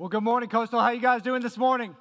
Well, 0.00 0.08
good 0.08 0.22
morning, 0.22 0.48
Coastal. 0.48 0.80
How 0.80 0.92
you 0.92 1.00
guys 1.02 1.20
doing 1.20 1.42
this 1.42 1.58
morning? 1.58 1.94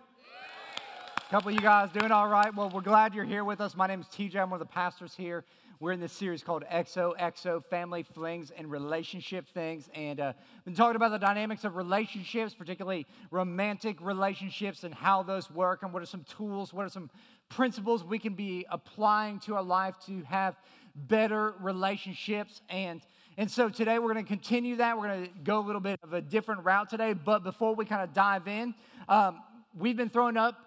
A 1.17 1.29
couple 1.29 1.49
of 1.49 1.55
you 1.55 1.59
guys 1.59 1.91
doing 1.91 2.13
all 2.13 2.29
right. 2.29 2.55
Well, 2.55 2.69
we're 2.69 2.79
glad 2.79 3.13
you're 3.13 3.25
here 3.25 3.43
with 3.43 3.59
us. 3.59 3.75
My 3.75 3.87
name 3.87 3.99
is 3.99 4.07
TJ. 4.07 4.37
I'm 4.37 4.51
one 4.51 4.61
of 4.61 4.65
the 4.65 4.73
pastors 4.73 5.15
here. 5.15 5.43
We're 5.81 5.91
in 5.91 5.99
this 5.99 6.13
series 6.13 6.41
called 6.41 6.63
XOXO 6.71 7.65
Family 7.65 8.03
Flings 8.03 8.53
and 8.57 8.71
Relationship 8.71 9.49
Things. 9.49 9.89
And 9.93 10.21
uh, 10.21 10.31
been 10.63 10.75
talking 10.75 10.95
about 10.95 11.11
the 11.11 11.19
dynamics 11.19 11.65
of 11.65 11.75
relationships, 11.75 12.55
particularly 12.55 13.05
romantic 13.31 13.97
relationships, 13.99 14.85
and 14.85 14.93
how 14.95 15.21
those 15.21 15.51
work, 15.51 15.83
and 15.83 15.91
what 15.91 16.01
are 16.01 16.05
some 16.05 16.23
tools, 16.23 16.73
what 16.73 16.85
are 16.85 16.89
some 16.89 17.09
principles 17.49 18.01
we 18.05 18.17
can 18.17 18.33
be 18.33 18.65
applying 18.71 19.39
to 19.41 19.55
our 19.55 19.63
life 19.63 19.95
to 20.05 20.23
have 20.23 20.55
better 20.95 21.53
relationships. 21.59 22.61
And 22.69 23.01
and 23.39 23.49
so 23.49 23.69
today 23.69 23.99
we're 23.99 24.11
going 24.11 24.25
to 24.25 24.27
continue 24.27 24.75
that. 24.75 24.97
We're 24.97 25.07
going 25.07 25.23
to 25.23 25.31
go 25.45 25.59
a 25.59 25.65
little 25.65 25.79
bit 25.79 25.97
of 26.03 26.11
a 26.11 26.19
different 26.19 26.65
route 26.65 26.89
today. 26.89 27.13
But 27.13 27.41
before 27.41 27.73
we 27.73 27.85
kind 27.85 28.01
of 28.01 28.13
dive 28.13 28.49
in, 28.49 28.75
um, 29.07 29.41
we've 29.73 29.95
been 29.95 30.09
throwing 30.09 30.35
up 30.35 30.57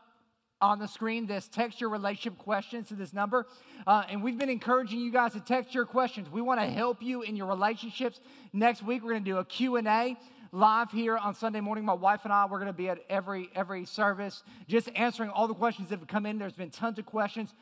on 0.58 0.78
the 0.78 0.88
screen 0.88 1.26
this 1.26 1.48
text 1.48 1.82
your 1.82 1.90
relationship 1.90 2.38
questions 2.38 2.88
to 2.88 2.94
this 2.94 3.12
number. 3.12 3.46
Uh, 3.86 4.04
and 4.08 4.22
we've 4.22 4.38
been 4.38 4.48
encouraging 4.48 5.00
you 5.00 5.12
guys 5.12 5.34
to 5.34 5.40
text 5.40 5.74
your 5.74 5.84
questions. 5.84 6.30
We 6.30 6.40
want 6.40 6.60
to 6.60 6.66
help 6.66 7.02
you 7.02 7.20
in 7.20 7.36
your 7.36 7.46
relationships. 7.46 8.20
Next 8.54 8.82
week, 8.82 9.02
we're 9.02 9.10
going 9.10 9.24
to 9.24 9.30
do 9.30 9.36
a 9.36 9.44
Q&A 9.44 10.16
live 10.50 10.90
here 10.90 11.18
on 11.18 11.34
Sunday 11.34 11.60
morning. 11.60 11.84
My 11.84 11.92
wife 11.92 12.20
and 12.24 12.32
I, 12.32 12.46
we're 12.46 12.58
going 12.58 12.68
to 12.68 12.72
be 12.72 12.88
at 12.88 13.00
every, 13.10 13.50
every 13.54 13.84
service, 13.84 14.42
just 14.66 14.88
answering 14.94 15.28
all 15.28 15.46
the 15.46 15.52
questions 15.52 15.90
that 15.90 15.98
have 15.98 16.08
come 16.08 16.24
in. 16.24 16.38
There's 16.38 16.54
been 16.54 16.70
tons 16.70 16.98
of 16.98 17.04
questions. 17.04 17.52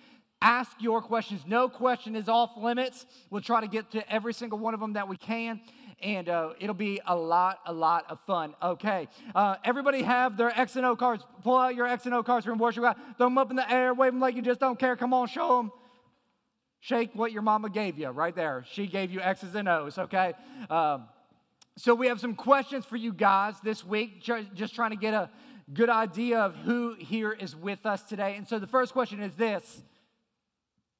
Ask 0.42 0.72
your 0.80 1.02
questions. 1.02 1.42
No 1.46 1.68
question 1.68 2.16
is 2.16 2.28
off 2.28 2.56
limits. 2.56 3.06
We'll 3.28 3.42
try 3.42 3.60
to 3.60 3.68
get 3.68 3.90
to 3.92 4.12
every 4.12 4.32
single 4.32 4.58
one 4.58 4.72
of 4.72 4.80
them 4.80 4.94
that 4.94 5.06
we 5.06 5.16
can. 5.16 5.60
And 6.02 6.30
uh, 6.30 6.54
it'll 6.58 6.74
be 6.74 6.98
a 7.06 7.14
lot, 7.14 7.58
a 7.66 7.72
lot 7.74 8.06
of 8.08 8.18
fun. 8.26 8.54
Okay. 8.62 9.08
Uh, 9.34 9.56
everybody 9.64 10.02
have 10.02 10.38
their 10.38 10.48
X 10.58 10.76
and 10.76 10.86
O 10.86 10.96
cards. 10.96 11.26
Pull 11.42 11.58
out 11.58 11.74
your 11.74 11.86
X 11.86 12.06
and 12.06 12.14
O 12.14 12.22
cards 12.22 12.46
from 12.46 12.58
worship 12.58 12.82
God. 12.82 12.96
Throw 13.18 13.26
them 13.26 13.36
up 13.36 13.50
in 13.50 13.56
the 13.56 13.70
air. 13.70 13.92
Wave 13.92 14.12
them 14.12 14.20
like 14.20 14.34
you 14.34 14.40
just 14.40 14.60
don't 14.60 14.78
care. 14.78 14.96
Come 14.96 15.12
on, 15.12 15.28
show 15.28 15.58
them. 15.58 15.72
Shake 16.80 17.10
what 17.14 17.32
your 17.32 17.42
mama 17.42 17.68
gave 17.68 17.98
you 17.98 18.08
right 18.08 18.34
there. 18.34 18.64
She 18.72 18.86
gave 18.86 19.10
you 19.10 19.20
X's 19.20 19.54
and 19.54 19.68
O's, 19.68 19.98
okay? 19.98 20.32
Um, 20.70 21.04
so 21.76 21.94
we 21.94 22.06
have 22.06 22.18
some 22.18 22.34
questions 22.34 22.86
for 22.86 22.96
you 22.96 23.12
guys 23.12 23.54
this 23.62 23.84
week, 23.84 24.22
just 24.54 24.74
trying 24.74 24.90
to 24.90 24.96
get 24.96 25.12
a 25.12 25.28
good 25.74 25.90
idea 25.90 26.40
of 26.40 26.56
who 26.56 26.94
here 26.98 27.32
is 27.32 27.54
with 27.54 27.84
us 27.84 28.02
today. 28.02 28.34
And 28.36 28.48
so 28.48 28.58
the 28.58 28.66
first 28.66 28.94
question 28.94 29.20
is 29.20 29.34
this 29.34 29.82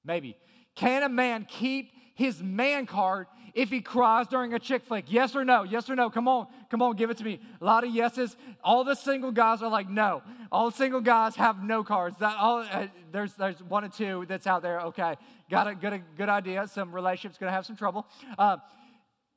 Maybe. 0.05 0.37
Can 0.75 1.03
a 1.03 1.09
man 1.09 1.47
keep 1.49 1.93
his 2.15 2.43
man 2.43 2.87
card 2.87 3.27
if 3.55 3.71
he 3.71 3.81
cries 3.81 4.29
during 4.29 4.55
a 4.55 4.59
chick 4.59 4.85
flick? 4.85 5.07
Yes 5.09 5.35
or 5.35 5.45
no? 5.45 5.63
Yes 5.63 5.91
or 5.91 5.97
no? 5.97 6.11
Come 6.11 6.29
on, 6.29 6.47
come 6.71 6.83
on, 6.83 6.97
give 6.97 7.11
it 7.11 7.19
to 7.19 7.25
me. 7.25 7.41
A 7.61 7.65
lot 7.65 7.85
of 7.85 7.91
yeses. 7.91 8.37
All 8.63 8.85
the 8.85 8.95
single 8.95 9.33
guys 9.33 9.63
are 9.63 9.71
like, 9.71 9.89
no. 9.89 10.23
All 10.53 10.71
single 10.71 11.01
guys 11.01 11.37
have 11.37 11.63
no 11.63 11.85
cards. 11.85 12.19
That 12.19 12.37
all 12.39 12.59
uh, 12.61 12.87
there's 13.13 13.35
there's 13.35 13.63
one 13.63 13.85
or 13.85 13.89
two 13.89 14.25
that's 14.29 14.47
out 14.47 14.63
there. 14.63 14.81
Okay, 14.81 15.17
got 15.51 15.67
a 15.67 15.75
good 15.75 15.93
a 15.93 15.99
good 16.17 16.29
idea. 16.29 16.67
Some 16.67 16.93
relationships 16.93 17.39
gonna 17.39 17.53
have 17.53 17.67
some 17.67 17.77
trouble. 17.77 18.07
Uh, 18.39 18.57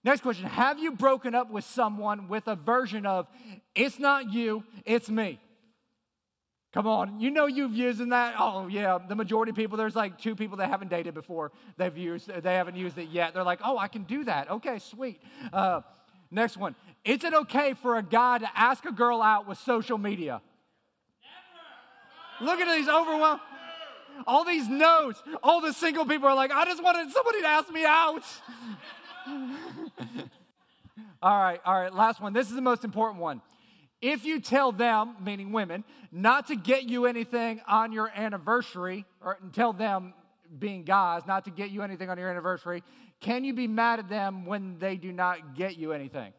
next 0.03 0.21
question: 0.21 0.45
Have 0.45 0.79
you 0.79 0.91
broken 0.91 1.35
up 1.35 1.51
with 1.51 1.65
someone 1.65 2.27
with 2.27 2.47
a 2.47 2.55
version 2.55 3.05
of 3.05 3.27
"It's 3.75 3.99
not 3.99 4.33
you, 4.33 4.63
it's 4.85 5.09
me"? 5.09 5.39
Come 6.73 6.87
on, 6.87 7.19
you 7.19 7.29
know 7.29 7.45
you've 7.45 7.75
used 7.75 7.99
that. 8.09 8.33
Oh 8.39 8.65
yeah, 8.67 8.97
the 9.07 9.15
majority 9.15 9.51
of 9.51 9.55
people. 9.55 9.77
There's 9.77 9.95
like 9.95 10.17
two 10.17 10.35
people 10.35 10.57
that 10.57 10.69
haven't 10.69 10.89
dated 10.89 11.13
before. 11.13 11.51
They've 11.77 11.95
used. 11.95 12.27
They 12.27 12.55
haven't 12.55 12.75
used 12.75 12.97
it 12.97 13.09
yet. 13.09 13.35
They're 13.35 13.43
like, 13.43 13.59
oh, 13.63 13.77
I 13.77 13.87
can 13.87 14.03
do 14.03 14.23
that. 14.23 14.49
Okay, 14.49 14.79
sweet. 14.79 15.21
Uh, 15.51 15.81
next 16.31 16.57
one. 16.57 16.75
Is 17.05 17.23
it 17.23 17.33
okay 17.33 17.75
for 17.75 17.97
a 17.97 18.03
guy 18.03 18.39
to 18.39 18.49
ask 18.55 18.85
a 18.85 18.91
girl 18.91 19.21
out 19.21 19.47
with 19.47 19.59
social 19.59 19.99
media? 19.99 20.41
Never. 22.41 22.51
Look 22.51 22.59
at 22.59 22.75
these 22.75 22.89
overwhelmed. 22.89 23.41
All 24.25 24.43
these 24.43 24.67
no's. 24.67 25.21
All 25.43 25.61
the 25.61 25.73
single 25.73 26.05
people 26.05 26.27
are 26.27 26.35
like, 26.35 26.51
I 26.51 26.65
just 26.65 26.83
wanted 26.83 27.11
somebody 27.11 27.41
to 27.41 27.47
ask 27.47 27.71
me 27.71 27.85
out. 27.85 28.23
all 31.21 31.39
right, 31.39 31.59
all 31.65 31.79
right. 31.79 31.93
Last 31.93 32.19
one. 32.19 32.33
This 32.33 32.49
is 32.49 32.55
the 32.55 32.61
most 32.61 32.83
important 32.83 33.21
one. 33.21 33.41
If 34.03 34.25
you 34.25 34.41
tell 34.41 34.73
them, 34.73 35.15
meaning 35.23 35.53
women, 35.53 35.85
not 36.11 36.47
to 36.47 36.57
get 36.57 36.83
you 36.83 37.05
anything 37.05 37.61
on 37.65 37.93
your 37.93 38.11
anniversary, 38.13 39.05
or 39.23 39.37
tell 39.53 39.71
them, 39.71 40.13
being 40.59 40.83
guys, 40.83 41.21
not 41.25 41.45
to 41.45 41.51
get 41.51 41.69
you 41.69 41.83
anything 41.83 42.09
on 42.09 42.17
your 42.17 42.29
anniversary, 42.29 42.83
can 43.21 43.45
you 43.45 43.53
be 43.53 43.65
mad 43.65 43.99
at 43.99 44.09
them 44.09 44.45
when 44.45 44.77
they 44.77 44.97
do 44.97 45.13
not 45.13 45.55
get 45.55 45.77
you 45.77 45.93
anything? 45.93 46.33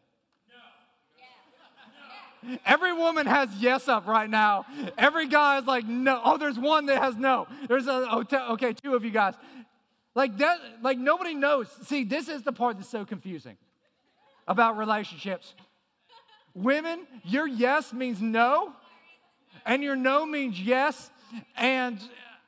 No. 2.43 2.57
Every 2.67 2.93
woman 2.93 3.25
has 3.25 3.49
yes 3.57 3.87
up 3.87 4.05
right 4.05 4.29
now. 4.29 4.67
Every 4.95 5.27
guy 5.27 5.57
is 5.57 5.65
like 5.65 5.87
no. 5.87 6.21
Oh, 6.23 6.37
there's 6.37 6.59
one 6.59 6.85
that 6.85 7.01
has 7.01 7.17
no. 7.17 7.47
There's 7.67 7.87
a 7.87 8.05
oh, 8.11 8.23
okay, 8.51 8.73
two 8.73 8.93
of 8.93 9.03
you 9.03 9.09
guys. 9.09 9.33
Like 10.13 10.37
that, 10.37 10.59
like 10.83 10.99
nobody 10.99 11.33
knows. 11.33 11.67
See, 11.81 12.03
this 12.03 12.29
is 12.29 12.43
the 12.43 12.53
part 12.53 12.77
that's 12.77 12.89
so 12.89 13.05
confusing 13.05 13.57
about 14.47 14.77
relationships. 14.77 15.55
Women, 16.55 17.05
your 17.25 17.45
yes 17.45 17.91
means 17.91 18.21
no, 18.21 18.71
and 19.65 19.83
your 19.83 19.97
no 19.97 20.25
means 20.25 20.59
yes, 20.59 21.11
and 21.57 21.99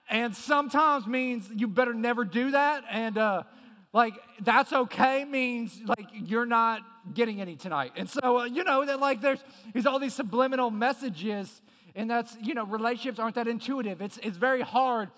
and 0.10 0.34
sometimes 0.34 1.06
means 1.06 1.50
you 1.54 1.68
better 1.68 1.94
never 1.94 2.24
do 2.24 2.52
that, 2.52 2.86
and 2.90 3.18
uh, 3.18 3.44
like 3.92 4.14
that's 4.40 4.72
okay 4.72 5.26
means 5.26 5.82
like 5.86 6.08
you're 6.14 6.46
not 6.46 6.84
getting 7.14 7.42
any 7.42 7.58
tonight, 7.58 7.92
and 7.98 8.10
so 8.10 8.40
uh, 8.40 8.44
you 8.46 8.64
know 8.64 8.86
that 8.86 9.02
like 9.02 9.20
there's 9.20 9.44
there's 9.74 9.86
all 9.86 10.00
these 10.00 10.14
subliminal 10.14 10.72
messages, 10.72 11.62
and 11.94 12.10
that's 12.10 12.38
you 12.42 12.54
know 12.54 12.66
relationships 12.66 13.20
aren't 13.20 13.36
that 13.36 13.50
intuitive. 13.50 14.02
It's 14.02 14.18
it's 14.24 14.38
very 14.38 14.62
hard 14.62 15.10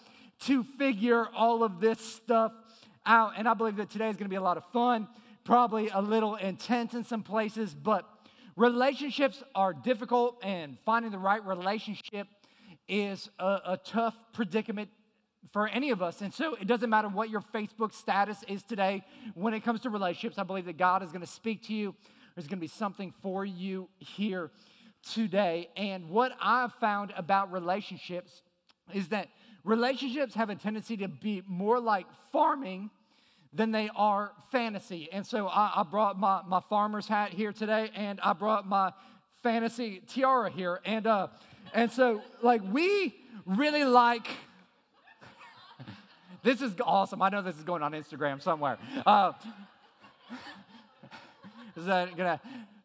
to 0.46 0.64
figure 0.64 1.28
all 1.36 1.64
of 1.64 1.80
this 1.80 2.00
stuff 2.00 2.54
out, 3.06 3.34
and 3.38 3.48
I 3.48 3.54
believe 3.54 3.76
that 3.76 3.92
today 3.92 4.10
is 4.10 4.16
going 4.16 4.26
to 4.26 4.30
be 4.30 4.36
a 4.36 4.42
lot 4.42 4.58
of 4.58 4.64
fun, 4.74 5.08
probably 5.44 5.90
a 5.90 6.02
little 6.02 6.38
intense 6.38 6.96
in 6.96 7.04
some 7.04 7.22
places, 7.22 7.76
but 7.76 8.04
Relationships 8.60 9.42
are 9.56 9.72
difficult, 9.72 10.38
and 10.44 10.78
finding 10.80 11.14
the 11.14 11.18
right 11.18 11.42
relationship 11.46 12.28
is 12.90 13.30
a, 13.40 13.62
a, 13.68 13.80
tough 13.86 14.14
predicament 14.34 14.90
for 15.54 15.70
any 15.70 15.92
of 15.92 16.02
us. 16.02 16.20
And 16.20 16.34
so 16.34 16.56
it 16.56 16.68
doesn't 16.68 16.90
matter 16.90 17.08
what 17.08 17.30
your 17.30 17.40
Facebook 17.40 17.94
status 17.94 18.44
is 18.50 18.62
today 18.64 19.06
when 19.34 19.54
it 19.54 19.64
comes 19.64 19.80
to 19.82 19.90
relationships. 19.90 20.38
I 20.38 20.44
believe 20.44 20.66
that 20.66 20.78
God 20.78 21.04
is 21.04 21.08
going 21.08 21.22
to 21.22 21.26
speak 21.26 21.68
to 21.68 21.74
you. 21.74 21.96
There's 22.36 22.48
going 22.48 22.58
to 22.58 22.62
be 22.62 22.68
something 22.68 23.14
for 23.22 23.46
you 23.46 23.88
here 23.98 24.52
today. 25.10 25.70
And 25.78 26.10
what 26.10 26.34
I've 26.42 26.74
found 26.82 27.14
about 27.16 27.54
relationships 27.54 28.44
is 28.94 29.08
that 29.08 29.30
relationships 29.64 30.36
have 30.36 30.50
a 30.50 30.56
tendency 30.56 30.98
to 30.98 31.08
be 31.08 31.44
more 31.48 31.80
like 31.80 32.08
farming 32.34 32.90
than 33.52 33.72
they 33.72 33.90
are 33.96 34.32
fantasy. 34.52 35.10
And 35.12 35.26
so 35.26 35.48
I, 35.48 35.74
I, 35.78 35.84
brought 35.84 36.20
my, 36.20 36.42
my 36.48 36.60
farmer's 36.60 37.08
hat 37.08 37.32
here 37.32 37.52
today, 37.52 37.90
and 37.96 38.20
I 38.22 38.34
brought 38.34 38.68
my 38.68 38.94
fantasy 39.42 40.02
tiara 40.08 40.50
here. 40.50 40.80
And, 40.86 41.08
uh, 41.08 41.28
and 41.74 41.92
so, 41.92 42.22
like, 42.44 42.62
we 42.72 43.16
really 43.46 43.86
like. 43.86 44.28
this 46.44 46.62
is 46.62 46.74
awesome. 46.84 47.22
I 47.22 47.30
know 47.30 47.42
this 47.42 47.58
is 47.58 47.64
going 47.64 47.82
on 47.82 47.94
Instagram 47.94 48.42
somewhere. 48.42 48.78
Uh, 49.06 49.34
is 51.76 51.86
that 51.86 52.16
gonna? 52.16 52.40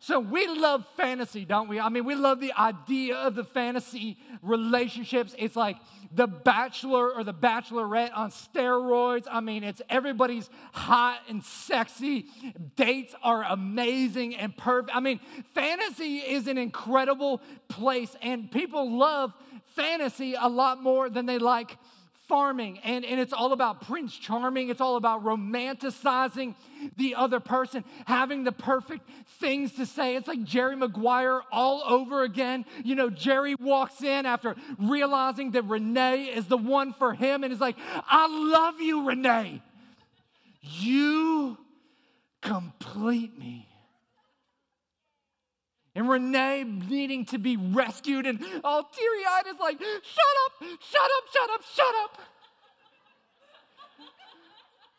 So 0.06 0.20
we 0.20 0.47
love 0.47 0.87
fantasy, 0.98 1.47
don't 1.47 1.66
we? 1.66 1.81
I 1.81 1.88
mean, 1.88 2.04
we 2.04 2.15
love 2.15 2.38
the 2.38 2.53
idea 2.53 3.16
of 3.16 3.34
the 3.34 3.42
fantasy 3.42 4.19
relationships. 4.42 5.34
It's 5.38 5.56
like 5.56 5.78
the 6.12 6.26
bachelor 6.26 7.10
or 7.10 7.25
the 7.25 7.32
bachelorette 7.32 8.10
on 8.15 8.28
steroids. 8.28 9.26
I 9.31 9.41
mean, 9.41 9.65
it's 9.65 9.81
everybody's 9.88 10.50
hot 10.75 11.20
and 11.31 11.42
sexy. 11.42 12.26
Dates 12.76 13.15
are 13.22 13.44
amazing 13.44 14.37
and 14.37 14.54
perfect. 14.54 14.94
I 14.94 15.00
mean, 15.00 15.20
fantasy 15.54 16.19
is 16.19 16.48
an 16.48 16.59
incredible 16.59 17.41
place, 17.69 18.15
and 18.21 18.51
people 18.51 18.98
love 18.98 19.33
fantasy 19.68 20.34
a 20.39 20.51
lot 20.51 20.83
more 20.83 21.09
than 21.09 21.24
they 21.24 21.39
like 21.39 21.78
farming 22.28 22.78
and, 22.84 23.04
and 23.04 23.21
it's 23.21 23.32
all 23.32 23.53
about 23.53 23.82
Prince 23.82 24.16
Charming. 24.16 24.68
It's 24.68 24.80
all 24.80 24.97
about 24.97 25.24
romanticizing 25.24 26.54
the 26.97 27.15
other 27.15 27.41
person, 27.41 27.84
having 28.06 28.44
the 28.44 28.53
perfect 28.53 29.09
things 29.38 29.72
to 29.72 29.86
say. 29.86 30.16
It's 30.16 30.28
like 30.28 30.44
Jerry 30.44 30.76
Maguire 30.76 31.42
all 31.53 31.82
over 31.86 32.22
again. 32.22 32.65
You 32.82 32.94
know, 32.94 33.10
Jerry 33.10 33.54
walks 33.54 34.03
in 34.03 34.26
after 34.26 34.56
realizing 34.78 35.53
that 35.53 35.65
Renee 35.65 36.24
is 36.24 36.47
the 36.47 36.56
one 36.56 36.92
for 36.92 37.15
him 37.15 37.44
and 37.44 37.53
is 37.53 37.60
like, 37.60 37.76
I 38.09 38.27
love 38.28 38.80
you, 38.80 39.06
Renee. 39.06 39.62
You 40.60 41.59
complete 42.41 43.38
me 43.38 43.68
and 45.94 46.08
Renee 46.08 46.64
needing 46.64 47.24
to 47.26 47.38
be 47.38 47.56
rescued, 47.56 48.26
and 48.26 48.42
all 48.64 48.82
teary 48.82 49.24
eyed 49.30 49.46
is 49.46 49.60
like, 49.60 49.78
shut 49.78 50.34
up, 50.46 50.52
shut 50.80 51.10
up, 51.16 51.24
shut 51.32 51.50
up, 51.50 51.60
shut 51.74 51.94
up. 52.02 52.18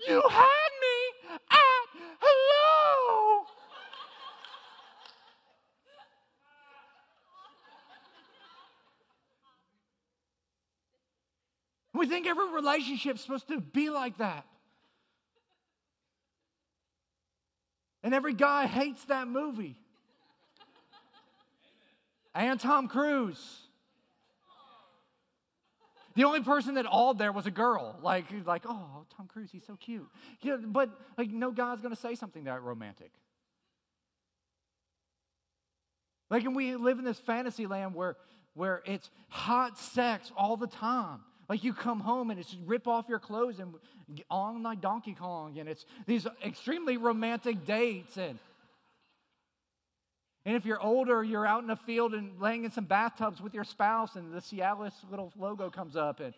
You 0.08 0.22
had 0.30 0.70
me 0.82 1.38
at 1.52 1.58
hello. 2.20 3.46
We 11.94 12.08
think 12.08 12.28
every 12.28 12.52
relationship's 12.52 13.22
supposed 13.22 13.48
to 13.48 13.62
be 13.62 13.90
like 13.90 14.18
that. 14.18 14.46
And 18.04 18.14
every 18.14 18.34
guy 18.34 18.68
hates 18.68 19.06
that 19.06 19.28
movie 19.28 19.78
and 22.36 22.60
Tom 22.60 22.88
Cruise. 22.88 23.62
The 26.16 26.24
only 26.24 26.42
person 26.42 26.76
that 26.76 26.86
awed 26.90 27.18
there 27.18 27.32
was 27.32 27.46
a 27.46 27.52
girl. 27.52 27.98
Like, 28.02 28.26
like, 28.46 28.64
oh, 28.68 29.06
Tom 29.18 29.28
Cruise, 29.28 29.50
he's 29.52 29.66
so 29.66 29.76
cute. 29.76 30.08
Yeah, 30.42 30.58
but 30.58 30.90
like, 31.18 31.32
no 31.32 31.52
guy's 31.52 31.82
gonna 31.82 31.96
say 31.96 32.16
something 32.16 32.44
that 32.44 32.62
romantic. 32.62 33.12
Like, 36.30 36.44
and 36.44 36.56
we 36.56 36.76
live 36.76 37.00
in 37.00 37.06
this 37.06 37.20
fantasy 37.20 37.68
land 37.68 37.94
where, 37.94 38.16
where 38.54 38.82
it's 38.86 39.10
hot 39.30 39.78
sex 39.78 40.32
all 40.38 40.58
the 40.58 40.68
time. 40.68 41.20
Like 41.48 41.64
you 41.64 41.74
come 41.74 42.00
home 42.00 42.32
and 42.32 42.40
it's 42.40 42.56
rip 42.66 42.88
off 42.88 43.06
your 43.08 43.20
clothes 43.20 43.60
and 43.60 43.76
on 44.30 44.64
like 44.64 44.82
Donkey 44.82 45.14
Kong, 45.14 45.60
and 45.60 45.70
it's 45.70 45.86
these 46.08 46.26
extremely 46.44 46.98
romantic 46.98 47.66
dates 47.66 48.18
and 48.18 48.40
and 50.46 50.56
if 50.56 50.66
you're 50.66 50.82
older, 50.82 51.24
you're 51.24 51.46
out 51.46 51.62
in 51.62 51.68
the 51.68 51.76
field 51.76 52.14
and 52.14 52.40
laying 52.40 52.66
in 52.66 52.72
some 52.72 52.86
bathtubs 52.86 53.42
with 53.42 53.54
your 53.54 53.64
spouse, 53.64 54.16
and 54.16 54.34
the 54.34 54.40
Cialis 54.40 54.94
little 55.10 55.34
logo 55.38 55.70
comes 55.70 55.96
up 55.96 56.20
and 56.20 56.34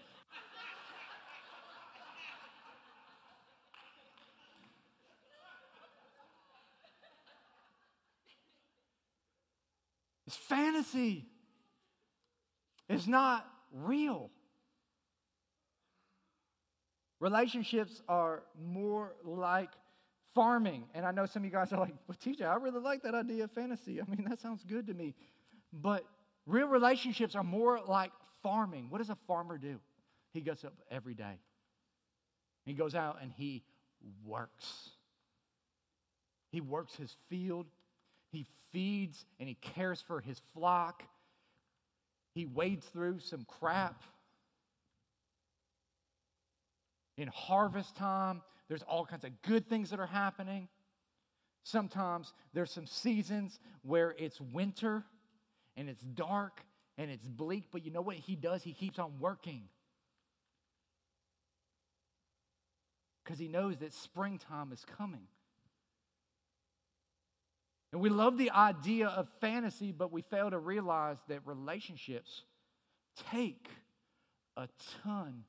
It's 10.28 10.36
fantasy. 10.36 11.26
It's 12.90 13.08
not 13.08 13.50
real. 13.72 14.30
Relationships 17.22 18.02
are 18.08 18.44
more 18.62 19.16
like 19.24 19.72
farming. 20.38 20.84
And 20.94 21.04
I 21.04 21.10
know 21.12 21.26
some 21.26 21.42
of 21.42 21.46
you 21.46 21.52
guys 21.52 21.74
are 21.74 21.80
like, 21.80 21.96
well, 22.08 22.16
TJ, 22.24 22.48
I 22.48 22.56
really 22.58 22.80
like 22.80 23.02
that 23.02 23.16
idea 23.16 23.46
of 23.46 23.52
fantasy. 23.52 24.00
I 24.00 24.06
mean, 24.06 24.24
that 24.30 24.38
sounds 24.38 24.64
good 24.64 24.86
to 24.86 24.94
me. 24.94 25.16
But 25.74 26.06
real 26.46 26.68
relationships 26.68 27.36
are 27.36 27.44
more 27.44 27.80
like 27.88 28.12
farming. 28.44 28.92
What 28.92 29.00
does 29.00 29.10
a 29.10 29.18
farmer 29.28 29.58
do? 29.58 29.80
He 30.34 30.42
gets 30.42 30.64
up 30.64 30.74
every 30.92 31.16
day. 31.16 31.40
He 32.66 32.74
goes 32.74 32.94
out 32.94 33.18
and 33.20 33.32
he 33.36 33.64
works. 34.24 34.92
He 36.52 36.62
works 36.62 36.94
his 36.94 37.16
field. 37.30 37.66
He 38.32 38.46
feeds 38.72 39.26
and 39.40 39.50
he 39.50 39.56
cares 39.56 40.02
for 40.02 40.22
his 40.22 40.40
flock. 40.54 41.02
He 42.36 42.46
wades 42.46 42.86
through 42.86 43.20
some 43.20 43.44
crap 43.48 44.04
in 47.18 47.28
harvest 47.30 47.96
time, 47.96 48.44
there's 48.68 48.84
all 48.84 49.06
kinds 49.06 49.24
of 49.24 49.42
good 49.42 49.68
things 49.68 49.90
that 49.92 50.00
are 50.00 50.06
happening. 50.06 50.68
Sometimes 51.64 52.34
there's 52.54 52.72
some 52.72 52.86
seasons 52.86 53.60
where 53.82 54.16
it's 54.18 54.40
winter 54.40 55.04
and 55.76 55.90
it's 55.90 56.02
dark 56.02 56.62
and 56.98 57.12
it's 57.12 57.28
bleak, 57.28 57.66
but 57.72 57.86
you 57.86 57.92
know 57.92 58.02
what 58.02 58.16
he 58.16 58.36
does? 58.36 58.64
He 58.64 58.74
keeps 58.74 59.00
on 59.00 59.20
working. 59.20 59.64
Because 63.24 63.40
he 63.40 63.48
knows 63.48 63.78
that 63.78 63.94
springtime 63.94 64.72
is 64.72 64.86
coming. 64.98 65.28
And 67.92 68.02
we 68.02 68.10
love 68.10 68.38
the 68.38 68.52
idea 68.52 69.08
of 69.08 69.28
fantasy, 69.40 69.92
but 69.92 70.12
we 70.12 70.22
fail 70.22 70.50
to 70.50 70.60
realize 70.60 71.18
that 71.28 71.42
relationships 71.46 72.44
take 73.32 73.70
a 74.56 74.68
ton 75.04 75.44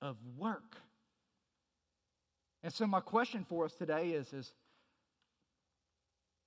of 0.00 0.16
work. 0.36 0.76
And 2.62 2.72
so, 2.72 2.86
my 2.86 3.00
question 3.00 3.44
for 3.48 3.64
us 3.64 3.74
today 3.74 4.10
is, 4.10 4.32
is 4.32 4.52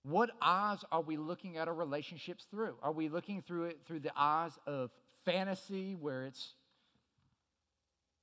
what 0.03 0.29
eyes 0.41 0.85
are 0.91 1.01
we 1.01 1.17
looking 1.17 1.57
at 1.57 1.67
our 1.67 1.73
relationships 1.73 2.45
through? 2.49 2.75
Are 2.81 2.91
we 2.91 3.09
looking 3.09 3.41
through 3.41 3.65
it 3.65 3.79
through 3.85 4.01
the 4.01 4.11
eyes 4.15 4.57
of 4.65 4.91
fantasy, 5.25 5.95
where 5.95 6.25
it's 6.25 6.53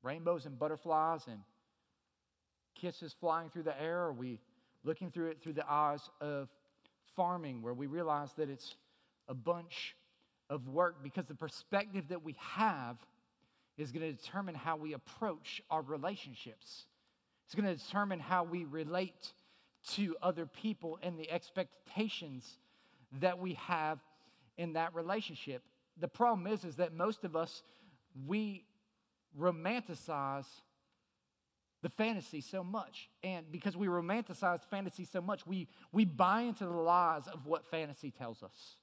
rainbows 0.02 0.46
and 0.46 0.58
butterflies 0.58 1.26
and 1.26 1.40
kisses 2.74 3.14
flying 3.18 3.50
through 3.50 3.64
the 3.64 3.80
air? 3.80 3.98
Are 3.98 4.12
we 4.12 4.40
looking 4.84 5.10
through 5.10 5.30
it 5.30 5.42
through 5.42 5.54
the 5.54 5.68
eyes 5.68 6.08
of 6.20 6.48
farming, 7.16 7.62
where 7.62 7.74
we 7.74 7.88
realize 7.88 8.32
that 8.34 8.48
it's 8.48 8.76
a 9.28 9.34
bunch 9.34 9.96
of 10.48 10.68
work? 10.68 11.02
Because 11.02 11.26
the 11.26 11.34
perspective 11.34 12.08
that 12.08 12.22
we 12.22 12.36
have 12.38 12.96
is 13.76 13.90
going 13.90 14.06
to 14.06 14.12
determine 14.12 14.54
how 14.54 14.76
we 14.76 14.92
approach 14.92 15.60
our 15.68 15.82
relationships. 15.82 16.86
It's 17.52 17.60
going 17.60 17.76
to 17.76 17.84
determine 17.84 18.18
how 18.18 18.44
we 18.44 18.64
relate 18.64 19.34
to 19.90 20.16
other 20.22 20.46
people 20.46 20.98
and 21.02 21.18
the 21.18 21.30
expectations 21.30 22.56
that 23.20 23.38
we 23.38 23.58
have 23.66 23.98
in 24.56 24.72
that 24.72 24.94
relationship. 24.94 25.62
The 26.00 26.08
problem 26.08 26.46
is 26.46 26.64
is 26.64 26.76
that 26.76 26.94
most 26.94 27.24
of 27.24 27.36
us 27.36 27.62
we 28.26 28.64
romanticize 29.38 30.46
the 31.82 31.90
fantasy 31.90 32.40
so 32.40 32.64
much. 32.64 33.10
And 33.22 33.44
because 33.52 33.76
we 33.76 33.86
romanticize 33.86 34.60
fantasy 34.70 35.04
so 35.04 35.20
much, 35.20 35.46
we, 35.46 35.68
we 35.92 36.06
buy 36.06 36.40
into 36.42 36.64
the 36.64 36.70
lies 36.70 37.28
of 37.28 37.44
what 37.44 37.66
fantasy 37.70 38.10
tells 38.10 38.42
us. 38.42 38.76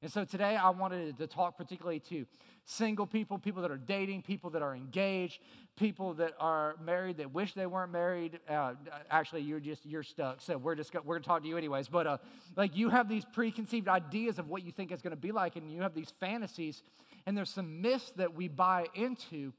And 0.00 0.12
so 0.12 0.24
today 0.24 0.54
I 0.54 0.70
wanted 0.70 1.18
to 1.18 1.26
talk 1.26 1.56
particularly 1.56 1.98
to 2.00 2.24
single 2.64 3.04
people, 3.04 3.36
people 3.36 3.62
that 3.62 3.70
are 3.70 3.78
dating, 3.78 4.22
people 4.22 4.50
that 4.50 4.62
are 4.62 4.76
engaged, 4.76 5.40
people 5.76 6.14
that 6.14 6.34
are 6.38 6.76
married 6.80 7.16
that 7.16 7.34
wish 7.34 7.54
they 7.54 7.66
weren't 7.66 7.90
married. 7.90 8.38
Uh, 8.48 8.74
actually, 9.10 9.42
you're 9.42 9.58
just 9.58 9.84
you're 9.84 10.04
stuck. 10.04 10.40
So 10.40 10.56
we're 10.56 10.76
just 10.76 10.94
we're 11.04 11.16
gonna 11.16 11.24
talk 11.24 11.42
to 11.42 11.48
you 11.48 11.56
anyways. 11.56 11.88
But 11.88 12.06
uh, 12.06 12.18
like 12.54 12.76
you 12.76 12.90
have 12.90 13.08
these 13.08 13.24
preconceived 13.24 13.88
ideas 13.88 14.38
of 14.38 14.48
what 14.48 14.62
you 14.64 14.70
think 14.70 14.92
it's 14.92 15.02
going 15.02 15.16
to 15.16 15.16
be 15.16 15.32
like, 15.32 15.56
and 15.56 15.68
you 15.68 15.82
have 15.82 15.94
these 15.94 16.12
fantasies, 16.20 16.84
and 17.26 17.36
there's 17.36 17.50
some 17.50 17.82
myths 17.82 18.12
that 18.16 18.34
we 18.34 18.46
buy 18.46 18.86
into 18.94 19.52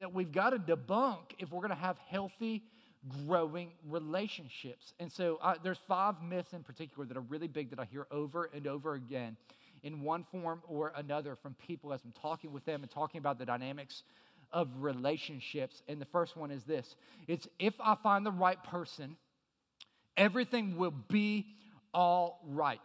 that 0.00 0.14
we've 0.14 0.32
got 0.32 0.50
to 0.50 0.58
debunk 0.58 1.34
if 1.38 1.52
we're 1.52 1.68
to 1.68 1.74
have 1.74 1.98
healthy 2.08 2.62
growing 3.26 3.72
relationships. 3.90 4.94
And 4.98 5.12
so 5.12 5.38
uh, 5.42 5.56
there's 5.62 5.78
five 5.86 6.22
myths 6.22 6.54
in 6.54 6.62
particular 6.62 7.04
that 7.06 7.16
are 7.16 7.22
really 7.22 7.48
big 7.48 7.70
that 7.70 7.78
I 7.78 7.84
hear 7.84 8.06
over 8.10 8.48
and 8.54 8.66
over 8.66 8.94
again 8.94 9.36
in 9.82 10.02
one 10.02 10.24
form 10.30 10.62
or 10.68 10.92
another 10.96 11.36
from 11.36 11.54
people 11.54 11.92
as 11.92 12.00
I'm 12.04 12.12
talking 12.12 12.52
with 12.52 12.64
them 12.64 12.82
and 12.82 12.90
talking 12.90 13.18
about 13.18 13.38
the 13.38 13.46
dynamics 13.46 14.02
of 14.52 14.68
relationships. 14.78 15.82
And 15.88 16.00
the 16.00 16.06
first 16.06 16.36
one 16.36 16.50
is 16.50 16.64
this 16.64 16.94
it's 17.26 17.48
if 17.58 17.74
I 17.80 17.96
find 17.96 18.24
the 18.24 18.32
right 18.32 18.62
person, 18.62 19.16
everything 20.16 20.76
will 20.76 20.94
be 21.08 21.46
all 21.92 22.40
right. 22.46 22.80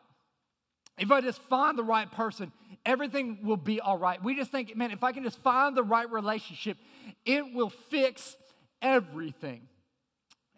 If 0.98 1.12
I 1.12 1.22
just 1.22 1.42
find 1.44 1.78
the 1.78 1.84
right 1.84 2.12
person, 2.12 2.52
everything 2.84 3.40
will 3.44 3.58
be 3.58 3.80
all 3.80 4.00
right. 4.00 4.24
We 4.24 4.36
just 4.36 4.52
think, 4.52 4.76
man, 4.76 4.90
if 4.90 5.04
I 5.04 5.12
can 5.12 5.24
just 5.24 5.40
find 5.44 5.78
the 5.78 5.84
right 5.84 6.10
relationship, 6.10 6.78
it 7.24 7.54
will 7.54 7.70
fix 7.70 8.36
everything. 8.82 9.62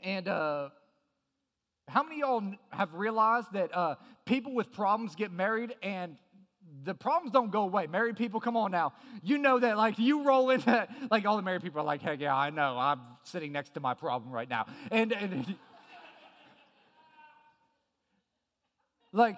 And 0.02 0.30
uh, 0.30 0.70
how 1.90 2.04
many 2.04 2.22
of 2.22 2.30
y'all 2.30 2.54
have 2.70 2.94
realized 2.94 3.52
that 3.52 3.76
uh, 3.76 3.96
people 4.26 4.54
with 4.54 4.72
problems 4.72 5.16
get 5.16 5.32
married 5.32 5.76
and 5.84 6.16
the 6.84 6.94
problems 6.94 7.32
don't 7.32 7.52
go 7.52 7.62
away. 7.62 7.88
Married 7.88 8.18
people, 8.18 8.40
come 8.40 8.58
on 8.58 8.72
now. 8.72 8.94
You 9.24 9.38
know 9.38 9.60
that, 9.60 9.78
like, 9.78 10.00
you 10.00 10.24
roll 10.24 10.50
into, 10.50 10.88
like, 11.12 11.26
all 11.26 11.36
the 11.36 11.42
married 11.42 11.62
people 11.62 11.82
are 11.82 11.86
like, 11.86 12.02
heck 12.02 12.20
yeah, 12.20 12.36
I 12.36 12.50
know. 12.50 12.78
I'm 12.78 13.00
sitting 13.24 13.52
next 13.52 13.74
to 13.76 13.80
my 13.80 13.94
problem 13.94 14.32
right 14.32 14.50
now. 14.50 14.66
And, 14.92 15.12
and 15.12 15.56
like, 19.12 19.38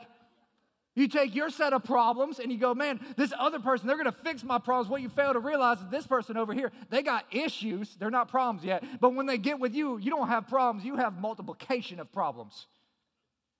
you 0.95 1.07
take 1.07 1.33
your 1.33 1.50
set 1.50 1.71
of 1.71 1.83
problems 1.83 2.39
and 2.39 2.51
you 2.51 2.57
go, 2.57 2.74
man, 2.74 3.00
this 3.15 3.31
other 3.38 3.60
person, 3.60 3.88
they're 3.88 3.98
gonna 3.98 4.12
fix 4.12 4.43
my 4.43 4.60
problems. 4.60 4.89
What 4.89 5.01
you 5.01 5.10
fail 5.10 5.33
to 5.33 5.39
realize 5.39 5.79
is 5.79 5.88
this 5.89 6.05
person 6.05 6.36
over 6.36 6.53
here, 6.53 6.71
they 6.89 7.01
got 7.01 7.25
issues. 7.31 7.95
They're 7.95 8.10
not 8.10 8.27
problems 8.27 8.65
yet. 8.65 8.83
But 9.00 9.15
when 9.15 9.25
they 9.25 9.38
get 9.38 9.60
with 9.60 9.74
you, 9.74 9.98
you 9.98 10.12
don't 10.12 10.27
have 10.27 10.48
problems, 10.48 10.83
you 10.83 10.98
have 10.98 11.19
multiplication 11.19 12.00
of 12.00 12.12
problems. 12.12 12.67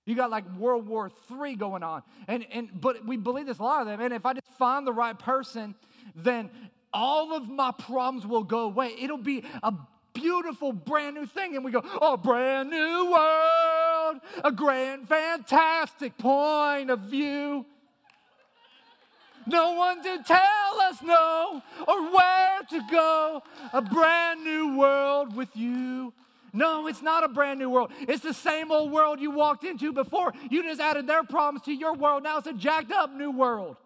You 0.06 0.16
got 0.16 0.32
like 0.32 0.46
World 0.58 0.88
War 0.88 1.12
III 1.32 1.56
going 1.56 1.84
on. 1.84 2.02
And, 2.28 2.46
and 2.52 2.70
but 2.74 3.06
we 3.06 3.18
believe 3.18 3.46
this 3.46 3.60
of 3.60 3.86
them. 3.86 4.02
And 4.02 4.14
if 4.14 4.26
I 4.26 4.34
just 4.34 4.48
find 4.58 4.86
the 4.86 4.94
right 4.94 5.18
person, 5.18 5.76
then 6.16 6.50
all 6.94 7.34
of 7.34 7.48
my 7.50 7.72
problems 7.72 8.26
will 8.26 8.44
go 8.44 8.62
away. 8.62 8.96
It'll 9.00 9.18
be 9.18 9.44
a 9.62 9.74
beautiful, 10.14 10.74
brand 10.74 11.16
new 11.16 11.26
thing. 11.26 11.56
And 11.56 11.64
we 11.64 11.72
go, 11.72 11.84
oh, 12.02 12.18
brand 12.18 12.70
new 12.70 13.12
world, 13.12 14.22
a 14.44 14.52
grand, 14.52 15.08
fantastic 15.08 16.18
point 16.18 16.90
of 16.90 17.02
view. 17.02 17.66
No 19.48 19.74
one 19.74 20.04
to 20.04 20.24
tell 20.24 20.82
us 20.84 21.02
no 21.02 21.62
or 21.88 22.12
where 22.12 22.60
to 22.70 22.82
go. 22.92 23.44
A 23.74 23.82
brand 23.82 24.44
new 24.44 24.78
world 24.78 25.36
with 25.36 25.56
you. 25.56 26.14
No, 26.54 26.88
it's 26.88 27.02
not 27.02 27.24
a 27.24 27.28
brand 27.28 27.60
new 27.60 27.70
world. 27.70 27.92
It's 28.02 28.24
the 28.24 28.34
same 28.34 28.72
old 28.72 28.92
world 28.92 29.20
you 29.20 29.32
walked 29.32 29.64
into 29.64 29.94
before. 29.94 30.34
You 30.50 30.64
just 30.64 30.82
added 30.82 31.08
their 31.08 31.24
problems 31.24 31.66
to 31.66 31.74
your 31.74 31.94
world. 31.94 32.24
Now 32.24 32.38
it's 32.38 32.48
a 32.48 32.54
jacked 32.54 32.92
up 32.92 33.14
new 33.14 33.32
world. 33.32 33.78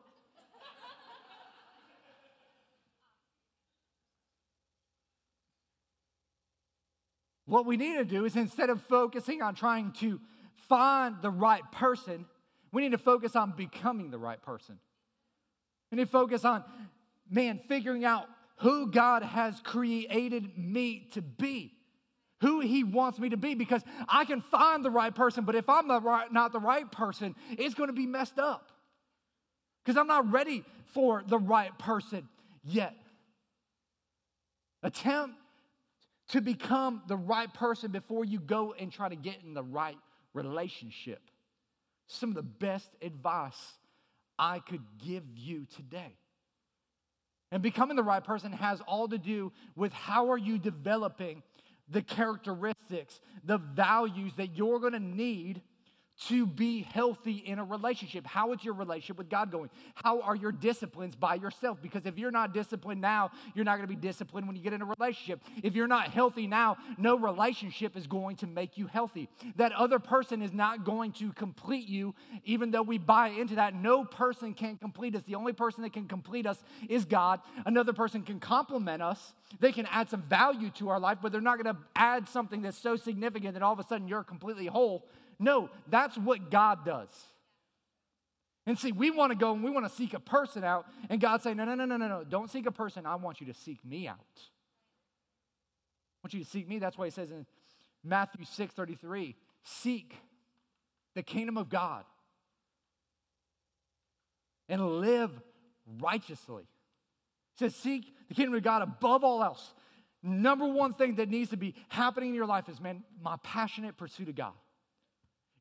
What 7.45 7.67
we 7.67 7.77
need 7.77 7.97
to 7.97 8.05
do 8.05 8.25
is 8.25 8.35
instead 8.35 8.71
of 8.71 8.81
focusing 8.81 9.43
on 9.43 9.53
trying 9.53 9.91
to 9.99 10.19
find 10.67 11.17
the 11.21 11.29
right 11.29 11.61
person, 11.71 12.25
we 12.71 12.81
need 12.81 12.91
to 12.91 12.97
focus 12.97 13.35
on 13.35 13.51
becoming 13.51 14.09
the 14.09 14.17
right 14.17 14.41
person. 14.41 14.79
We 15.91 15.97
need 15.97 16.05
to 16.05 16.11
focus 16.11 16.43
on, 16.43 16.63
man, 17.29 17.59
figuring 17.59 18.03
out 18.03 18.25
who 18.57 18.89
God 18.89 19.21
has 19.21 19.59
created 19.61 20.57
me 20.57 21.07
to 21.13 21.21
be, 21.21 21.74
who 22.41 22.59
He 22.59 22.83
wants 22.83 23.19
me 23.19 23.29
to 23.29 23.37
be, 23.37 23.55
because 23.55 23.81
I 24.07 24.25
can 24.25 24.41
find 24.41 24.83
the 24.83 24.89
right 24.89 25.13
person, 25.13 25.45
but 25.45 25.55
if 25.55 25.69
I'm 25.69 25.87
the 25.87 26.01
right, 26.01 26.31
not 26.31 26.51
the 26.51 26.59
right 26.59 26.89
person, 26.91 27.35
it's 27.51 27.73
going 27.73 27.89
to 27.89 27.93
be 27.93 28.05
messed 28.05 28.39
up. 28.39 28.71
Because 29.83 29.97
I'm 29.97 30.07
not 30.07 30.31
ready 30.31 30.63
for 30.87 31.23
the 31.27 31.37
right 31.37 31.77
person 31.77 32.27
yet. 32.63 32.95
Attempt 34.83 35.35
to 36.29 36.41
become 36.41 37.03
the 37.07 37.17
right 37.17 37.53
person 37.53 37.91
before 37.91 38.25
you 38.25 38.39
go 38.39 38.73
and 38.77 38.91
try 38.91 39.09
to 39.09 39.15
get 39.15 39.37
in 39.43 39.53
the 39.53 39.63
right 39.63 39.97
relationship. 40.33 41.21
Some 42.07 42.29
of 42.29 42.35
the 42.35 42.43
best 42.43 42.89
advice 43.01 43.77
I 44.37 44.59
could 44.59 44.83
give 45.03 45.23
you 45.35 45.65
today. 45.75 46.17
And 47.51 47.61
becoming 47.61 47.95
the 47.95 48.03
right 48.03 48.23
person 48.23 48.51
has 48.51 48.81
all 48.81 49.07
to 49.07 49.17
do 49.17 49.53
with 49.75 49.93
how 49.93 50.31
are 50.31 50.37
you 50.37 50.57
developing 50.57 51.43
the 51.89 52.01
characteristics, 52.01 53.19
the 53.43 53.57
values 53.57 54.33
that 54.35 54.55
you're 54.55 54.79
going 54.79 54.93
to 54.93 54.99
need 54.99 55.61
to 56.27 56.45
be 56.45 56.81
healthy 56.81 57.37
in 57.37 57.59
a 57.59 57.63
relationship. 57.63 58.25
How 58.25 58.53
is 58.53 58.63
your 58.63 58.73
relationship 58.73 59.17
with 59.17 59.29
God 59.29 59.51
going? 59.51 59.69
How 59.95 60.21
are 60.21 60.35
your 60.35 60.51
disciplines 60.51 61.15
by 61.15 61.35
yourself? 61.35 61.81
Because 61.81 62.05
if 62.05 62.17
you're 62.17 62.31
not 62.31 62.53
disciplined 62.53 63.01
now, 63.01 63.31
you're 63.53 63.65
not 63.65 63.77
going 63.77 63.87
to 63.87 63.93
be 63.93 63.99
disciplined 63.99 64.47
when 64.47 64.55
you 64.55 64.61
get 64.61 64.73
in 64.73 64.81
a 64.81 64.85
relationship. 64.85 65.41
If 65.61 65.75
you're 65.75 65.87
not 65.87 66.09
healthy 66.09 66.47
now, 66.47 66.77
no 66.97 67.17
relationship 67.17 67.97
is 67.97 68.07
going 68.07 68.37
to 68.37 68.47
make 68.47 68.77
you 68.77 68.87
healthy. 68.87 69.29
That 69.57 69.73
other 69.73 69.99
person 69.99 70.41
is 70.41 70.53
not 70.53 70.85
going 70.85 71.11
to 71.13 71.33
complete 71.33 71.87
you, 71.87 72.15
even 72.45 72.71
though 72.71 72.81
we 72.81 72.97
buy 72.97 73.29
into 73.29 73.55
that. 73.55 73.75
No 73.75 74.05
person 74.05 74.53
can 74.53 74.77
complete 74.77 75.15
us. 75.15 75.23
The 75.23 75.35
only 75.35 75.53
person 75.53 75.83
that 75.83 75.93
can 75.93 76.07
complete 76.07 76.47
us 76.47 76.63
is 76.87 77.03
God. 77.03 77.41
Another 77.65 77.93
person 77.93 78.23
can 78.23 78.39
complement 78.39 79.01
us, 79.01 79.33
they 79.59 79.71
can 79.71 79.85
add 79.87 80.09
some 80.09 80.21
value 80.21 80.69
to 80.71 80.89
our 80.89 80.99
life, 80.99 81.17
but 81.21 81.31
they're 81.31 81.41
not 81.41 81.61
going 81.61 81.75
to 81.75 81.81
add 81.95 82.27
something 82.27 82.61
that's 82.61 82.77
so 82.77 82.95
significant 82.95 83.53
that 83.53 83.63
all 83.63 83.73
of 83.73 83.79
a 83.79 83.83
sudden 83.83 84.07
you're 84.07 84.23
completely 84.23 84.65
whole 84.67 85.05
no, 85.39 85.69
that's 85.87 86.17
what 86.17 86.49
God 86.49 86.85
does. 86.85 87.09
And 88.65 88.79
see, 88.79 88.91
we 88.91 89.11
want 89.11 89.31
to 89.31 89.37
go 89.37 89.53
and 89.53 89.63
we 89.63 89.69
want 89.69 89.87
to 89.87 89.93
seek 89.93 90.13
a 90.13 90.19
person 90.19 90.63
out, 90.63 90.87
and 91.09 91.21
God 91.21 91.41
say, 91.41 91.53
no, 91.53 91.65
no, 91.65 91.75
no, 91.75 91.85
no, 91.85 91.97
no, 91.97 92.07
no, 92.07 92.23
don't 92.23 92.49
seek 92.49 92.65
a 92.65 92.71
person. 92.71 93.05
I 93.05 93.15
want 93.15 93.39
you 93.39 93.47
to 93.47 93.53
seek 93.53 93.83
me 93.85 94.07
out. 94.07 94.17
I 96.17 96.23
want 96.23 96.33
you 96.33 96.43
to 96.43 96.49
seek 96.49 96.67
me. 96.67 96.79
That's 96.79 96.97
why 96.97 97.05
he 97.05 97.11
says 97.11 97.31
in 97.31 97.45
Matthew 98.03 98.45
6 98.45 98.73
33, 98.73 99.35
seek 99.63 100.15
the 101.13 101.23
kingdom 101.23 101.57
of 101.57 101.69
God 101.69 102.05
and 104.67 104.99
live 104.99 105.31
righteously. 105.99 106.63
It 106.63 107.59
says, 107.59 107.75
seek 107.75 108.13
the 108.27 108.33
kingdom 108.33 108.55
of 108.55 108.63
God 108.63 108.81
above 108.81 109.23
all 109.23 109.43
else. 109.43 109.73
Number 110.21 110.65
one 110.65 110.93
thing 110.93 111.15
that 111.15 111.29
needs 111.29 111.51
to 111.51 111.57
be 111.57 111.75
happening 111.87 112.29
in 112.29 112.35
your 112.35 112.47
life 112.47 112.67
is, 112.67 112.81
man, 112.81 113.03
my 113.21 113.37
passionate 113.43 113.95
pursuit 113.95 114.27
of 114.27 114.35
God. 114.35 114.53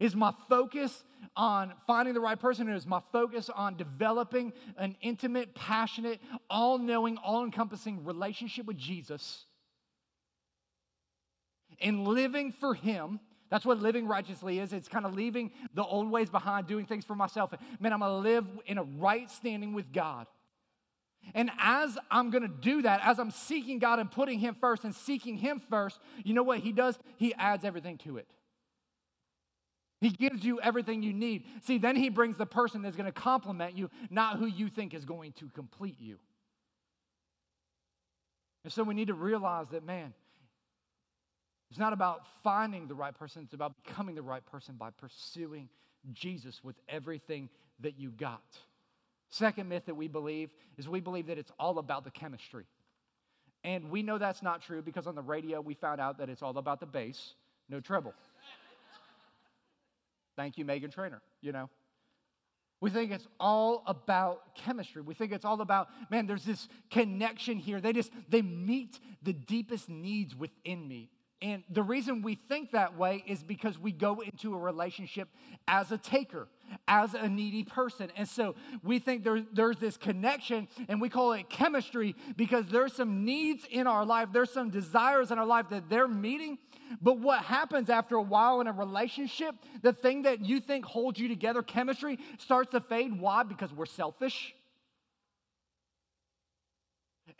Is 0.04 0.14
my 0.14 0.34
focus 0.50 1.02
on 1.34 1.72
finding 1.86 2.12
the 2.12 2.20
right 2.20 2.38
person, 2.38 2.68
is 2.68 2.86
my 2.86 3.00
focus 3.10 3.48
on 3.48 3.78
developing 3.78 4.52
an 4.76 4.96
intimate, 5.00 5.54
passionate, 5.54 6.20
all 6.50 6.76
knowing, 6.76 7.16
all 7.16 7.42
encompassing 7.42 8.04
relationship 8.04 8.66
with 8.66 8.76
Jesus 8.76 9.46
and 11.80 12.06
living 12.06 12.52
for 12.52 12.74
Him? 12.74 13.18
That's 13.48 13.64
what 13.64 13.80
living 13.80 14.06
righteously 14.06 14.58
is. 14.58 14.74
It's 14.74 14.88
kind 14.88 15.06
of 15.06 15.14
leaving 15.14 15.52
the 15.72 15.82
old 15.82 16.10
ways 16.10 16.28
behind, 16.28 16.66
doing 16.66 16.84
things 16.84 17.06
for 17.06 17.14
myself. 17.14 17.54
Man, 17.80 17.94
I'm 17.94 18.00
going 18.00 18.12
to 18.12 18.28
live 18.28 18.46
in 18.66 18.76
a 18.76 18.82
right 18.82 19.30
standing 19.30 19.72
with 19.72 19.90
God. 19.90 20.26
And 21.34 21.50
as 21.58 21.96
I'm 22.10 22.28
going 22.28 22.42
to 22.42 22.54
do 22.54 22.82
that, 22.82 23.00
as 23.02 23.18
I'm 23.18 23.30
seeking 23.30 23.78
God 23.78 24.00
and 24.00 24.10
putting 24.10 24.38
Him 24.38 24.54
first 24.60 24.84
and 24.84 24.94
seeking 24.94 25.38
Him 25.38 25.62
first, 25.70 25.98
you 26.24 26.34
know 26.34 26.42
what 26.42 26.58
He 26.58 26.72
does? 26.72 26.98
He 27.16 27.32
adds 27.36 27.64
everything 27.64 27.96
to 28.04 28.18
it. 28.18 28.28
He 30.04 30.10
gives 30.10 30.44
you 30.44 30.60
everything 30.60 31.02
you 31.02 31.14
need. 31.14 31.44
See, 31.62 31.78
then 31.78 31.96
he 31.96 32.10
brings 32.10 32.36
the 32.36 32.44
person 32.44 32.82
that's 32.82 32.94
going 32.94 33.10
to 33.10 33.20
complement 33.20 33.74
you, 33.74 33.88
not 34.10 34.36
who 34.38 34.44
you 34.44 34.68
think 34.68 34.92
is 34.92 35.06
going 35.06 35.32
to 35.38 35.48
complete 35.48 35.98
you. 35.98 36.18
And 38.64 38.72
so 38.72 38.82
we 38.82 38.92
need 38.92 39.08
to 39.08 39.14
realize 39.14 39.68
that, 39.70 39.82
man, 39.82 40.12
it's 41.70 41.78
not 41.78 41.94
about 41.94 42.20
finding 42.42 42.86
the 42.86 42.94
right 42.94 43.14
person, 43.14 43.44
it's 43.44 43.54
about 43.54 43.82
becoming 43.82 44.14
the 44.14 44.20
right 44.20 44.44
person 44.44 44.74
by 44.74 44.90
pursuing 44.90 45.70
Jesus 46.12 46.62
with 46.62 46.76
everything 46.86 47.48
that 47.80 47.98
you 47.98 48.10
got. 48.10 48.42
Second 49.30 49.70
myth 49.70 49.86
that 49.86 49.94
we 49.94 50.06
believe 50.06 50.50
is 50.76 50.86
we 50.86 51.00
believe 51.00 51.28
that 51.28 51.38
it's 51.38 51.52
all 51.58 51.78
about 51.78 52.04
the 52.04 52.10
chemistry. 52.10 52.66
And 53.64 53.90
we 53.90 54.02
know 54.02 54.18
that's 54.18 54.42
not 54.42 54.60
true 54.60 54.82
because 54.82 55.06
on 55.06 55.14
the 55.14 55.22
radio 55.22 55.62
we 55.62 55.72
found 55.72 55.98
out 55.98 56.18
that 56.18 56.28
it's 56.28 56.42
all 56.42 56.58
about 56.58 56.80
the 56.80 56.86
bass, 56.86 57.32
no 57.70 57.80
treble. 57.80 58.12
Thank 60.36 60.58
you, 60.58 60.64
Meghan 60.64 60.92
Trainor, 60.92 61.22
you 61.40 61.52
know. 61.52 61.70
We 62.80 62.90
think 62.90 63.12
it's 63.12 63.26
all 63.40 63.82
about 63.86 64.54
chemistry. 64.54 65.00
We 65.00 65.14
think 65.14 65.32
it's 65.32 65.44
all 65.44 65.60
about, 65.60 65.88
man, 66.10 66.26
there's 66.26 66.44
this 66.44 66.68
connection 66.90 67.58
here. 67.58 67.80
They 67.80 67.92
just, 67.92 68.10
they 68.28 68.42
meet 68.42 68.98
the 69.22 69.32
deepest 69.32 69.88
needs 69.88 70.36
within 70.36 70.86
me. 70.86 71.10
And 71.42 71.62
the 71.68 71.82
reason 71.82 72.22
we 72.22 72.36
think 72.36 72.72
that 72.72 72.96
way 72.96 73.22
is 73.26 73.42
because 73.42 73.78
we 73.78 73.92
go 73.92 74.20
into 74.20 74.54
a 74.54 74.58
relationship 74.58 75.28
as 75.68 75.92
a 75.92 75.98
taker, 75.98 76.48
as 76.88 77.14
a 77.14 77.28
needy 77.28 77.64
person. 77.64 78.10
And 78.16 78.28
so 78.28 78.54
we 78.82 78.98
think 78.98 79.24
there, 79.24 79.44
there's 79.52 79.76
this 79.76 79.96
connection, 79.96 80.68
and 80.88 81.00
we 81.00 81.08
call 81.08 81.32
it 81.32 81.50
chemistry 81.50 82.16
because 82.36 82.66
there's 82.66 82.94
some 82.94 83.24
needs 83.24 83.66
in 83.70 83.86
our 83.86 84.06
life, 84.06 84.28
there's 84.32 84.52
some 84.52 84.70
desires 84.70 85.30
in 85.30 85.38
our 85.38 85.46
life 85.46 85.68
that 85.70 85.90
they're 85.90 86.08
meeting. 86.08 86.58
But 87.02 87.18
what 87.18 87.42
happens 87.42 87.90
after 87.90 88.16
a 88.16 88.22
while 88.22 88.60
in 88.60 88.66
a 88.66 88.72
relationship, 88.72 89.54
the 89.82 89.92
thing 89.92 90.22
that 90.22 90.44
you 90.44 90.60
think 90.60 90.84
holds 90.84 91.18
you 91.18 91.28
together, 91.28 91.62
chemistry, 91.62 92.18
starts 92.38 92.70
to 92.72 92.80
fade. 92.80 93.18
Why? 93.18 93.42
Because 93.42 93.72
we're 93.72 93.86
selfish 93.86 94.54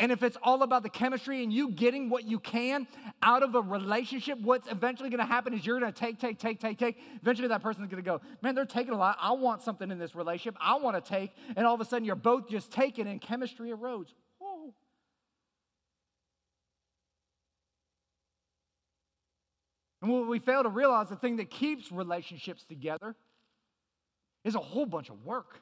and 0.00 0.10
if 0.10 0.24
it's 0.24 0.36
all 0.42 0.64
about 0.64 0.82
the 0.82 0.88
chemistry 0.88 1.44
and 1.44 1.52
you 1.52 1.70
getting 1.70 2.10
what 2.10 2.24
you 2.24 2.40
can 2.40 2.88
out 3.22 3.44
of 3.44 3.54
a 3.54 3.60
relationship, 3.60 4.40
what's 4.40 4.70
eventually 4.70 5.08
going 5.08 5.20
to 5.20 5.26
happen 5.26 5.54
is 5.54 5.64
you're 5.64 5.78
going 5.78 5.92
to 5.92 5.98
take, 5.98 6.18
take, 6.18 6.38
take, 6.38 6.58
take, 6.58 6.78
take. 6.78 6.98
Eventually, 7.22 7.46
that 7.48 7.62
person's 7.62 7.88
going 7.88 8.02
to 8.02 8.10
go, 8.10 8.20
Man, 8.42 8.56
they're 8.56 8.64
taking 8.64 8.92
a 8.92 8.96
lot. 8.96 9.16
I 9.20 9.32
want 9.32 9.62
something 9.62 9.90
in 9.92 9.98
this 9.98 10.16
relationship. 10.16 10.56
I 10.60 10.76
want 10.76 11.02
to 11.02 11.08
take. 11.08 11.30
And 11.54 11.64
all 11.64 11.74
of 11.74 11.80
a 11.80 11.84
sudden, 11.84 12.04
you're 12.04 12.16
both 12.16 12.48
just 12.48 12.72
taking, 12.72 13.06
and 13.06 13.20
chemistry 13.20 13.70
erodes. 13.70 14.08
Whoa. 14.38 14.74
And 20.02 20.10
what 20.10 20.26
we 20.26 20.40
fail 20.40 20.64
to 20.64 20.68
realize 20.68 21.08
the 21.08 21.16
thing 21.16 21.36
that 21.36 21.50
keeps 21.50 21.92
relationships 21.92 22.64
together 22.64 23.14
is 24.42 24.56
a 24.56 24.60
whole 24.60 24.86
bunch 24.86 25.08
of 25.08 25.24
work. 25.24 25.60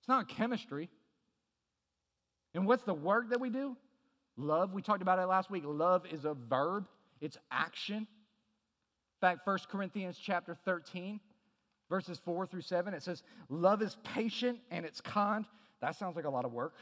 It's 0.00 0.08
not 0.08 0.28
chemistry. 0.28 0.90
And 2.56 2.66
what's 2.66 2.84
the 2.84 2.94
work 2.94 3.30
that 3.30 3.40
we 3.40 3.50
do? 3.50 3.76
Love. 4.36 4.72
We 4.72 4.82
talked 4.82 5.02
about 5.02 5.18
it 5.18 5.26
last 5.26 5.50
week. 5.50 5.62
Love 5.66 6.04
is 6.10 6.24
a 6.24 6.34
verb, 6.34 6.88
it's 7.20 7.36
action. 7.50 7.98
In 7.98 8.06
fact, 9.20 9.46
1 9.46 9.58
Corinthians 9.70 10.18
chapter 10.20 10.56
13, 10.64 11.20
verses 11.88 12.20
4 12.24 12.46
through 12.46 12.62
7, 12.62 12.94
it 12.94 13.02
says, 13.02 13.22
Love 13.48 13.82
is 13.82 13.96
patient 14.02 14.58
and 14.70 14.84
it's 14.84 15.00
kind. 15.00 15.44
That 15.80 15.96
sounds 15.96 16.16
like 16.16 16.24
a 16.24 16.30
lot 16.30 16.44
of 16.44 16.52
work. 16.52 16.74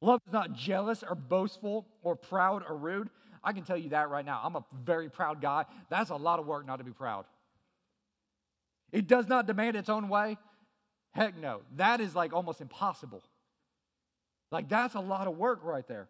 Love 0.00 0.20
is 0.26 0.32
not 0.32 0.54
jealous 0.54 1.02
or 1.02 1.14
boastful 1.14 1.86
or 2.02 2.16
proud 2.16 2.62
or 2.68 2.76
rude. 2.76 3.08
I 3.42 3.52
can 3.52 3.64
tell 3.64 3.76
you 3.76 3.90
that 3.90 4.08
right 4.08 4.24
now. 4.24 4.40
I'm 4.42 4.56
a 4.56 4.64
very 4.84 5.10
proud 5.10 5.40
guy. 5.40 5.64
That's 5.90 6.10
a 6.10 6.16
lot 6.16 6.40
of 6.40 6.46
work 6.46 6.66
not 6.66 6.76
to 6.76 6.84
be 6.84 6.92
proud. 6.92 7.26
It 8.92 9.06
does 9.06 9.28
not 9.28 9.46
demand 9.46 9.76
its 9.76 9.88
own 9.88 10.08
way. 10.08 10.38
Heck 11.12 11.36
no. 11.36 11.60
That 11.76 12.00
is 12.00 12.14
like 12.14 12.32
almost 12.32 12.60
impossible. 12.60 13.22
Like, 14.54 14.68
that's 14.68 14.94
a 14.94 15.00
lot 15.00 15.26
of 15.26 15.36
work 15.36 15.64
right 15.64 15.86
there. 15.88 16.06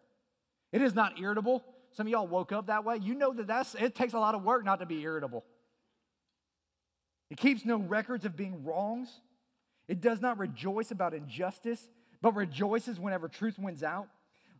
It 0.71 0.83
is 0.83 0.93
not 0.93 1.19
irritable. 1.19 1.65
Some 1.93 2.05
of 2.05 2.11
y'all 2.11 2.27
woke 2.27 2.51
up 2.51 2.67
that 2.67 2.85
way. 2.85 2.97
You 3.01 3.15
know 3.15 3.33
that 3.33 3.47
that's, 3.47 3.73
it 3.73 3.95
takes 3.95 4.13
a 4.13 4.19
lot 4.19 4.35
of 4.35 4.43
work 4.43 4.63
not 4.63 4.81
to 4.81 4.85
be 4.85 5.01
irritable. 5.01 5.43
It 7.31 7.37
keeps 7.37 7.65
no 7.65 7.77
records 7.77 8.23
of 8.23 8.37
being 8.37 8.63
wrongs. 8.63 9.09
It 9.87 9.99
does 9.99 10.21
not 10.21 10.37
rejoice 10.37 10.91
about 10.91 11.15
injustice, 11.15 11.89
but 12.21 12.35
rejoices 12.35 12.99
whenever 12.99 13.27
truth 13.27 13.57
wins 13.57 13.81
out. 13.81 14.09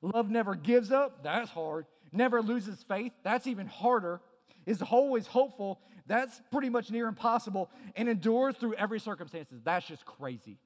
Love 0.01 0.31
never 0.31 0.55
gives 0.55 0.91
up. 0.91 1.23
That's 1.23 1.51
hard. 1.51 1.85
Never 2.11 2.41
loses 2.41 2.81
faith. 2.87 3.11
That's 3.23 3.45
even 3.45 3.67
harder. 3.67 4.19
Is 4.65 4.81
always 4.81 5.27
hopeful. 5.27 5.79
That's 6.07 6.41
pretty 6.51 6.69
much 6.69 6.89
near 6.89 7.07
impossible. 7.07 7.69
And 7.95 8.09
endures 8.09 8.55
through 8.55 8.73
every 8.73 8.99
circumstances. 8.99 9.61
That's 9.63 9.85
just 9.85 10.05
crazy. 10.05 10.57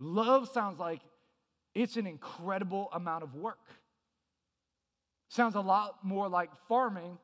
Love 0.00 0.48
sounds 0.48 0.78
like 0.78 1.00
it's 1.74 1.96
an 1.96 2.06
incredible 2.06 2.88
amount 2.92 3.24
of 3.24 3.34
work. 3.34 3.58
sounds 5.28 5.54
a 5.54 5.60
lot 5.60 6.04
more 6.04 6.28
like 6.28 6.50
farming 6.68 7.18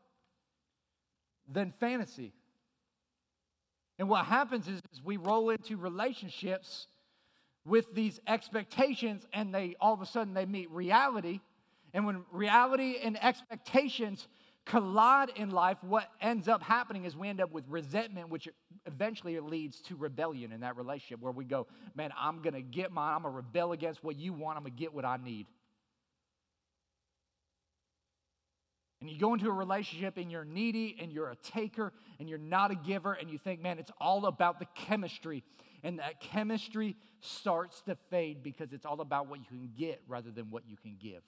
than 1.51 1.73
fantasy. 1.81 2.33
And 3.99 4.09
what 4.09 4.27
happens 4.27 4.67
is, 4.69 4.81
is, 4.93 5.03
we 5.05 5.17
roll 5.17 5.51
into 5.51 5.77
relationships 5.77 6.89
with 7.65 7.95
these 7.95 8.21
expectations 8.27 9.27
and 9.33 9.55
they 9.55 9.77
all 9.81 9.95
of 9.95 10.03
a 10.03 10.07
sudden 10.07 10.35
they 10.35 10.47
meet 10.47 10.71
reality. 10.71 11.41
And 11.93 12.05
when 12.07 12.25
reality 12.33 12.97
and 13.03 13.23
expectations 13.23 14.27
collide 14.67 15.31
in 15.37 15.51
life, 15.51 15.83
what 15.83 16.09
ends 16.21 16.49
up 16.49 16.63
happening 16.63 17.05
is 17.05 17.17
we 17.17 17.29
end 17.29 17.41
up 17.41 17.53
with 17.53 17.65
resentment, 17.69 18.31
which 18.31 18.49
eventually 18.87 19.39
leads 19.41 19.81
to 19.83 19.97
rebellion 19.97 20.53
in 20.53 20.61
that 20.61 20.77
relationship 20.77 21.21
where 21.21 21.33
we 21.33 21.45
go, 21.45 21.67
man, 21.95 22.13
I'm 22.19 22.41
going 22.43 22.55
to 22.55 22.63
get 22.63 22.93
mine. 22.93 23.15
I'm 23.15 23.23
going 23.23 23.33
to 23.33 23.37
rebel 23.37 23.73
against 23.73 24.03
what 24.03 24.17
you 24.17 24.33
want. 24.33 24.57
I'm 24.57 24.65
going 24.65 24.75
to 24.75 24.79
get 24.79 24.95
what 24.95 25.05
I 25.05 25.17
need. 25.17 25.47
And 29.01 29.11
you 29.11 29.19
go 29.19 29.35
into 29.35 29.51
a 29.51 29.53
relationship 29.53 30.17
and 30.17 30.33
you're 30.33 30.47
needy 30.47 30.97
and 30.99 31.13
you're 31.13 31.29
a 31.29 31.37
taker 31.37 31.93
and 32.19 32.27
you're 32.27 32.39
not 32.39 32.71
a 32.71 32.75
giver 32.75 33.13
and 33.13 33.29
you 33.29 33.37
think, 33.37 33.61
man, 33.61 33.79
it's 33.79 33.91
all 34.01 34.25
about 34.25 34.59
the 34.59 34.67
chemistry. 34.75 35.45
And 35.83 35.99
that 35.99 36.21
chemistry 36.21 36.97
starts 37.21 37.83
to 37.83 37.97
fade 38.09 38.43
because 38.43 38.73
it's 38.73 38.87
all 38.87 39.03
about 39.03 39.29
what 39.29 39.41
you 39.41 39.47
can 39.47 39.69
get 39.77 40.01
rather 40.09 40.31
than 40.31 40.51
what 40.51 40.63
you 40.67 40.79
can 40.79 40.97
give. 40.99 41.23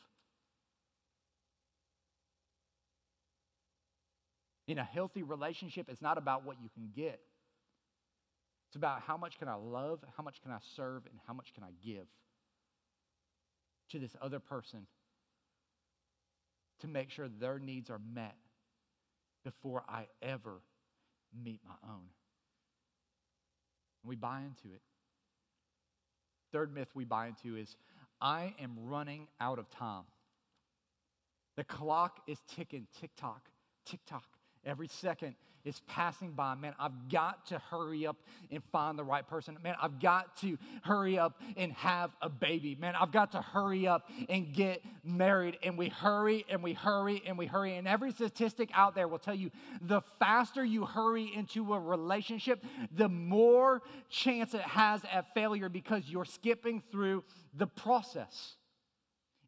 In 4.67 4.79
a 4.79 4.85
healthy 4.85 5.23
relationship, 5.23 5.89
it's 5.89 6.03
not 6.03 6.19
about 6.19 6.45
what 6.45 6.57
you 6.61 6.69
can 6.75 6.91
get. 6.95 7.21
It's 8.69 8.77
about 8.77 9.03
how 9.03 9.17
much 9.17 9.39
can 9.39 9.49
I 9.49 9.55
love, 9.55 10.01
how 10.17 10.23
much 10.23 10.43
can 10.43 10.51
I 10.51 10.59
serve, 10.75 11.07
and 11.07 11.19
how 11.27 11.35
much 11.35 11.55
can 11.55 11.63
I 11.63 11.71
give 11.85 12.07
to 13.91 13.99
this 13.99 14.17
other 14.21 14.41
person 14.41 14.87
to 16.81 16.89
make 16.89 17.11
sure 17.11 17.29
their 17.29 17.59
needs 17.59 17.91
are 17.91 18.01
met 18.13 18.35
before 19.45 19.85
I 19.89 20.07
ever 20.21 20.61
meet 21.45 21.61
my 21.65 21.89
own. 21.89 22.09
We 24.05 24.17
buy 24.17 24.41
into 24.41 24.75
it. 24.75 24.83
Third 26.53 26.75
myth 26.75 26.89
we 26.95 27.05
buy 27.05 27.29
into 27.29 27.57
is 27.57 27.77
I 28.21 28.55
am 28.61 28.77
running 28.77 29.29
out 29.41 29.59
of 29.59 29.71
time. 29.71 30.05
The 31.57 31.65
clock 31.65 32.21
is 32.27 32.39
ticking, 32.49 32.87
tick 33.01 33.11
tock, 33.17 33.49
tick 33.85 34.01
tock. 34.07 34.36
Every 34.67 34.89
second 34.89 35.37
is 35.65 35.81
passing 35.89 36.33
by. 36.33 36.55
Man, 36.55 36.75
I've 36.79 37.09
got 37.09 37.47
to 37.47 37.59
hurry 37.71 38.07
up 38.07 38.17
and 38.51 38.63
find 38.71 38.99
the 38.99 39.05
right 39.05 39.27
person. 39.27 39.59
Man, 39.63 39.75
I've 39.81 40.01
got 40.01 40.37
to 40.39 40.59
hurry 40.83 41.19
up 41.19 41.41
and 41.57 41.73
have 41.73 42.11
a 42.23 42.29
baby. 42.29 42.77
Man, 42.79 42.95
I've 42.95 43.11
got 43.11 43.33
to 43.33 43.41
hurry 43.43 43.87
up 43.87 44.09
and 44.29 44.53
get 44.53 44.83
married. 45.05 45.59
And 45.63 45.77
we 45.77 45.89
hurry 45.89 46.45
and 46.49 46.63
we 46.63 46.73
hurry 46.73 47.23
and 47.27 47.37
we 47.37 47.47
hurry. 47.47 47.77
And 47.77 47.89
every 47.89 48.13
statistic 48.13 48.71
out 48.75 48.95
there 48.95 49.09
will 49.09 49.19
tell 49.19 49.35
you 49.35 49.51
the 49.81 50.03
faster 50.19 50.65
you 50.65 50.85
hurry 50.85 51.33
into 51.35 51.75
a 51.75 51.81
relationship, 51.81 52.65
the 52.93 53.09
more 53.09 53.83
chance 54.09 54.55
it 54.55 54.63
has 54.63 55.03
at 55.13 55.35
failure 55.35 55.69
because 55.69 56.09
you're 56.09 56.25
skipping 56.25 56.83
through 56.93 57.25
the 57.55 57.67
process. 57.67 58.55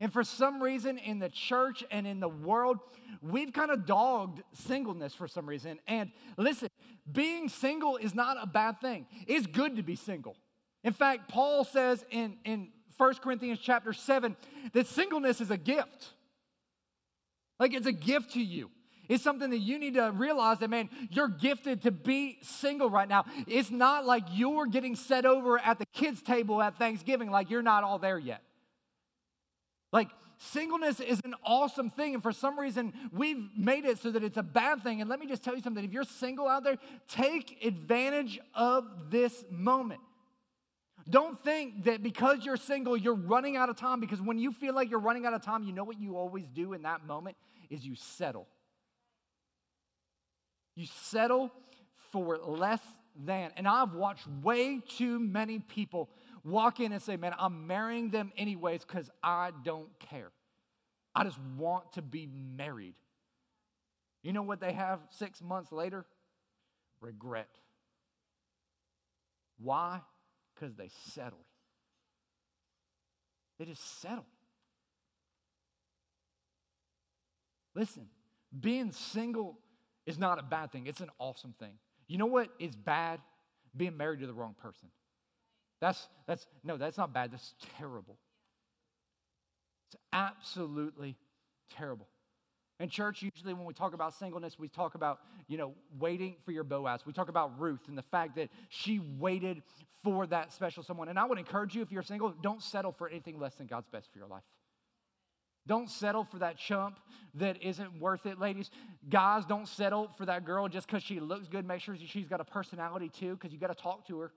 And 0.01 0.13
for 0.13 0.23
some 0.23 0.63
reason 0.63 0.99
in 0.99 1.19
the 1.19 1.29
church 1.29 1.83
and 1.91 2.07
in 2.07 2.21
the 2.21 2.29
world, 2.29 2.79
we've 3.21 3.53
kind 3.53 3.71
of 3.71 3.85
dogged 3.85 4.43
singleness 4.53 5.15
for 5.15 5.27
some 5.27 5.49
reason. 5.49 5.81
And 5.89 6.13
listen, 6.37 6.69
being 7.11 7.49
single 7.49 7.97
is 7.97 8.15
not 8.15 8.37
a 8.41 8.47
bad 8.47 8.81
thing. 8.81 9.07
It's 9.27 9.47
good 9.47 9.77
to 9.77 9.83
be 9.83 9.97
single. 9.97 10.37
In 10.85 10.93
fact, 10.93 11.29
Paul 11.29 11.65
says 11.65 12.05
in, 12.11 12.37
in 12.45 12.69
1 12.97 13.15
Corinthians 13.17 13.59
chapter 13.61 13.93
7 13.93 14.37
that 14.73 14.87
singleness 14.87 15.41
is 15.41 15.51
a 15.51 15.57
gift. 15.57 16.13
Like 17.59 17.75
it's 17.75 17.87
a 17.87 17.93
gift 17.93 18.33
to 18.35 18.41
you. 18.41 18.71
It's 19.09 19.25
something 19.25 19.51
that 19.51 19.59
you 19.59 19.79
need 19.79 19.95
to 19.95 20.13
realize 20.15 20.59
that, 20.59 20.69
man, 20.69 20.91
you're 21.11 21.29
gifted 21.29 21.83
to 21.83 21.91
be 21.91 22.39
single 22.43 22.91
right 22.91 23.09
now. 23.09 23.25
It's 23.47 23.71
not 23.71 24.05
like 24.05 24.25
you're 24.33 24.67
getting 24.67 24.95
set 24.95 25.25
over 25.25 25.59
at 25.59 25.79
the 25.79 25.87
kids' 25.87 26.21
table 26.21 26.61
at 26.61 26.77
Thanksgiving, 26.79 27.31
like 27.31 27.49
you're 27.49 27.63
not 27.63 27.85
all 27.85 27.99
there 27.99 28.19
yet. 28.19 28.43
Like, 29.93 30.09
singleness 30.39 31.01
is 31.01 31.21
an 31.25 31.35
awesome 31.45 31.91
thing. 31.91 32.15
And 32.15 32.23
for 32.23 32.33
some 32.33 32.59
reason, 32.59 32.93
we've 33.13 33.49
made 33.57 33.85
it 33.85 33.99
so 33.99 34.11
that 34.11 34.23
it's 34.23 34.37
a 34.37 34.43
bad 34.43 34.83
thing. 34.83 35.01
And 35.01 35.09
let 35.09 35.19
me 35.19 35.27
just 35.27 35.43
tell 35.43 35.55
you 35.55 35.63
something 35.63 35.85
if 35.85 35.93
you're 35.93 36.05
single 36.05 36.47
out 36.49 36.65
there, 36.65 36.77
take 37.09 37.65
advantage 37.65 38.39
of 38.55 39.11
this 39.11 39.45
moment. 39.51 40.01
Don't 41.09 41.43
think 41.43 41.85
that 41.85 42.03
because 42.03 42.45
you're 42.45 42.59
single, 42.59 42.97
you're 42.97 43.15
running 43.15 43.57
out 43.57 43.71
of 43.71 43.77
time. 43.77 44.01
Because 44.01 44.21
when 44.21 44.39
you 44.39 44.53
feel 44.53 44.75
like 44.75 44.91
you're 44.91 45.01
running 45.01 45.27
out 45.27 45.33
of 45.33 45.43
time, 45.43 45.65
you 45.65 45.73
know 45.73 45.85
what 45.85 45.99
you 45.99 46.17
always 46.17 46.49
do 46.49 46.75
in 46.75 46.83
that 46.83 47.07
moment 47.07 47.37
is 47.71 47.85
you 47.85 47.95
settle. 47.95 48.47
You 50.75 50.87
settle 50.87 51.51
for 52.13 52.39
less 52.39 52.81
than. 53.25 53.51
And 53.57 53.67
I've 53.67 53.95
watched 53.95 54.27
way 54.43 54.81
too 54.87 55.19
many 55.19 55.59
people 55.59 56.09
walk 56.45 56.81
in 56.81 56.93
and 56.93 57.03
say, 57.03 57.17
Man, 57.17 57.35
I'm 57.39 57.67
marrying 57.67 58.11
them 58.11 58.33
anyways 58.37 58.85
because 58.85 59.11
I 59.23 59.51
don't 59.65 59.89
care. 59.99 60.31
I 61.15 61.25
just 61.25 61.39
want 61.57 61.93
to 61.95 62.03
be 62.03 62.27
married. 62.27 62.95
You 64.23 64.33
know 64.33 64.43
what 64.43 64.61
they 64.61 64.73
have 64.73 65.01
six 65.11 65.41
months 65.43 65.73
later? 65.73 66.05
Regret. 67.01 67.49
Why? 69.59 70.01
Because 70.55 70.75
they 70.75 70.91
settled. 71.13 71.43
They 73.59 73.65
just 73.65 74.01
settled. 74.01 74.25
Listen, 77.75 78.07
being 78.59 78.93
single 78.93 79.59
is 80.07 80.19
not 80.19 80.39
a 80.39 80.43
bad 80.43 80.73
thing, 80.73 80.87
it's 80.87 81.01
an 81.01 81.11
awesome 81.19 81.55
thing. 81.59 81.75
You 82.07 82.19
know 82.19 82.27
what 82.27 82.49
is 82.59 82.75
bad? 82.75 83.21
Being 83.77 83.97
married 83.97 84.21
to 84.21 84.27
the 84.27 84.35
wrong 84.35 84.55
person. 84.61 84.89
That's, 85.81 86.09
that's, 86.27 86.47
no, 86.65 86.77
that's 86.77 86.99
not 86.99 87.13
bad. 87.13 87.33
That's 87.33 87.55
terrible. 87.79 88.17
It's 89.89 90.01
absolutely 90.13 91.17
terrible. 91.77 92.09
In 92.81 92.89
church, 92.89 93.23
usually 93.23 93.55
when 93.55 93.65
we 93.65 93.75
talk 93.75 93.93
about 93.93 94.15
singleness, 94.15 94.59
we 94.59 94.69
talk 94.69 94.95
about, 94.95 95.19
you 95.49 95.57
know, 95.57 95.75
waiting 95.99 96.37
for 96.45 96.53
your 96.53 96.63
Boaz. 96.63 97.05
We 97.05 97.13
talk 97.13 97.29
about 97.29 97.59
Ruth 97.59 97.89
and 97.89 97.99
the 97.99 98.03
fact 98.03 98.37
that 98.37 98.51
she 98.69 99.01
waited 99.19 99.63
for 100.05 100.27
that 100.29 100.53
special 100.53 100.85
someone. 100.85 101.09
And 101.09 101.19
I 101.19 101.25
would 101.25 101.39
encourage 101.39 101.75
you, 101.75 101.83
if 101.83 101.91
you're 101.91 102.03
single, 102.03 102.33
don't 102.41 102.63
settle 102.63 102.93
for 102.93 103.09
anything 103.09 103.41
less 103.41 103.55
than 103.55 103.67
God's 103.67 103.89
best 103.89 104.13
for 104.13 104.19
your 104.19 104.29
life. 104.29 104.45
Don't 105.67 105.91
settle 105.91 106.25
for 106.25 106.39
that 106.39 106.57
chump 106.57 106.99
that 107.35 107.63
isn't 107.63 108.01
worth 108.01 108.27
it, 108.27 108.39
ladies. 108.39 108.71
Guys, 109.09 109.45
don't 109.45 109.69
settle 109.69 110.09
for 110.17 110.25
that 110.27 110.45
girl 110.45 110.69
just 110.69 110.87
because 110.87 111.03
she 111.03 111.21
looks 111.21 111.49
good. 111.49 111.67
Make 111.67 111.81
sure 111.81 111.97
she's 111.97 112.29
got 112.29 112.41
a 112.41 112.45
personality 112.45 113.11
too, 113.11 113.35
because 113.35 113.53
you 113.53 113.59
got 113.59 113.77
to 113.77 113.83
talk 113.83 114.07
to 114.07 114.21
her. 114.21 114.33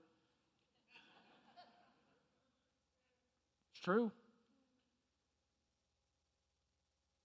True. 3.82 4.10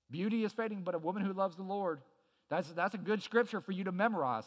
Beauty 0.10 0.44
is 0.44 0.54
fading, 0.54 0.82
but 0.84 0.96
a 0.96 1.00
woman 1.00 1.24
who 1.24 1.34
loves 1.34 1.56
the 1.56 1.64
Lord, 1.64 2.00
that's, 2.50 2.70
that's 2.72 2.94
a 2.94 2.98
good 2.98 3.22
scripture 3.22 3.60
for 3.60 3.72
you 3.72 3.84
to 3.84 3.92
memorize. 3.92 4.46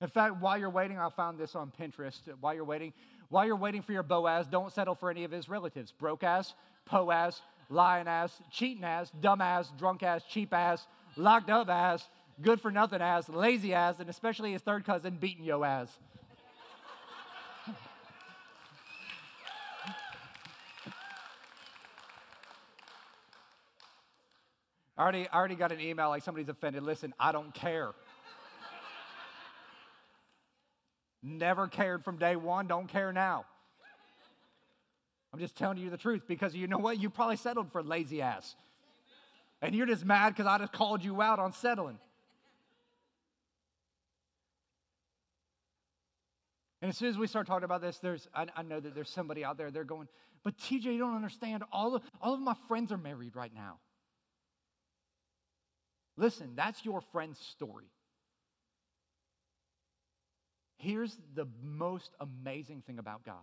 In 0.00 0.08
fact, 0.08 0.40
while 0.40 0.58
you're 0.58 0.70
waiting, 0.70 0.98
I 0.98 1.08
found 1.10 1.38
this 1.38 1.54
on 1.54 1.72
Pinterest. 1.78 2.20
While 2.40 2.54
you're 2.54 2.64
waiting, 2.64 2.92
while 3.28 3.46
you're 3.46 3.56
waiting 3.56 3.82
for 3.82 3.92
your 3.92 4.02
Boaz, 4.02 4.46
don't 4.46 4.72
settle 4.72 4.94
for 4.94 5.10
any 5.10 5.24
of 5.24 5.30
his 5.30 5.48
relatives. 5.48 5.92
Broke 5.92 6.22
ass, 6.22 6.54
Poaz, 6.88 7.40
lying 7.70 8.06
ass, 8.06 8.40
cheating 8.50 8.84
ass, 8.84 9.10
dumb 9.20 9.40
ass, 9.40 9.72
drunk 9.78 10.02
ass, 10.02 10.22
cheap 10.28 10.52
ass, 10.52 10.86
locked 11.16 11.50
up 11.50 11.68
ass, 11.68 12.06
good 12.42 12.60
for 12.60 12.70
nothing 12.70 13.00
ass, 13.00 13.28
lazy 13.28 13.72
ass, 13.72 13.98
and 13.98 14.10
especially 14.10 14.52
his 14.52 14.62
third 14.62 14.84
cousin 14.84 15.16
beating 15.18 15.44
yo 15.44 15.64
ass. 15.64 15.98
I 24.96 25.02
already, 25.02 25.28
I 25.28 25.36
already 25.36 25.56
got 25.56 25.72
an 25.72 25.80
email 25.80 26.08
like 26.08 26.22
somebody's 26.22 26.48
offended. 26.48 26.82
Listen, 26.82 27.12
I 27.18 27.32
don't 27.32 27.52
care. 27.52 27.92
Never 31.22 31.66
cared 31.66 32.04
from 32.04 32.18
day 32.18 32.36
one, 32.36 32.66
don't 32.66 32.88
care 32.88 33.12
now. 33.12 33.44
I'm 35.32 35.40
just 35.40 35.56
telling 35.56 35.76
you 35.76 35.90
the 35.90 35.96
truth 35.98 36.22
because 36.26 36.54
you 36.54 36.66
know 36.66 36.78
what? 36.78 36.98
You 36.98 37.10
probably 37.10 37.36
settled 37.36 37.70
for 37.72 37.82
lazy 37.82 38.22
ass. 38.22 38.54
And 39.60 39.74
you're 39.74 39.86
just 39.86 40.04
mad 40.04 40.30
because 40.30 40.46
I 40.46 40.58
just 40.58 40.72
called 40.72 41.04
you 41.04 41.20
out 41.20 41.38
on 41.38 41.52
settling. 41.52 41.98
And 46.80 46.90
as 46.90 46.96
soon 46.96 47.08
as 47.08 47.18
we 47.18 47.26
start 47.26 47.46
talking 47.46 47.64
about 47.64 47.80
this, 47.80 47.98
there's 47.98 48.28
I, 48.34 48.46
I, 48.54 48.62
know 48.62 48.78
that 48.78 48.94
there's 48.94 49.10
somebody 49.10 49.44
out 49.44 49.58
there, 49.58 49.70
they're 49.70 49.84
going, 49.84 50.08
but 50.44 50.56
TJ, 50.58 50.84
you 50.84 50.98
don't 50.98 51.16
understand. 51.16 51.64
All 51.72 51.96
of, 51.96 52.02
all 52.20 52.34
of 52.34 52.40
my 52.40 52.54
friends 52.68 52.92
are 52.92 52.98
married 52.98 53.34
right 53.34 53.52
now. 53.54 53.78
Listen, 56.16 56.52
that's 56.56 56.84
your 56.84 57.00
friend's 57.00 57.38
story. 57.38 57.90
Here's 60.78 61.16
the 61.34 61.46
most 61.62 62.10
amazing 62.20 62.82
thing 62.86 62.98
about 62.98 63.24
God 63.24 63.36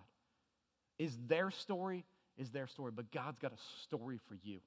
is 0.99 1.17
their 1.27 1.49
story 1.51 2.05
is 2.38 2.51
their 2.51 2.67
story, 2.67 2.91
but 2.95 3.12
God's 3.12 3.39
got 3.39 3.51
a 3.51 3.57
story 3.83 4.19
for 4.27 4.38
you. 4.43 4.59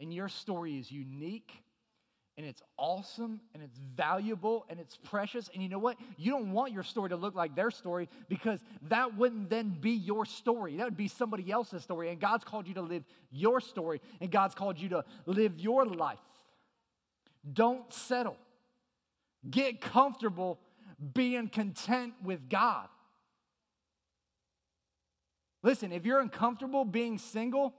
And 0.00 0.12
your 0.12 0.28
story 0.28 0.78
is 0.78 0.90
unique 0.90 1.50
and 2.36 2.46
it's 2.46 2.62
awesome 2.76 3.40
and 3.52 3.62
it's 3.62 3.76
valuable 3.78 4.64
and 4.68 4.78
it's 4.78 4.96
precious. 4.96 5.50
And 5.52 5.62
you 5.62 5.68
know 5.68 5.78
what? 5.78 5.96
You 6.16 6.30
don't 6.30 6.52
want 6.52 6.72
your 6.72 6.84
story 6.84 7.08
to 7.08 7.16
look 7.16 7.34
like 7.34 7.56
their 7.56 7.70
story 7.70 8.08
because 8.28 8.60
that 8.88 9.16
wouldn't 9.16 9.50
then 9.50 9.76
be 9.80 9.90
your 9.90 10.24
story. 10.24 10.76
That 10.76 10.84
would 10.84 10.96
be 10.96 11.08
somebody 11.08 11.50
else's 11.50 11.82
story. 11.82 12.10
And 12.10 12.20
God's 12.20 12.44
called 12.44 12.68
you 12.68 12.74
to 12.74 12.82
live 12.82 13.02
your 13.30 13.60
story 13.60 14.00
and 14.20 14.30
God's 14.30 14.54
called 14.54 14.78
you 14.78 14.90
to 14.90 15.04
live 15.26 15.58
your 15.58 15.84
life. 15.84 16.20
Don't 17.52 17.92
settle. 17.92 18.36
Get 19.48 19.80
comfortable 19.80 20.58
being 21.14 21.48
content 21.48 22.14
with 22.22 22.48
God. 22.48 22.88
Listen, 25.62 25.92
if 25.92 26.04
you're 26.04 26.20
uncomfortable 26.20 26.84
being 26.84 27.18
single, 27.18 27.74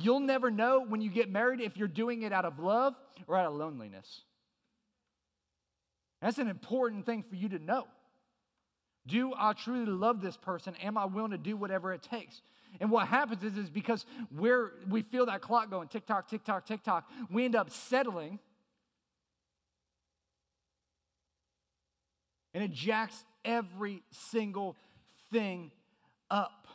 You'll 0.00 0.20
never 0.20 0.48
know 0.50 0.84
when 0.86 1.00
you 1.00 1.10
get 1.10 1.28
married 1.28 1.60
if 1.60 1.76
you're 1.76 1.88
doing 1.88 2.22
it 2.22 2.32
out 2.32 2.44
of 2.44 2.60
love 2.60 2.94
or 3.26 3.36
out 3.36 3.46
of 3.46 3.54
loneliness. 3.54 4.22
That's 6.22 6.38
an 6.38 6.46
important 6.46 7.04
thing 7.04 7.24
for 7.28 7.34
you 7.34 7.48
to 7.48 7.58
know. 7.58 7.88
Do 9.08 9.32
I 9.36 9.54
truly 9.54 9.86
love 9.86 10.20
this 10.20 10.36
person? 10.36 10.76
Am 10.76 10.96
I 10.96 11.04
willing 11.06 11.32
to 11.32 11.38
do 11.38 11.56
whatever 11.56 11.92
it 11.92 12.02
takes? 12.02 12.42
And 12.80 12.92
what 12.92 13.08
happens 13.08 13.42
is, 13.42 13.56
is 13.56 13.70
because 13.70 14.06
we're, 14.30 14.72
we 14.88 15.02
feel 15.02 15.26
that 15.26 15.40
clock 15.40 15.68
going 15.68 15.88
tick 15.88 16.06
tock, 16.06 16.28
tick 16.28 16.44
tock, 16.44 16.64
tick 16.64 16.84
tock, 16.84 17.08
we 17.28 17.44
end 17.44 17.56
up 17.56 17.70
settling. 17.70 18.38
And 22.58 22.64
it 22.64 22.72
jacks 22.72 23.24
every 23.44 24.02
single 24.10 24.74
thing 25.30 25.70
up. 26.28 26.66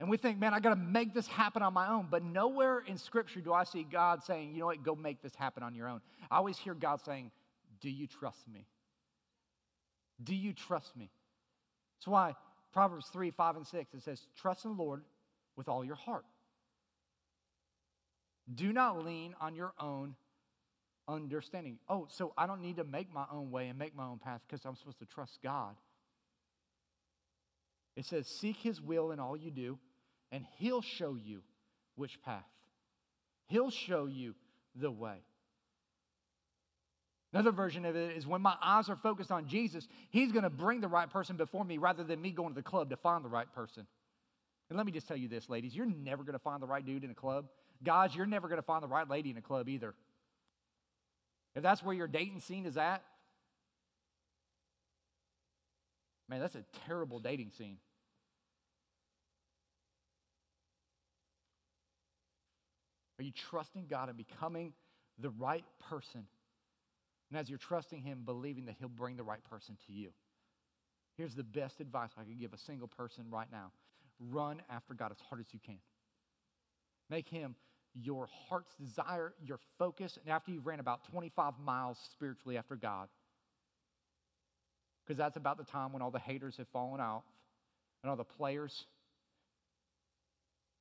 And 0.00 0.10
we 0.10 0.16
think, 0.16 0.40
man, 0.40 0.52
I 0.52 0.58
got 0.58 0.70
to 0.70 0.76
make 0.76 1.14
this 1.14 1.28
happen 1.28 1.62
on 1.62 1.72
my 1.72 1.88
own. 1.88 2.08
But 2.10 2.24
nowhere 2.24 2.82
in 2.84 2.98
Scripture 2.98 3.40
do 3.40 3.52
I 3.52 3.62
see 3.62 3.84
God 3.84 4.24
saying, 4.24 4.54
you 4.54 4.58
know 4.58 4.66
what, 4.66 4.82
go 4.82 4.96
make 4.96 5.22
this 5.22 5.36
happen 5.36 5.62
on 5.62 5.76
your 5.76 5.88
own. 5.88 6.00
I 6.28 6.38
always 6.38 6.58
hear 6.58 6.74
God 6.74 7.00
saying, 7.00 7.30
do 7.80 7.88
you 7.88 8.08
trust 8.08 8.48
me? 8.52 8.66
Do 10.20 10.34
you 10.34 10.52
trust 10.52 10.96
me? 10.96 11.10
That's 12.00 12.08
why 12.08 12.34
Proverbs 12.72 13.06
3, 13.12 13.30
5, 13.30 13.54
and 13.54 13.66
6, 13.68 13.94
it 13.94 14.02
says, 14.02 14.26
trust 14.36 14.64
in 14.64 14.76
the 14.76 14.82
Lord 14.82 15.02
with 15.54 15.68
all 15.68 15.84
your 15.84 15.94
heart. 15.94 16.24
Do 18.52 18.72
not 18.72 19.04
lean 19.04 19.36
on 19.40 19.54
your 19.54 19.74
own 19.78 20.16
understanding. 21.08 21.78
Oh, 21.88 22.06
so 22.10 22.32
I 22.36 22.46
don't 22.46 22.60
need 22.60 22.76
to 22.76 22.84
make 22.84 23.12
my 23.12 23.24
own 23.32 23.50
way 23.50 23.68
and 23.68 23.78
make 23.78 23.94
my 23.94 24.04
own 24.04 24.18
path 24.18 24.40
because 24.46 24.64
I'm 24.64 24.76
supposed 24.76 24.98
to 24.98 25.06
trust 25.06 25.38
God. 25.42 25.76
It 27.96 28.06
says, 28.06 28.26
Seek 28.26 28.56
his 28.56 28.80
will 28.80 29.12
in 29.12 29.20
all 29.20 29.36
you 29.36 29.50
do, 29.50 29.78
and 30.32 30.44
He'll 30.58 30.82
show 30.82 31.14
you 31.14 31.42
which 31.94 32.20
path. 32.22 32.44
He'll 33.46 33.70
show 33.70 34.06
you 34.06 34.34
the 34.74 34.90
way. 34.90 35.18
Another 37.32 37.52
version 37.52 37.84
of 37.84 37.96
it 37.96 38.16
is 38.16 38.26
when 38.26 38.40
my 38.40 38.54
eyes 38.62 38.88
are 38.88 38.96
focused 38.96 39.32
on 39.32 39.46
Jesus, 39.46 39.86
He's 40.10 40.32
going 40.32 40.44
to 40.44 40.50
bring 40.50 40.80
the 40.80 40.88
right 40.88 41.10
person 41.10 41.36
before 41.36 41.64
me 41.64 41.78
rather 41.78 42.04
than 42.04 42.20
me 42.20 42.30
going 42.30 42.50
to 42.50 42.54
the 42.54 42.62
club 42.62 42.90
to 42.90 42.96
find 42.96 43.24
the 43.24 43.28
right 43.28 43.52
person. 43.54 43.86
And 44.70 44.76
let 44.76 44.86
me 44.86 44.92
just 44.92 45.06
tell 45.06 45.16
you 45.16 45.28
this, 45.28 45.48
ladies 45.48 45.74
you're 45.74 45.86
never 45.86 46.24
going 46.24 46.34
to 46.34 46.38
find 46.38 46.62
the 46.62 46.66
right 46.66 46.84
dude 46.84 47.04
in 47.04 47.10
a 47.10 47.14
club. 47.14 47.46
Guys, 47.82 48.14
you're 48.14 48.26
never 48.26 48.48
going 48.48 48.60
to 48.60 48.66
find 48.66 48.82
the 48.82 48.88
right 48.88 49.08
lady 49.08 49.30
in 49.30 49.36
a 49.36 49.42
club 49.42 49.68
either. 49.68 49.94
If 51.54 51.62
that's 51.62 51.82
where 51.82 51.94
your 51.94 52.08
dating 52.08 52.40
scene 52.40 52.66
is 52.66 52.76
at, 52.76 53.02
man, 56.28 56.40
that's 56.40 56.56
a 56.56 56.64
terrible 56.86 57.20
dating 57.20 57.50
scene. 57.50 57.78
Are 63.18 63.22
you 63.22 63.30
trusting 63.30 63.86
God 63.88 64.08
and 64.08 64.18
becoming 64.18 64.72
the 65.18 65.30
right 65.30 65.64
person? 65.88 66.26
And 67.30 67.38
as 67.38 67.48
you're 67.48 67.58
trusting 67.58 68.02
Him, 68.02 68.22
believing 68.24 68.66
that 68.66 68.74
He'll 68.78 68.88
bring 68.88 69.16
the 69.16 69.22
right 69.22 69.42
person 69.44 69.76
to 69.86 69.92
you. 69.92 70.10
Here's 71.16 71.34
the 71.34 71.44
best 71.44 71.80
advice 71.80 72.10
I 72.18 72.24
could 72.24 72.40
give 72.40 72.52
a 72.52 72.58
single 72.58 72.88
person 72.88 73.26
right 73.30 73.46
now 73.50 73.70
run 74.30 74.62
after 74.70 74.94
God 74.94 75.12
as 75.12 75.18
hard 75.28 75.40
as 75.40 75.46
you 75.52 75.60
can. 75.64 75.78
Make 77.10 77.28
Him 77.28 77.54
your 78.00 78.28
heart's 78.48 78.74
desire, 78.74 79.32
your 79.44 79.58
focus, 79.78 80.18
and 80.20 80.32
after 80.32 80.50
you've 80.50 80.66
ran 80.66 80.80
about 80.80 81.04
25 81.10 81.54
miles 81.64 81.98
spiritually 82.12 82.56
after 82.56 82.76
God, 82.76 83.08
because 85.04 85.18
that's 85.18 85.36
about 85.36 85.58
the 85.58 85.64
time 85.64 85.92
when 85.92 86.02
all 86.02 86.10
the 86.10 86.18
haters 86.18 86.56
have 86.56 86.68
fallen 86.68 87.00
out 87.00 87.22
and 88.02 88.10
all 88.10 88.16
the 88.16 88.24
players 88.24 88.86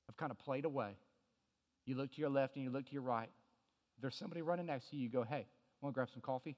have 0.08 0.18
kind 0.18 0.32
of 0.32 0.40
played 0.40 0.66
away. 0.66 0.96
You 1.86 1.96
look 1.96 2.14
to 2.14 2.22
your 2.22 2.30
left 2.30 2.56
and 2.56 2.64
you 2.64 2.72
look 2.72 2.86
to 2.86 2.94
your 2.94 3.02
right. 3.02 3.30
There's 4.02 4.16
somebody 4.16 4.42
running 4.42 4.66
next 4.66 4.90
to 4.90 4.96
you, 4.96 5.04
you 5.04 5.10
go, 5.10 5.24
hey, 5.24 5.46
want 5.82 5.94
to 5.94 5.96
grab 5.96 6.10
some 6.12 6.22
coffee? 6.22 6.56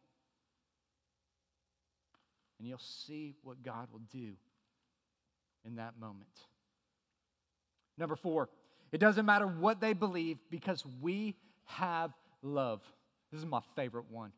And 2.60 2.68
you'll 2.68 2.78
see 2.80 3.36
what 3.44 3.62
God 3.64 3.88
will 3.92 4.02
do 4.12 4.34
in 5.66 5.76
that 5.76 6.00
moment. 6.00 6.30
Number 7.98 8.16
four, 8.16 8.50
it 8.96 9.00
doesn't 9.00 9.26
matter 9.26 9.46
what 9.46 9.82
they 9.82 9.92
believe 9.92 10.38
because 10.50 10.86
we 11.02 11.36
have 11.66 12.14
love. 12.42 12.82
This 13.30 13.40
is 13.40 13.46
my 13.46 13.60
favorite 13.76 14.06
one. 14.10 14.32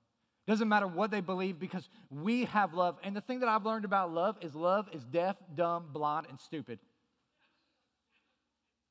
It 0.47 0.49
doesn't 0.49 0.67
matter 0.67 0.87
what 0.87 1.11
they 1.11 1.21
believe 1.21 1.59
because 1.59 1.87
we 2.09 2.45
have 2.45 2.73
love. 2.73 2.97
And 3.03 3.15
the 3.15 3.21
thing 3.21 3.41
that 3.41 3.49
I've 3.49 3.67
learned 3.67 3.85
about 3.85 4.11
love 4.11 4.35
is 4.41 4.55
love 4.55 4.89
is 4.91 5.03
deaf, 5.03 5.35
dumb, 5.53 5.89
blind, 5.93 6.25
and 6.27 6.39
stupid 6.39 6.79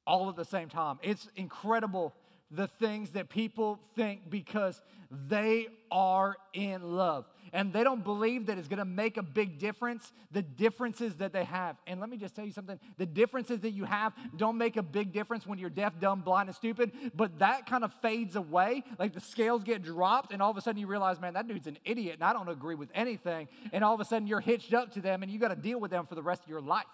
all 0.06 0.28
at 0.28 0.36
the 0.36 0.44
same 0.44 0.68
time. 0.68 1.00
It's 1.02 1.28
incredible 1.34 2.14
the 2.48 2.68
things 2.68 3.10
that 3.10 3.28
people 3.28 3.80
think 3.96 4.30
because 4.30 4.80
they 5.10 5.66
are 5.90 6.36
in 6.52 6.94
love 6.94 7.24
and 7.56 7.72
they 7.72 7.82
don't 7.82 8.04
believe 8.04 8.46
that 8.46 8.58
it's 8.58 8.68
going 8.68 8.78
to 8.78 8.84
make 8.84 9.16
a 9.16 9.22
big 9.22 9.58
difference 9.58 10.12
the 10.30 10.42
differences 10.42 11.16
that 11.16 11.32
they 11.32 11.42
have 11.42 11.76
and 11.86 11.98
let 11.98 12.10
me 12.10 12.18
just 12.18 12.36
tell 12.36 12.44
you 12.44 12.52
something 12.52 12.78
the 12.98 13.06
differences 13.06 13.60
that 13.60 13.70
you 13.70 13.84
have 13.84 14.12
don't 14.36 14.58
make 14.58 14.76
a 14.76 14.82
big 14.82 15.10
difference 15.10 15.46
when 15.46 15.58
you're 15.58 15.70
deaf 15.70 15.98
dumb 15.98 16.20
blind 16.20 16.50
and 16.50 16.54
stupid 16.54 16.92
but 17.14 17.38
that 17.38 17.66
kind 17.66 17.82
of 17.82 17.92
fades 18.02 18.36
away 18.36 18.84
like 18.98 19.14
the 19.14 19.20
scales 19.20 19.64
get 19.64 19.82
dropped 19.82 20.32
and 20.32 20.42
all 20.42 20.50
of 20.50 20.56
a 20.58 20.60
sudden 20.60 20.78
you 20.78 20.86
realize 20.86 21.18
man 21.18 21.32
that 21.32 21.48
dude's 21.48 21.66
an 21.66 21.78
idiot 21.84 22.14
and 22.14 22.24
i 22.24 22.32
don't 22.32 22.50
agree 22.50 22.74
with 22.74 22.90
anything 22.94 23.48
and 23.72 23.82
all 23.82 23.94
of 23.94 24.00
a 24.00 24.04
sudden 24.04 24.28
you're 24.28 24.40
hitched 24.40 24.74
up 24.74 24.92
to 24.92 25.00
them 25.00 25.22
and 25.22 25.32
you 25.32 25.38
got 25.38 25.48
to 25.48 25.56
deal 25.56 25.80
with 25.80 25.90
them 25.90 26.04
for 26.04 26.14
the 26.14 26.22
rest 26.22 26.42
of 26.42 26.50
your 26.50 26.60
life 26.60 26.84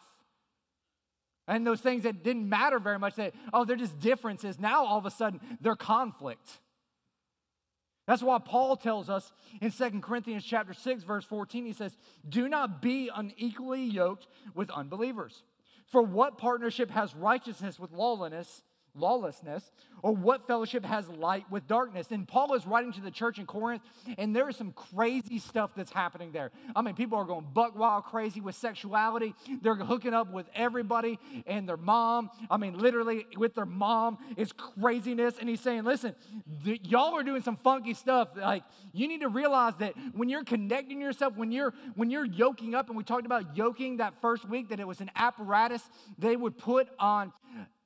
and 1.49 1.67
those 1.67 1.81
things 1.81 2.05
that 2.05 2.23
didn't 2.23 2.49
matter 2.49 2.79
very 2.79 3.01
much, 3.01 3.17
that, 3.17 3.35
oh, 3.53 3.65
they're 3.65 3.75
just 3.75 3.99
differences. 3.99 4.61
Now 4.61 4.87
all 4.87 4.97
of 4.97 5.07
a 5.07 5.11
sudden, 5.11 5.41
they're 5.61 5.75
conflict. 5.75 6.61
That's 8.07 8.23
why 8.23 8.39
Paul 8.39 8.77
tells 8.77 9.09
us 9.09 9.33
in 9.61 9.71
Second 9.71 10.03
Corinthians 10.03 10.45
chapter 10.45 10.75
6, 10.75 11.05
verse 11.05 11.25
14, 11.25 11.65
he 11.65 11.73
says, 11.73 11.97
Do 12.29 12.49
not 12.49 12.83
be 12.83 13.11
unequally 13.15 13.85
yoked 13.85 14.27
with 14.55 14.71
unbelievers. 14.71 15.45
For 15.87 16.03
what 16.03 16.39
partnership 16.39 16.91
has 16.91 17.15
righteousness 17.15 17.79
with 17.79 17.93
lawlessness? 17.93 18.63
Lawlessness, 18.95 19.73
or 20.03 20.13
what 20.13 20.47
fellowship 20.47 20.85
has 20.85 21.09
light 21.09 21.45
with 21.51 21.67
darkness? 21.67 22.09
And 22.11 22.27
Paul 22.27 22.55
is 22.55 22.67
writing 22.67 22.93
to 22.93 23.01
the 23.01 23.11
church 23.11 23.39
in 23.39 23.47
Corinth, 23.47 23.83
and 24.19 24.35
there 24.35 24.49
is 24.49 24.57
some 24.57 24.73
crazy 24.73 25.39
stuff 25.39 25.71
that's 25.77 25.93
happening 25.93 26.33
there. 26.33 26.51
I 26.75 26.83
mean, 26.83 26.95
people 26.95 27.19
are 27.19 27.25
going 27.25 27.47
buck 27.53 27.79
wild 27.79 28.05
crazy 28.05 28.41
with 28.41 28.55
sexuality. 28.55 29.35
They're 29.63 29.75
hooking 29.75 30.15
up 30.15 30.33
with 30.33 30.47
everybody 30.55 31.19
and 31.47 31.69
their 31.69 31.77
mom. 31.77 32.31
I 32.51 32.57
mean, 32.57 32.79
literally 32.79 33.27
with 33.37 33.55
their 33.55 33.67
mom. 33.67 34.19
It's 34.37 34.53
craziness. 34.53 35.35
And 35.39 35.49
he's 35.49 35.61
saying, 35.61 35.85
listen, 35.85 36.15
y'all 36.65 37.15
are 37.15 37.23
doing 37.23 37.43
some 37.43 37.57
funky 37.57 37.95
stuff. 37.95 38.29
Like, 38.37 38.65
you 38.93 39.09
need 39.09 39.21
to 39.21 39.29
realize 39.29 39.75
that 39.77 39.95
when 40.15 40.29
you're 40.29 40.45
connecting 40.45 41.01
yourself, 41.01 41.37
when 41.37 41.53
you're 41.53 41.73
when 41.95 42.11
you're 42.11 42.25
yoking 42.25 42.75
up, 42.75 42.89
and 42.89 42.97
we 42.97 43.05
talked 43.05 43.27
about 43.27 43.57
yoking 43.57 43.99
that 43.99 44.15
first 44.21 44.49
week, 44.49 44.69
that 44.69 44.81
it 44.81 44.87
was 44.87 45.01
an 45.01 45.11
apparatus 45.17 45.83
they 46.19 46.37
would 46.37 46.59
put 46.59 46.89
on 46.99 47.33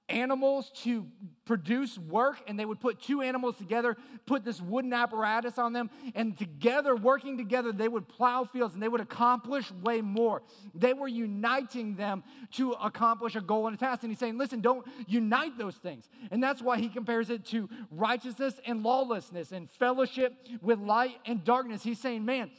animals 0.08 0.70
to 0.82 1.06
produce 1.44 1.98
work 1.98 2.38
and 2.46 2.58
they 2.58 2.64
would 2.64 2.80
put 2.80 3.00
two 3.00 3.22
animals 3.22 3.56
together 3.56 3.96
put 4.26 4.44
this 4.44 4.60
wooden 4.60 4.92
apparatus 4.92 5.58
on 5.58 5.72
them 5.72 5.88
and 6.14 6.36
together 6.36 6.94
working 6.94 7.36
together 7.36 7.72
they 7.72 7.88
would 7.88 8.08
plow 8.08 8.44
fields 8.44 8.74
and 8.74 8.82
they 8.82 8.88
would 8.88 9.00
accomplish 9.00 9.70
way 9.70 10.00
more. 10.00 10.42
They 10.74 10.92
were 10.92 11.08
uniting 11.08 11.96
them 11.96 12.24
to 12.52 12.72
accomplish 12.72 13.36
a 13.36 13.40
goal 13.40 13.66
and 13.66 13.76
a 13.76 13.78
task. 13.78 14.02
And 14.02 14.10
he's 14.10 14.18
saying 14.18 14.38
listen 14.38 14.60
don't 14.60 14.86
unite 15.06 15.56
those 15.56 15.76
things. 15.76 16.08
And 16.30 16.42
that's 16.42 16.60
why 16.60 16.78
he 16.78 16.88
compares 16.88 17.30
it 17.30 17.44
to 17.46 17.68
righteousness 17.90 18.60
and 18.66 18.82
lawlessness 18.82 19.52
and 19.52 19.70
fellowship 19.70 20.34
with 20.60 20.78
light 20.78 21.16
and 21.24 21.44
darkness. 21.44 21.82
He's 21.82 22.00
saying 22.00 22.24
man 22.24 22.50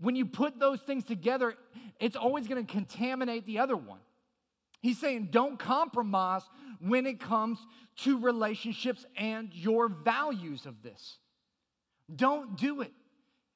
when 0.00 0.14
you 0.14 0.26
put 0.26 0.58
those 0.58 0.80
things 0.80 1.04
together 1.04 1.54
it's 1.98 2.16
always 2.16 2.46
going 2.46 2.64
to 2.64 2.72
contaminate 2.72 3.44
the 3.46 3.58
other 3.58 3.76
one 3.76 3.98
He's 4.80 4.98
saying, 4.98 5.28
don't 5.30 5.58
compromise 5.58 6.42
when 6.80 7.06
it 7.06 7.20
comes 7.20 7.58
to 7.98 8.18
relationships 8.18 9.04
and 9.16 9.52
your 9.52 9.88
values 9.88 10.66
of 10.66 10.82
this. 10.82 11.18
Don't 12.14 12.56
do 12.56 12.80
it. 12.82 12.92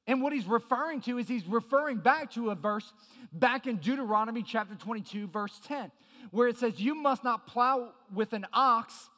And 0.05 0.21
what 0.21 0.33
he's 0.33 0.45
referring 0.45 0.99
to 1.01 1.17
is 1.17 1.29
he's 1.29 1.47
referring 1.47 1.97
back 1.97 2.31
to 2.31 2.49
a 2.49 2.55
verse 2.55 2.91
back 3.31 3.67
in 3.67 3.77
Deuteronomy 3.77 4.43
chapter 4.43 4.75
22, 4.75 5.27
verse 5.27 5.59
10, 5.65 5.91
where 6.31 6.49
it 6.49 6.57
says, 6.57 6.79
You 6.79 6.93
must 6.93 7.23
not 7.23 7.47
plow 7.47 7.93
with 8.13 8.33
an 8.33 8.45
ox 8.51 9.09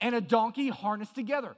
and 0.00 0.14
a 0.14 0.20
donkey 0.20 0.68
harnessed 0.68 1.14
together. 1.14 1.56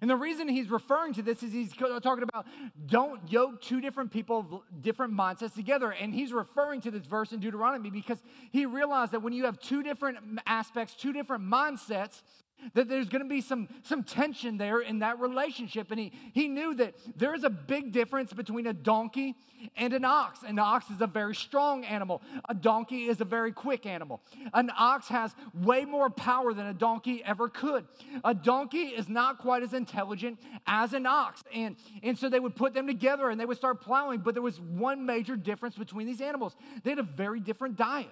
And 0.00 0.10
the 0.10 0.16
reason 0.16 0.48
he's 0.48 0.70
referring 0.70 1.14
to 1.14 1.22
this 1.22 1.42
is 1.42 1.52
he's 1.52 1.72
talking 1.72 2.22
about 2.22 2.46
don't 2.86 3.30
yoke 3.30 3.62
two 3.62 3.80
different 3.80 4.10
people, 4.10 4.38
of 4.38 4.82
different 4.82 5.14
mindsets 5.14 5.54
together. 5.54 5.90
And 5.90 6.14
he's 6.14 6.32
referring 6.32 6.80
to 6.82 6.90
this 6.90 7.06
verse 7.06 7.32
in 7.32 7.40
Deuteronomy 7.40 7.90
because 7.90 8.22
he 8.50 8.66
realized 8.66 9.12
that 9.12 9.20
when 9.20 9.32
you 9.32 9.44
have 9.44 9.58
two 9.58 9.82
different 9.82 10.18
aspects, 10.46 10.94
two 10.94 11.12
different 11.12 11.44
mindsets, 11.44 12.22
that 12.74 12.88
there's 12.88 13.08
going 13.08 13.22
to 13.22 13.28
be 13.28 13.40
some, 13.40 13.68
some 13.82 14.02
tension 14.02 14.58
there 14.58 14.80
in 14.80 15.00
that 15.00 15.18
relationship. 15.18 15.90
And 15.90 16.00
he, 16.00 16.12
he 16.32 16.48
knew 16.48 16.74
that 16.74 16.94
there 17.16 17.34
is 17.34 17.44
a 17.44 17.50
big 17.50 17.92
difference 17.92 18.32
between 18.32 18.66
a 18.66 18.72
donkey 18.72 19.34
and 19.76 19.92
an 19.92 20.04
ox. 20.04 20.42
An 20.42 20.58
ox 20.58 20.90
is 20.90 21.00
a 21.00 21.06
very 21.06 21.34
strong 21.34 21.84
animal, 21.84 22.22
a 22.48 22.54
donkey 22.54 23.06
is 23.06 23.20
a 23.20 23.24
very 23.24 23.52
quick 23.52 23.86
animal. 23.86 24.20
An 24.54 24.70
ox 24.76 25.08
has 25.08 25.34
way 25.54 25.84
more 25.84 26.10
power 26.10 26.52
than 26.52 26.66
a 26.66 26.74
donkey 26.74 27.22
ever 27.24 27.48
could. 27.48 27.86
A 28.24 28.34
donkey 28.34 28.78
is 28.78 29.08
not 29.08 29.38
quite 29.38 29.62
as 29.62 29.72
intelligent 29.72 30.38
as 30.66 30.92
an 30.92 31.06
ox. 31.06 31.42
And, 31.54 31.76
and 32.02 32.18
so 32.18 32.28
they 32.28 32.40
would 32.40 32.56
put 32.56 32.74
them 32.74 32.86
together 32.86 33.30
and 33.30 33.40
they 33.40 33.46
would 33.46 33.56
start 33.56 33.80
plowing. 33.80 34.20
But 34.20 34.34
there 34.34 34.42
was 34.42 34.60
one 34.60 35.06
major 35.06 35.36
difference 35.36 35.76
between 35.76 36.06
these 36.06 36.20
animals 36.20 36.56
they 36.82 36.90
had 36.90 36.98
a 36.98 37.02
very 37.02 37.40
different 37.40 37.76
diet. 37.76 38.08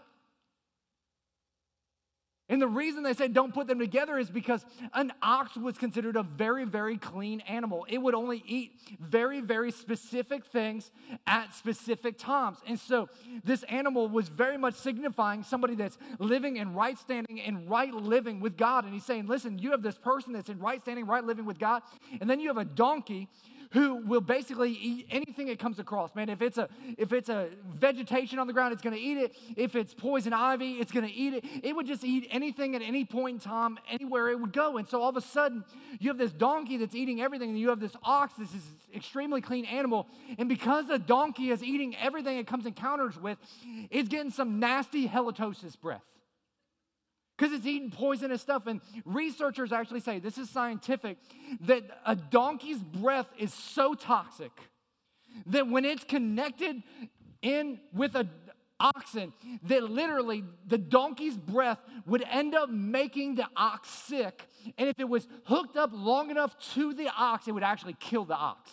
And 2.51 2.61
the 2.61 2.69
reason 2.69 3.03
they 3.03 3.15
said 3.15 3.33
don't 3.33 3.55
put 3.55 3.67
them 3.67 3.79
together 3.79 4.19
is 4.19 4.29
because 4.29 4.67
an 4.93 5.13
ox 5.23 5.57
was 5.57 5.79
considered 5.79 6.15
a 6.17 6.23
very, 6.23 6.65
very 6.65 6.99
clean 6.99 7.41
animal. 7.41 7.87
It 7.89 7.99
would 7.99 8.15
only 8.15 8.43
eat 8.47 8.73
very, 9.01 9.41
very 9.41 9.71
specific 9.71 10.45
things 10.45 10.91
at 11.27 11.55
specific 11.55 12.19
times. 12.19 12.59
And 12.67 12.79
so 12.79 13.09
this 13.45 13.63
animal 13.65 14.09
was 14.09 14.29
very 14.29 14.59
much 14.59 14.75
signifying 14.75 15.43
somebody 15.43 15.75
that's 15.75 15.97
living 16.19 16.59
in 16.59 16.75
right 16.75 16.99
standing 16.99 17.41
and 17.41 17.69
right 17.71 17.95
living 17.95 18.41
with 18.41 18.59
God. 18.59 18.85
And 18.85 18.93
he's 18.93 19.07
saying, 19.07 19.27
listen, 19.27 19.59
you 19.59 19.71
have 19.71 19.83
this 19.83 19.97
person 19.97 20.35
that's 20.35 20.51
in 20.51 20.59
right 20.59 20.83
standing, 20.83 21.07
right 21.07 21.25
living 21.25 21.47
with 21.47 21.59
God. 21.59 21.83
And 22.21 22.29
then 22.29 22.41
you 22.41 22.49
have 22.49 22.59
a 22.59 22.65
donkey 22.67 23.29
who 23.75 23.97
will 23.97 24.21
basically 24.21 24.71
eat 24.71 25.07
anything 25.11 25.49
it 25.49 25.59
comes 25.59 25.81
across. 25.81 26.15
Man, 26.15 26.29
if 26.29 26.41
it's 26.41 26.59
a 26.59 26.69
if 26.97 27.13
it's 27.13 27.29
a 27.29 27.49
vegetation 27.69 28.39
on 28.39 28.47
the 28.47 28.53
ground, 28.53 28.73
it's 28.73 28.83
going 28.83 28.95
to 28.95 29.03
eat 29.03 29.19
it. 29.19 29.35
If 29.57 29.75
it's 29.75 29.93
poison 29.93 30.33
ivy, 30.33 30.75
it's 30.75 30.93
going 30.93 31.07
to 31.07 31.13
eat 31.13 31.35
it. 31.35 31.45
It 31.65 31.75
would 31.75 31.87
just 31.87 32.05
eat 32.05 32.29
anything 32.31 32.77
at 32.77 32.83
any 32.83 33.05
point 33.05 33.35
in 33.35 33.41
time, 33.41 33.79
anywhere 33.91 34.29
it 34.29 34.41
would 34.41 34.53
go. 34.53 34.77
And 34.77 34.89
so 34.89 35.03
all 35.03 35.11
of 35.11 35.17
a 35.17 35.21
sudden, 35.21 35.65
you 35.99 36.09
have 36.09 36.19
this 36.19 36.33
donkey 36.33 36.77
that's 36.77 36.95
eating 36.95 37.21
everything, 37.21 37.51
and 37.51 37.59
you 37.59 37.69
have 37.71 37.81
this 37.81 37.97
ox, 38.05 38.35
this 38.35 38.55
is 38.55 38.63
extremely 38.95 39.41
clean 39.41 39.65
animal. 39.65 40.07
And 40.39 40.49
because 40.49 40.87
the 40.87 40.99
donkey 40.99 41.51
is 41.51 41.63
eating 41.63 41.97
everything 41.97 42.39
it 42.39 42.47
comes 42.47 42.67
encounters 42.67 43.21
with, 43.21 43.39
it's 43.91 44.09
getting 44.09 44.31
some 44.31 44.61
nasty 44.61 45.09
halitosis 45.09 45.79
breath 45.79 46.05
because 47.37 47.53
it's 47.53 47.67
eating 47.67 47.91
poisonous 47.91 48.43
stuff. 48.43 48.67
And 48.67 48.81
researchers 49.05 49.73
actually 49.73 50.01
say 50.01 50.19
this 50.19 50.39
is 50.39 50.49
scientific 50.51 51.19
that 51.63 51.83
a 52.07 52.15
donkey's 52.15 52.83
breath 52.83 53.31
is 53.39 53.53
so 53.53 53.95
toxic 53.95 54.53
that 55.47 55.69
when 55.69 55.85
it's 55.85 56.05
connected 56.05 56.83
in 57.43 57.81
with 57.93 58.15
a 58.15 58.29
oxen 58.81 59.33
that 59.63 59.85
literally 59.85 60.43
the 60.67 60.77
donkey's 60.77 61.37
breath 61.37 61.79
would 62.07 62.25
end 62.29 62.55
up 62.55 62.69
making 62.69 63.37
the 63.37 63.47
ox 63.57 63.89
sick 63.89 64.43
and 64.77 64.89
if 64.89 64.99
it 64.99 65.09
was 65.09 65.29
hooked 65.45 65.77
up 65.77 65.91
long 65.93 66.29
enough 66.29 66.57
to 66.75 66.93
the 66.93 67.09
ox 67.17 67.47
it 67.47 67.53
would 67.53 67.63
actually 67.63 67.97
kill 68.01 68.25
the 68.25 68.35
ox 68.35 68.71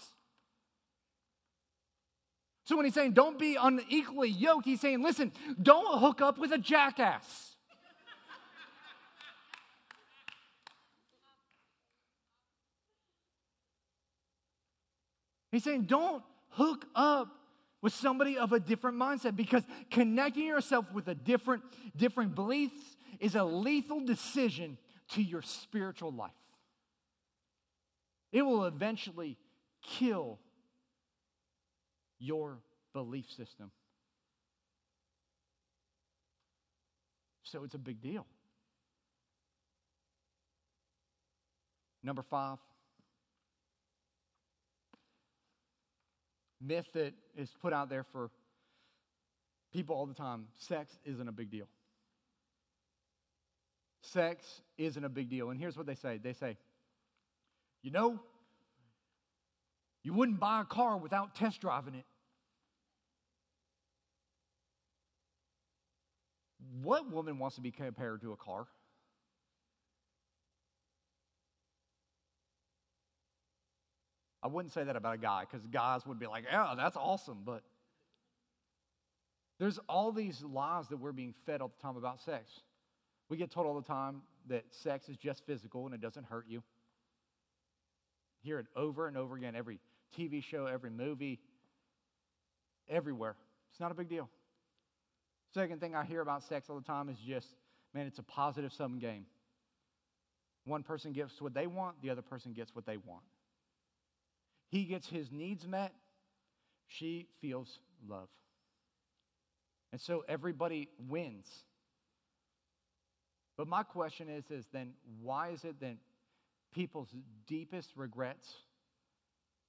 so 2.66 2.76
when 2.76 2.84
he's 2.84 2.96
saying 2.96 3.12
don't 3.12 3.38
be 3.38 3.56
unequally 3.56 4.30
yoked 4.30 4.66
he's 4.66 4.82
saying 4.82 5.04
listen 5.04 5.32
don't 5.62 6.00
hook 6.00 6.20
up 6.20 6.40
with 6.40 6.52
a 6.52 6.58
jackass 6.58 7.51
He's 15.52 15.64
saying, 15.64 15.84
don't 15.84 16.24
hook 16.52 16.86
up 16.96 17.28
with 17.82 17.94
somebody 17.94 18.38
of 18.38 18.54
a 18.54 18.60
different 18.60 18.98
mindset 18.98 19.36
because 19.36 19.64
connecting 19.90 20.46
yourself 20.46 20.86
with 20.94 21.08
a 21.08 21.16
different, 21.16 21.64
different 21.96 22.36
beliefs 22.36 22.96
is 23.20 23.36
a 23.36 23.44
lethal 23.44 24.00
decision 24.00 24.78
to 25.10 25.22
your 25.22 25.42
spiritual 25.42 26.12
life. 26.12 26.32
It 28.32 28.44
will 28.44 28.66
eventually 28.66 29.38
kill 29.82 30.40
your 32.20 32.60
belief 32.94 33.30
system. 33.32 33.72
So 37.44 37.64
it's 37.66 37.76
a 37.76 37.80
big 37.80 38.00
deal. 38.00 38.26
Number 42.04 42.22
five, 42.22 42.58
myth 46.62 46.88
that 46.94 47.14
is 47.36 47.52
put 47.62 47.74
out 47.74 47.90
there 47.90 48.04
for 48.04 48.30
people 49.74 49.96
all 49.96 50.06
the 50.06 50.14
time 50.14 50.48
sex 50.58 50.98
isn't 51.06 51.28
a 51.28 51.32
big 51.32 51.50
deal. 51.50 51.68
Sex 54.02 54.62
isn't 54.78 55.04
a 55.04 55.10
big 55.10 55.30
deal. 55.30 55.50
And 55.50 55.60
here's 55.60 55.78
what 55.78 55.86
they 55.86 55.96
say 55.96 56.18
they 56.18 56.34
say, 56.34 56.58
you 57.82 57.92
know, 57.92 58.20
you 60.04 60.14
wouldn't 60.14 60.40
buy 60.40 60.62
a 60.62 60.66
car 60.66 60.98
without 60.98 61.36
test 61.36 61.62
driving 61.62 61.96
it. 61.96 62.06
What 66.82 67.12
woman 67.12 67.38
wants 67.38 67.56
to 67.58 67.62
be 67.62 67.72
compared 67.72 68.22
to 68.22 68.32
a 68.32 68.38
car? 68.38 68.66
I 74.44 74.48
wouldn't 74.48 74.74
say 74.74 74.84
that 74.84 74.96
about 74.96 75.16
a 75.16 75.18
guy 75.18 75.46
because 75.50 75.66
guys 75.68 76.06
would 76.06 76.20
be 76.20 76.28
like, 76.28 76.46
yeah, 76.50 76.74
that's 76.76 76.98
awesome. 76.98 77.40
But 77.46 77.62
there's 79.60 79.80
all 79.88 80.12
these 80.12 80.44
lies 80.44 80.88
that 80.88 80.98
we're 80.98 81.12
being 81.12 81.34
fed 81.46 81.62
all 81.62 81.72
the 81.76 81.82
time 81.82 81.96
about 81.96 82.20
sex. 82.20 82.62
We 83.30 83.38
get 83.38 83.52
told 83.52 83.68
all 83.68 83.80
the 83.80 83.88
time 83.88 84.24
that 84.48 84.66
sex 84.72 85.08
is 85.08 85.18
just 85.18 85.46
physical 85.46 85.86
and 85.86 85.94
it 85.94 86.02
doesn't 86.02 86.26
hurt 86.26 86.46
you. 86.48 86.64
Hear 88.42 88.58
it 88.58 88.66
over 88.76 89.08
and 89.08 89.16
over 89.16 89.36
again, 89.36 89.56
every 89.56 89.80
TV 90.18 90.44
show, 90.44 90.66
every 90.66 90.90
movie, 90.90 91.40
everywhere. 92.90 93.36
It's 93.70 93.80
not 93.80 93.92
a 93.92 93.94
big 93.94 94.10
deal. 94.10 94.28
Second 95.54 95.80
thing 95.80 95.96
I 95.96 96.04
hear 96.06 96.22
about 96.22 96.44
sex 96.44 96.70
all 96.70 96.78
the 96.78 96.86
time 96.86 97.10
is 97.10 97.18
just, 97.20 97.48
man, 97.94 98.08
it's 98.08 98.20
a 98.20 98.24
positive 98.24 98.74
sum 98.74 98.98
game. 98.98 99.26
One 100.66 100.82
person 100.82 101.12
gets 101.12 101.42
what 101.42 101.54
they 101.54 101.68
want, 101.68 102.02
the 102.02 102.10
other 102.10 102.22
person 102.22 102.54
gets 102.54 102.74
what 102.76 102.86
they 102.86 102.98
want. 102.98 103.24
He 104.72 104.86
gets 104.86 105.08
his 105.08 105.32
needs 105.32 105.68
met, 105.68 105.94
she 106.88 107.28
feels 107.42 107.80
love. 108.08 108.30
And 109.92 110.00
so 110.00 110.24
everybody 110.30 110.88
wins. 111.10 111.48
But 113.58 113.68
my 113.68 113.84
question 113.84 114.30
is, 114.30 114.50
is 114.50 114.66
then 114.72 114.94
why 115.22 115.50
is 115.50 115.66
it 115.66 115.82
that 115.82 115.98
people's 116.74 117.14
deepest 117.48 117.90
regrets 117.98 118.48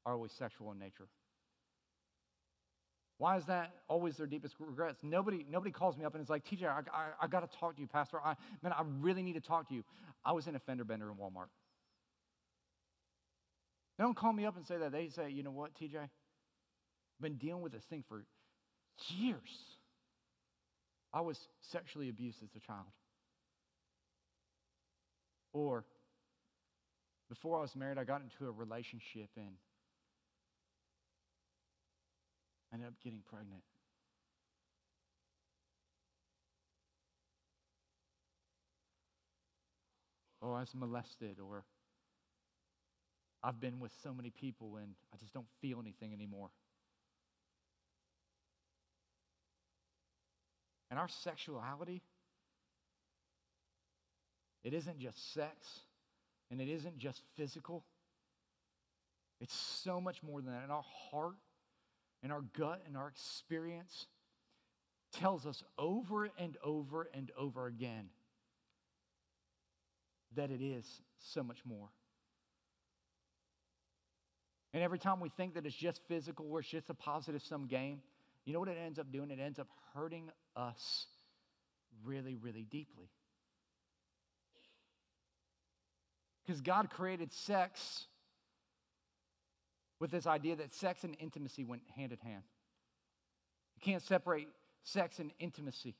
are 0.07 0.15
always 0.15 0.31
sexual 0.31 0.71
in 0.71 0.79
nature? 0.79 1.09
Why 3.19 3.37
is 3.37 3.45
that 3.47 3.73
always 3.89 4.17
their 4.17 4.27
deepest 4.27 4.55
regrets? 4.61 5.01
Nobody, 5.03 5.45
nobody 5.51 5.73
calls 5.73 5.97
me 5.97 6.05
up 6.05 6.15
and 6.15 6.23
is 6.23 6.31
like, 6.31 6.45
TJ, 6.45 6.65
I, 6.65 6.81
I, 6.93 7.07
I 7.23 7.27
got 7.27 7.49
to 7.49 7.59
talk 7.59 7.75
to 7.75 7.81
you, 7.81 7.89
Pastor. 7.89 8.19
I, 8.25 8.35
man, 8.63 8.73
I 8.73 8.83
really 9.01 9.23
need 9.23 9.35
to 9.35 9.41
talk 9.41 9.69
to 9.69 9.75
you. 9.75 9.85
I 10.25 10.33
was 10.33 10.47
in 10.47 10.55
a 10.55 10.61
fender 10.61 10.85
bender 10.85 11.11
in 11.11 11.17
Walmart. 11.17 11.49
They 13.99 14.05
don't 14.05 14.17
call 14.17 14.33
me 14.33 14.47
up 14.47 14.57
and 14.57 14.67
say 14.67 14.79
that. 14.79 14.93
They 14.93 15.09
say, 15.09 15.31
you 15.31 15.43
know 15.43 15.51
what, 15.51 15.75
TJ? 15.75 15.97
I've 15.97 16.09
been 17.21 17.37
dealing 17.37 17.63
with 17.63 17.73
this 17.73 17.85
thing 17.85 18.05
for 18.09 18.25
years. 19.09 19.41
I 21.13 21.21
was 21.21 21.39
sexually 21.71 22.09
abused 22.09 22.43
as 22.43 22.49
a 22.57 22.61
child. 22.61 22.87
Or 25.53 25.85
before 27.29 27.59
I 27.59 27.61
was 27.63 27.77
married, 27.77 27.99
I 27.99 28.05
got 28.05 28.23
into 28.23 28.49
a 28.49 28.51
relationship 28.51 29.29
and 29.37 29.53
ended 32.73 32.89
up 32.89 32.95
getting 33.05 33.21
pregnant. 33.31 33.63
Or 40.41 40.57
I 40.57 40.61
was 40.61 40.75
molested, 40.75 41.37
or 41.39 41.65
I've 43.45 43.61
been 43.61 43.81
with 43.81 43.93
so 44.03 44.15
many 44.15 44.31
people 44.31 44.77
and 44.77 44.95
I 45.13 45.17
just 45.17 45.33
don't 45.33 45.49
feel 45.61 45.81
anything 45.81 46.13
anymore. 46.13 46.51
And 50.91 50.99
our 50.99 51.09
sexuality, 51.09 52.03
it 54.63 54.75
isn't 54.75 54.99
just 54.99 55.33
sex 55.33 55.81
and 56.51 56.61
it 56.61 56.69
isn't 56.69 56.99
just 56.99 57.23
physical. 57.35 57.85
It's 59.41 59.55
so 59.55 60.01
much 60.01 60.23
more 60.23 60.41
than 60.41 60.53
that. 60.53 60.63
And 60.63 60.71
our 60.71 60.85
heart, 61.11 61.37
and 62.23 62.31
our 62.31 62.43
gut, 62.57 62.83
and 62.87 62.97
our 62.97 63.09
experience, 63.09 64.07
tells 65.13 65.47
us 65.47 65.65
over 65.79 66.31
and 66.39 66.57
over 66.63 67.09
and 67.13 67.33
over 67.37 67.67
again 67.67 68.11
that 70.37 70.51
it 70.51 70.63
is 70.63 71.01
so 71.19 71.43
much 71.43 71.65
more. 71.65 71.89
And 74.75 74.83
every 74.83 74.99
time 74.99 75.21
we 75.21 75.29
think 75.29 75.55
that 75.55 75.67
it's 75.67 75.77
just 75.77 76.01
physical 76.09 76.47
or 76.51 76.61
it's 76.61 76.69
just 76.69 76.89
a 76.89 76.95
positive 76.95 77.43
sum 77.43 77.67
game, 77.67 78.01
you 78.45 78.53
know 78.53 78.61
what 78.61 78.69
it 78.69 78.79
ends 78.83 78.99
up 78.99 79.13
doing? 79.13 79.31
It 79.31 79.39
ends 79.39 79.59
up 79.59 79.69
hurting 79.95 80.31
us 80.57 81.07
really, 82.05 82.37
really 82.37 82.67
deeply. 82.69 83.11
Because 86.45 86.61
God 86.61 86.91
created 86.91 87.33
sex 87.33 88.07
with 90.01 90.11
this 90.11 90.27
idea 90.27 90.57
that 90.57 90.75
sex 90.75 91.05
and 91.05 91.17
intimacy 91.21 91.65
went 91.65 91.83
hand 91.95 92.13
in 92.13 92.19
hand. 92.19 92.43
You 93.77 93.93
can't 93.93 94.03
separate 94.03 94.49
sex 94.83 95.19
and 95.21 95.31
intimacy. 95.39 95.95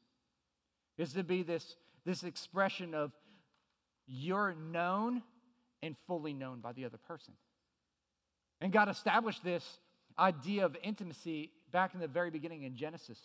It's 0.99 1.13
to 1.13 1.23
be 1.23 1.43
this, 1.43 1.77
this 2.05 2.25
expression 2.25 2.95
of 2.95 3.13
you're 4.07 4.55
known 4.55 5.23
and 5.83 5.95
fully 6.09 6.33
known 6.33 6.61
by 6.61 6.73
the 6.73 6.85
other 6.85 6.99
person. 6.99 7.35
And 8.63 8.73
God 8.73 8.89
established 8.89 9.43
this 9.43 9.81
idea 10.17 10.65
of 10.65 10.77
intimacy 10.85 11.51
back 11.73 11.95
in 11.95 12.01
the 12.01 12.07
very 12.07 12.31
beginning 12.31 12.63
in 12.63 12.77
Genesis. 12.77 13.19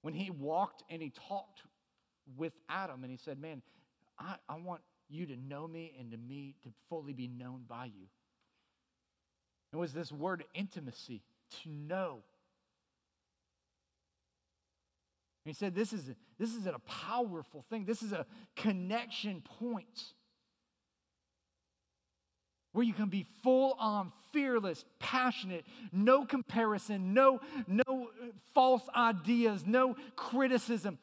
When 0.00 0.14
he 0.14 0.30
walked 0.30 0.82
and 0.88 1.02
he 1.02 1.10
talked 1.28 1.62
with 2.38 2.54
Adam 2.70 3.04
and 3.04 3.10
he 3.10 3.18
said, 3.18 3.38
Man, 3.38 3.60
I, 4.18 4.36
I 4.48 4.56
want 4.56 4.80
you 5.10 5.26
to 5.26 5.36
know 5.36 5.68
me 5.68 5.94
and 6.00 6.10
to 6.10 6.16
me 6.16 6.54
to 6.64 6.70
fully 6.88 7.12
be 7.12 7.28
known 7.28 7.64
by 7.68 7.84
you. 7.84 8.06
It 9.74 9.76
was 9.76 9.92
this 9.92 10.10
word 10.10 10.44
intimacy, 10.54 11.22
to 11.62 11.68
know. 11.68 12.22
And 15.44 15.50
he 15.50 15.52
said, 15.52 15.74
this 15.74 15.92
is, 15.92 16.10
this 16.38 16.54
is 16.54 16.66
a 16.66 16.78
powerful 16.86 17.64
thing. 17.68 17.84
This 17.84 18.02
is 18.02 18.12
a 18.12 18.26
connection 18.56 19.42
point 19.42 20.14
where 22.76 22.84
you 22.84 22.92
can 22.92 23.08
be 23.08 23.24
full 23.42 23.74
on 23.80 24.12
fearless, 24.34 24.84
passionate, 24.98 25.64
no 25.92 26.26
comparison, 26.26 27.14
no, 27.14 27.40
no 27.66 28.10
false 28.52 28.82
ideas, 28.94 29.64
no 29.66 29.96
criticism, 30.14 30.98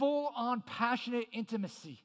full 0.00 0.32
on 0.34 0.62
passionate 0.62 1.28
intimacy. 1.30 2.02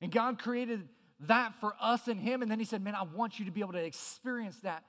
And 0.00 0.12
God 0.12 0.38
created 0.38 0.88
that 1.26 1.56
for 1.56 1.74
us 1.80 2.06
and 2.06 2.20
Him. 2.20 2.40
And 2.40 2.48
then 2.48 2.60
He 2.60 2.64
said, 2.64 2.80
Man, 2.80 2.94
I 2.94 3.02
want 3.02 3.40
you 3.40 3.46
to 3.46 3.50
be 3.50 3.60
able 3.60 3.72
to 3.72 3.84
experience 3.84 4.58
that 4.58 4.84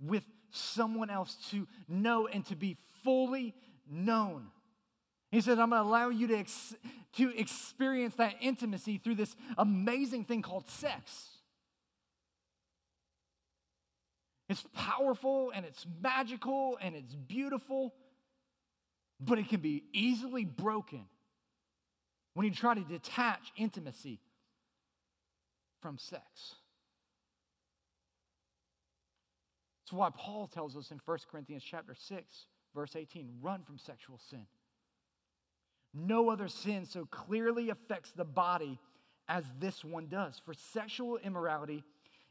with 0.00 0.24
someone 0.50 1.10
else, 1.10 1.36
to 1.50 1.68
know 1.88 2.26
and 2.26 2.42
to 2.46 2.56
be 2.56 2.78
fully 3.04 3.54
known. 3.86 4.46
He 5.30 5.40
said, 5.40 5.58
I'm 5.58 5.70
going 5.70 5.82
to 5.82 5.88
allow 5.88 6.08
you 6.08 6.26
to, 6.28 6.38
ex- 6.38 6.74
to 7.14 7.38
experience 7.38 8.14
that 8.16 8.36
intimacy 8.40 8.98
through 8.98 9.16
this 9.16 9.36
amazing 9.58 10.24
thing 10.24 10.42
called 10.42 10.68
sex. 10.68 11.28
It's 14.48 14.64
powerful 14.74 15.52
and 15.54 15.66
it's 15.66 15.86
magical 16.02 16.78
and 16.80 16.94
it's 16.94 17.14
beautiful, 17.14 17.92
but 19.20 19.38
it 19.38 19.48
can 19.48 19.60
be 19.60 19.84
easily 19.92 20.46
broken 20.46 21.04
when 22.32 22.46
you 22.46 22.52
try 22.52 22.74
to 22.74 22.80
detach 22.80 23.52
intimacy 23.56 24.20
from 25.82 25.98
sex. 25.98 26.22
That's 29.84 29.92
why 29.92 30.10
Paul 30.16 30.46
tells 30.46 30.76
us 30.76 30.90
in 30.90 31.00
1 31.04 31.18
Corinthians 31.30 31.62
chapter 31.62 31.94
6, 31.94 32.46
verse 32.74 32.96
18, 32.96 33.28
run 33.42 33.62
from 33.64 33.78
sexual 33.78 34.18
sin. 34.30 34.46
No 35.94 36.30
other 36.30 36.48
sin 36.48 36.86
so 36.86 37.06
clearly 37.06 37.70
affects 37.70 38.10
the 38.10 38.24
body 38.24 38.78
as 39.28 39.44
this 39.58 39.84
one 39.84 40.08
does. 40.08 40.40
For 40.44 40.54
sexual 40.54 41.18
immorality 41.18 41.84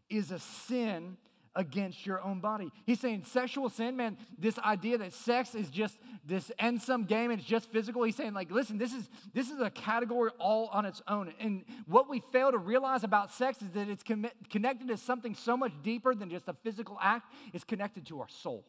is 0.09 0.31
a 0.31 0.39
sin 0.39 1.17
against 1.57 2.05
your 2.05 2.21
own 2.21 2.39
body. 2.39 2.71
He's 2.85 2.99
saying 2.99 3.23
sexual 3.25 3.67
sin, 3.69 3.97
man, 3.97 4.15
this 4.37 4.59
idea 4.59 4.99
that 4.99 5.11
sex 5.11 5.55
is 5.55 5.69
just 5.69 5.97
this 6.23 6.51
end 6.59 6.81
sum 6.81 7.05
game 7.05 7.31
and 7.31 7.39
it's 7.39 7.49
just 7.49 7.71
physical. 7.71 8.03
He's 8.03 8.15
saying, 8.15 8.33
like, 8.33 8.51
listen, 8.51 8.77
this 8.77 8.93
is 8.93 9.09
this 9.33 9.49
is 9.49 9.59
a 9.59 9.71
category 9.71 10.31
all 10.37 10.67
on 10.67 10.85
its 10.85 11.01
own. 11.07 11.33
And 11.39 11.65
what 11.87 12.07
we 12.09 12.21
fail 12.31 12.51
to 12.51 12.59
realize 12.59 13.03
about 13.03 13.33
sex 13.33 13.61
is 13.61 13.71
that 13.71 13.89
it's 13.89 14.03
com- 14.03 14.27
connected 14.49 14.87
to 14.89 14.97
something 14.97 15.33
so 15.33 15.57
much 15.57 15.73
deeper 15.81 16.13
than 16.13 16.29
just 16.29 16.47
a 16.47 16.53
physical 16.53 16.97
act, 17.01 17.33
it's 17.53 17.63
connected 17.63 18.05
to 18.07 18.21
our 18.21 18.29
soul. 18.29 18.63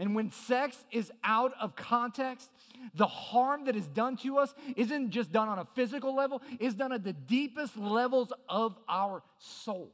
And 0.00 0.14
when 0.14 0.30
sex 0.30 0.82
is 0.90 1.12
out 1.22 1.52
of 1.60 1.76
context, 1.76 2.50
the 2.94 3.06
harm 3.06 3.66
that 3.66 3.76
is 3.76 3.86
done 3.86 4.16
to 4.18 4.38
us 4.38 4.54
isn't 4.74 5.10
just 5.10 5.30
done 5.30 5.46
on 5.46 5.58
a 5.58 5.66
physical 5.74 6.16
level, 6.16 6.40
it's 6.58 6.74
done 6.74 6.90
at 6.90 7.04
the 7.04 7.12
deepest 7.12 7.76
levels 7.76 8.32
of 8.48 8.78
our 8.88 9.22
soul. 9.38 9.92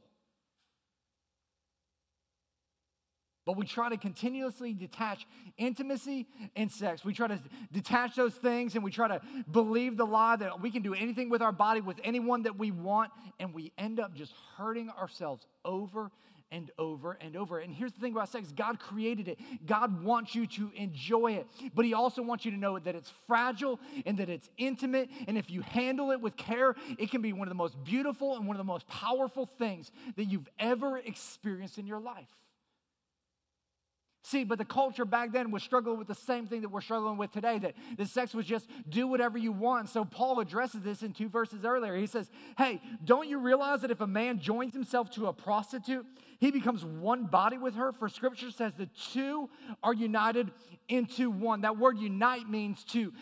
But 3.45 3.57
we 3.57 3.65
try 3.65 3.89
to 3.89 3.97
continuously 3.97 4.73
detach 4.73 5.27
intimacy 5.57 6.27
and 6.55 6.71
sex. 6.71 7.03
We 7.03 7.13
try 7.13 7.27
to 7.27 7.39
detach 7.73 8.15
those 8.15 8.33
things 8.33 8.75
and 8.75 8.85
we 8.85 8.91
try 8.91 9.09
to 9.09 9.19
believe 9.51 9.97
the 9.97 10.05
lie 10.05 10.37
that 10.37 10.61
we 10.61 10.71
can 10.71 10.83
do 10.83 10.93
anything 10.93 11.29
with 11.29 11.41
our 11.41 11.51
body 11.51 11.81
with 11.81 11.99
anyone 12.05 12.43
that 12.43 12.57
we 12.57 12.71
want, 12.71 13.11
and 13.41 13.53
we 13.53 13.73
end 13.77 13.99
up 13.99 14.13
just 14.13 14.33
hurting 14.55 14.89
ourselves 14.89 15.45
over 15.65 16.11
and 16.51 16.71
over 16.77 17.17
and 17.19 17.35
over. 17.35 17.59
And 17.59 17.73
here's 17.73 17.91
the 17.93 17.99
thing 17.99 18.11
about 18.11 18.29
sex 18.29 18.51
God 18.51 18.79
created 18.79 19.27
it, 19.27 19.39
God 19.65 20.03
wants 20.03 20.35
you 20.35 20.47
to 20.47 20.71
enjoy 20.75 21.33
it, 21.33 21.47
but 21.75 21.85
He 21.85 21.93
also 21.93 22.21
wants 22.21 22.45
you 22.45 22.51
to 22.51 22.57
know 22.57 22.79
that 22.79 22.95
it's 22.95 23.11
fragile 23.27 23.79
and 24.05 24.17
that 24.17 24.29
it's 24.29 24.49
intimate. 24.57 25.09
And 25.27 25.37
if 25.37 25.49
you 25.49 25.61
handle 25.61 26.11
it 26.11 26.21
with 26.21 26.37
care, 26.37 26.75
it 26.97 27.11
can 27.11 27.21
be 27.21 27.33
one 27.33 27.47
of 27.47 27.51
the 27.51 27.55
most 27.55 27.81
beautiful 27.83 28.35
and 28.35 28.47
one 28.47 28.55
of 28.55 28.59
the 28.59 28.71
most 28.71 28.87
powerful 28.87 29.45
things 29.45 29.91
that 30.15 30.25
you've 30.25 30.49
ever 30.59 30.97
experienced 30.97 31.77
in 31.77 31.87
your 31.87 31.99
life. 31.99 32.27
See, 34.23 34.43
but 34.43 34.57
the 34.57 34.65
culture 34.65 35.05
back 35.05 35.31
then 35.31 35.51
was 35.51 35.63
struggling 35.63 35.97
with 35.97 36.07
the 36.07 36.15
same 36.15 36.47
thing 36.47 36.61
that 36.61 36.69
we're 36.69 36.81
struggling 36.81 37.17
with 37.17 37.31
today 37.31 37.59
that 37.59 37.75
the 37.97 38.05
sex 38.05 38.33
was 38.33 38.45
just 38.45 38.67
do 38.89 39.07
whatever 39.07 39.37
you 39.37 39.53
want. 39.53 39.87
So 39.89 40.03
Paul 40.03 40.39
addresses 40.41 40.81
this 40.81 41.01
in 41.01 41.13
two 41.13 41.29
verses 41.29 41.63
earlier. 41.63 41.95
He 41.95 42.07
says, 42.07 42.29
Hey, 42.57 42.81
don't 43.05 43.29
you 43.29 43.37
realize 43.37 43.81
that 43.81 43.91
if 43.91 44.01
a 44.01 44.07
man 44.07 44.39
joins 44.39 44.73
himself 44.73 45.09
to 45.11 45.27
a 45.27 45.33
prostitute, 45.33 46.05
he 46.39 46.51
becomes 46.51 46.83
one 46.83 47.25
body 47.25 47.57
with 47.57 47.75
her? 47.75 47.93
For 47.93 48.09
scripture 48.09 48.51
says 48.51 48.73
the 48.75 48.89
two 49.11 49.49
are 49.81 49.93
united 49.93 50.51
into 50.89 51.29
one. 51.29 51.61
That 51.61 51.77
word 51.77 51.97
unite 51.97 52.49
means 52.49 52.83
to 52.85 53.13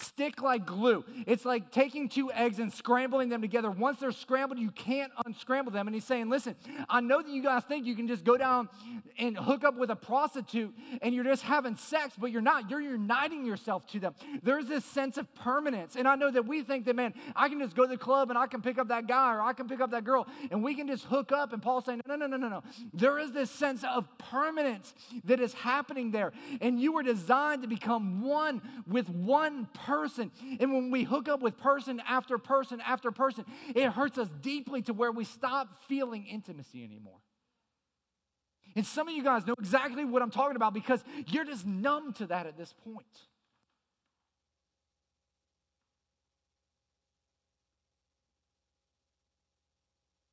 stick 0.00 0.42
like 0.42 0.66
glue. 0.66 1.04
It's 1.26 1.44
like 1.44 1.70
taking 1.72 2.08
two 2.08 2.30
eggs 2.32 2.58
and 2.58 2.72
scrambling 2.72 3.28
them 3.28 3.40
together. 3.40 3.70
Once 3.70 4.00
they're 4.00 4.12
scrambled, 4.12 4.58
you 4.58 4.70
can't 4.70 5.12
unscramble 5.26 5.72
them. 5.72 5.86
And 5.86 5.94
he's 5.94 6.04
saying, 6.04 6.28
Listen, 6.28 6.56
I 6.88 7.00
know 7.00 7.22
that 7.22 7.30
you 7.30 7.42
guys 7.42 7.64
think 7.64 7.86
you 7.86 7.96
can 7.96 8.08
just 8.08 8.24
go 8.24 8.36
down 8.36 8.68
and 9.18 9.36
hook 9.36 9.64
up 9.64 9.76
with 9.76 9.90
a 9.90 9.96
prostitute 9.96 10.74
and 11.02 11.14
you're 11.14 11.24
just 11.24 11.42
having 11.42 11.76
sex, 11.76 12.14
but 12.18 12.30
you're 12.30 12.42
not. 12.42 12.70
You're 12.70 12.80
uniting 12.80 13.44
yourself 13.44 13.86
to 13.88 14.00
them. 14.00 14.14
There's 14.42 14.66
this 14.66 14.84
sense 14.84 15.16
of 15.16 15.32
permanence. 15.34 15.96
And 15.96 16.06
I 16.06 16.14
know 16.14 16.30
that 16.30 16.46
we 16.46 16.62
think 16.62 16.84
that, 16.86 16.96
man, 16.96 17.14
I 17.34 17.48
can 17.48 17.58
just 17.58 17.74
go 17.74 17.82
to 17.82 17.88
the 17.88 17.96
club 17.96 18.30
and 18.30 18.38
I 18.38 18.46
can 18.46 18.62
pick 18.62 18.78
up 18.78 18.88
that 18.88 19.06
guy 19.06 19.34
or 19.34 19.40
I 19.40 19.52
can 19.52 19.68
pick 19.68 19.80
up 19.80 19.90
that 19.90 20.04
girl 20.04 20.26
and 20.50 20.62
we 20.62 20.74
can 20.74 20.86
just 20.86 21.04
hook 21.04 21.32
up. 21.32 21.52
And 21.52 21.62
Paul's 21.62 21.86
saying, 21.86 22.02
No, 22.06 22.16
no, 22.16 22.26
no, 22.26 22.36
no, 22.36 22.48
no. 22.48 22.62
There 22.92 23.18
is 23.18 23.32
this 23.32 23.50
sense 23.50 23.84
of 23.84 24.06
permanence 24.18 24.94
that 25.24 25.40
is 25.40 25.54
happening 25.54 26.10
there. 26.10 26.32
And 26.60 26.80
you 26.80 26.92
were 26.92 27.02
designed 27.02 27.62
to 27.62 27.68
become 27.68 28.22
one 28.22 28.62
with 28.86 29.08
one 29.08 29.66
person 29.74 29.87
person. 29.88 30.30
And 30.60 30.72
when 30.72 30.90
we 30.90 31.04
hook 31.04 31.28
up 31.28 31.40
with 31.40 31.56
person 31.56 32.00
after 32.06 32.36
person 32.36 32.80
after 32.86 33.10
person, 33.10 33.46
it 33.74 33.88
hurts 33.90 34.18
us 34.18 34.28
deeply 34.42 34.82
to 34.82 34.92
where 34.92 35.10
we 35.10 35.24
stop 35.24 35.68
feeling 35.88 36.26
intimacy 36.26 36.84
anymore. 36.84 37.18
And 38.76 38.86
some 38.86 39.08
of 39.08 39.14
you 39.14 39.24
guys 39.24 39.46
know 39.46 39.54
exactly 39.58 40.04
what 40.04 40.20
I'm 40.20 40.30
talking 40.30 40.56
about 40.56 40.74
because 40.74 41.02
you're 41.26 41.46
just 41.46 41.66
numb 41.66 42.12
to 42.14 42.26
that 42.26 42.46
at 42.46 42.56
this 42.56 42.74
point. 42.84 43.06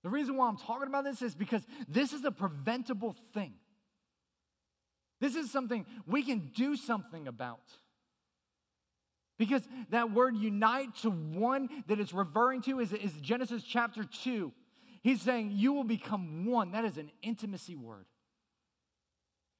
The 0.03 0.09
reason 0.09 0.35
why 0.35 0.47
I'm 0.47 0.57
talking 0.57 0.87
about 0.87 1.05
this 1.05 1.23
is 1.23 1.33
because 1.33 1.65
this 1.87 2.13
is 2.13 2.23
a 2.25 2.31
preventable 2.31 3.15
thing. 3.33 3.53
This 5.19 5.35
is 5.35 5.49
something 5.49 5.85
we 6.05 6.21
can 6.21 6.51
do 6.53 6.75
something 6.75 7.27
about. 7.27 7.63
Because 9.37 9.67
that 9.89 10.11
word 10.11 10.35
unite 10.37 10.95
to 11.01 11.09
one 11.09 11.69
that 11.87 11.99
it's 11.99 12.13
referring 12.13 12.61
to 12.63 12.79
is, 12.79 12.93
is 12.93 13.13
Genesis 13.21 13.63
chapter 13.63 14.03
2. 14.03 14.51
He's 15.01 15.21
saying 15.21 15.51
you 15.53 15.73
will 15.73 15.83
become 15.83 16.45
one. 16.45 16.71
That 16.71 16.85
is 16.85 16.97
an 16.97 17.11
intimacy 17.21 17.75
word. 17.75 18.05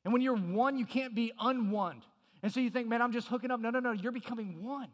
And 0.03 0.13
when 0.13 0.21
you're 0.21 0.37
one, 0.37 0.77
you 0.77 0.85
can't 0.85 1.13
be 1.13 1.33
unone. 1.39 2.03
And 2.41 2.53
so 2.53 2.59
you 2.59 2.69
think, 2.69 2.87
man, 2.87 3.01
I'm 3.01 3.11
just 3.11 3.27
hooking 3.27 3.51
up. 3.51 3.59
No, 3.59 3.69
no, 3.69 3.79
no, 3.79 3.91
you're 3.91 4.11
becoming 4.11 4.63
one. 4.63 4.89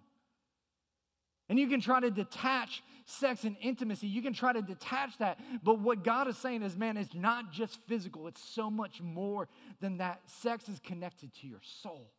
And 1.47 1.59
you 1.59 1.67
can 1.67 1.81
try 1.81 1.99
to 1.99 2.09
detach 2.09 2.81
sex 3.05 3.43
and 3.43 3.57
intimacy. 3.61 4.07
You 4.07 4.21
can 4.21 4.33
try 4.33 4.53
to 4.53 4.61
detach 4.61 5.17
that. 5.17 5.37
But 5.61 5.79
what 5.79 6.03
God 6.03 6.27
is 6.27 6.37
saying 6.37 6.63
is, 6.63 6.77
man, 6.77 6.97
it's 6.97 7.13
not 7.13 7.51
just 7.51 7.79
physical, 7.87 8.27
it's 8.27 8.43
so 8.43 8.71
much 8.71 9.01
more 9.01 9.47
than 9.79 9.97
that. 9.97 10.21
Sex 10.25 10.69
is 10.69 10.79
connected 10.79 11.33
to 11.41 11.47
your 11.47 11.59
soul, 11.61 12.09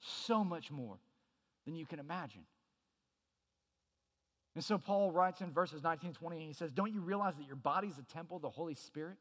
so 0.00 0.44
much 0.44 0.70
more 0.70 0.98
than 1.66 1.76
you 1.76 1.84
can 1.84 1.98
imagine. 1.98 2.42
And 4.54 4.64
so 4.64 4.78
Paul 4.78 5.12
writes 5.12 5.42
in 5.42 5.52
verses 5.52 5.82
19 5.82 6.14
20, 6.14 6.46
he 6.46 6.52
says, 6.54 6.72
Don't 6.72 6.92
you 6.92 7.02
realize 7.02 7.36
that 7.36 7.46
your 7.46 7.56
body 7.56 7.88
is 7.88 7.98
a 7.98 8.02
temple 8.02 8.36
of 8.36 8.42
the 8.42 8.48
Holy 8.48 8.74
Spirit? 8.74 9.18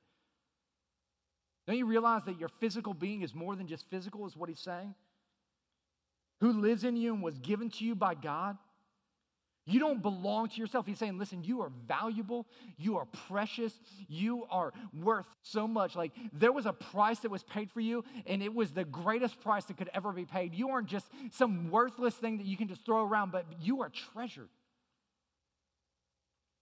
Don't 1.67 1.77
you 1.77 1.85
realize 1.85 2.23
that 2.25 2.39
your 2.39 2.47
physical 2.47 2.93
being 2.93 3.21
is 3.21 3.33
more 3.35 3.55
than 3.55 3.67
just 3.67 3.89
physical, 3.89 4.25
is 4.25 4.37
what 4.37 4.49
he's 4.49 4.59
saying? 4.59 4.93
Who 6.41 6.51
lives 6.51 6.83
in 6.83 6.95
you 6.95 7.13
and 7.13 7.23
was 7.23 7.37
given 7.39 7.69
to 7.71 7.83
you 7.83 7.95
by 7.95 8.13
God? 8.13 8.57
You 9.65 9.79
don't 9.79 10.01
belong 10.01 10.49
to 10.49 10.57
yourself. 10.61 10.85
He's 10.85 10.99
saying, 10.99 11.17
listen, 11.17 11.43
you 11.43 11.61
are 11.61 11.71
valuable. 11.87 12.45
You 12.77 12.97
are 12.97 13.05
precious. 13.27 13.79
You 14.07 14.45
are 14.51 14.71
worth 14.93 15.27
so 15.41 15.67
much. 15.67 15.95
Like, 15.95 16.11
there 16.31 16.51
was 16.51 16.67
a 16.67 16.73
price 16.73 17.19
that 17.19 17.31
was 17.31 17.41
paid 17.43 17.71
for 17.71 17.79
you, 17.79 18.03
and 18.27 18.43
it 18.43 18.53
was 18.53 18.73
the 18.73 18.85
greatest 18.85 19.41
price 19.41 19.65
that 19.65 19.77
could 19.77 19.89
ever 19.93 20.11
be 20.11 20.25
paid. 20.25 20.53
You 20.53 20.69
aren't 20.69 20.87
just 20.87 21.09
some 21.31 21.71
worthless 21.71 22.13
thing 22.13 22.37
that 22.37 22.45
you 22.45 22.57
can 22.57 22.67
just 22.67 22.85
throw 22.85 23.03
around, 23.03 23.31
but 23.31 23.45
you 23.59 23.81
are 23.81 23.89
treasured. 24.13 24.49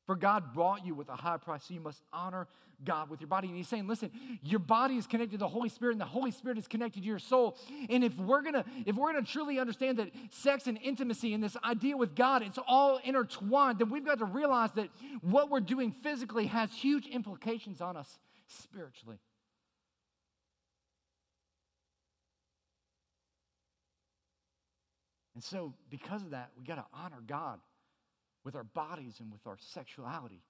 For 0.06 0.16
God 0.16 0.54
brought 0.54 0.86
you 0.86 0.93
with 0.93 1.10
a 1.10 1.16
high 1.16 1.38
price, 1.38 1.64
so 1.66 1.74
you 1.74 1.80
must 1.80 2.01
honor 2.12 2.47
God 2.84 3.10
with 3.10 3.22
your 3.22 3.30
body. 3.30 3.47
And 3.47 3.56
he's 3.56 3.70
saying, 3.70 3.88
listen, 3.88 4.12
your 4.41 4.60
body 4.60 4.97
is 4.97 5.08
connected 5.08 5.34
to 5.34 5.38
the 5.38 5.47
Holy 5.47 5.70
Spirit, 5.70 5.93
and 5.93 6.01
the 6.01 6.06
Holy 6.06 6.32
Spirit 6.32 6.58
is 6.58 6.68
connected 6.68 7.01
to 7.01 7.06
your 7.06 7.20
soul. 7.20 7.58
And 7.89 8.04
if 8.04 8.18
we're 8.18 8.41
gonna, 8.41 8.66
if 8.86 8.97
we're 8.97 9.14
gonna 9.14 9.26
truly 9.26 9.60
understand 9.60 9.99
that 9.99 10.10
sex 10.30 10.68
and 10.68 10.78
intimacy 10.84 11.34
and 11.34 11.41
this 11.41 11.56
idea 11.64 11.95
with 11.95 12.16
God, 12.16 12.41
it's 12.41 12.60
all 12.68 12.99
intertwined, 13.04 13.80
then 13.80 13.89
we've 13.89 14.06
got 14.06 14.20
to 14.20 14.26
realize 14.26 14.72
that 14.74 14.89
what 15.22 15.49
we're 15.49 15.62
doing 15.62 15.91
physically 15.91 16.47
has 16.47 16.74
huge 16.74 17.08
implications 17.08 17.80
on 17.80 17.95
us 17.95 18.20
spiritually. 18.47 19.20
And 25.34 25.43
so, 25.43 25.74
because 25.89 26.24
of 26.24 26.32
that, 26.32 26.51
we 26.58 26.66
got 26.66 26.76
to 26.76 26.86
honor 26.93 27.22
God 27.26 27.60
with 28.44 28.56
our 28.56 28.64
bodies 28.64 29.16
and 29.20 29.32
with 29.32 29.46
our 29.48 29.58
sexuality. 29.60 30.41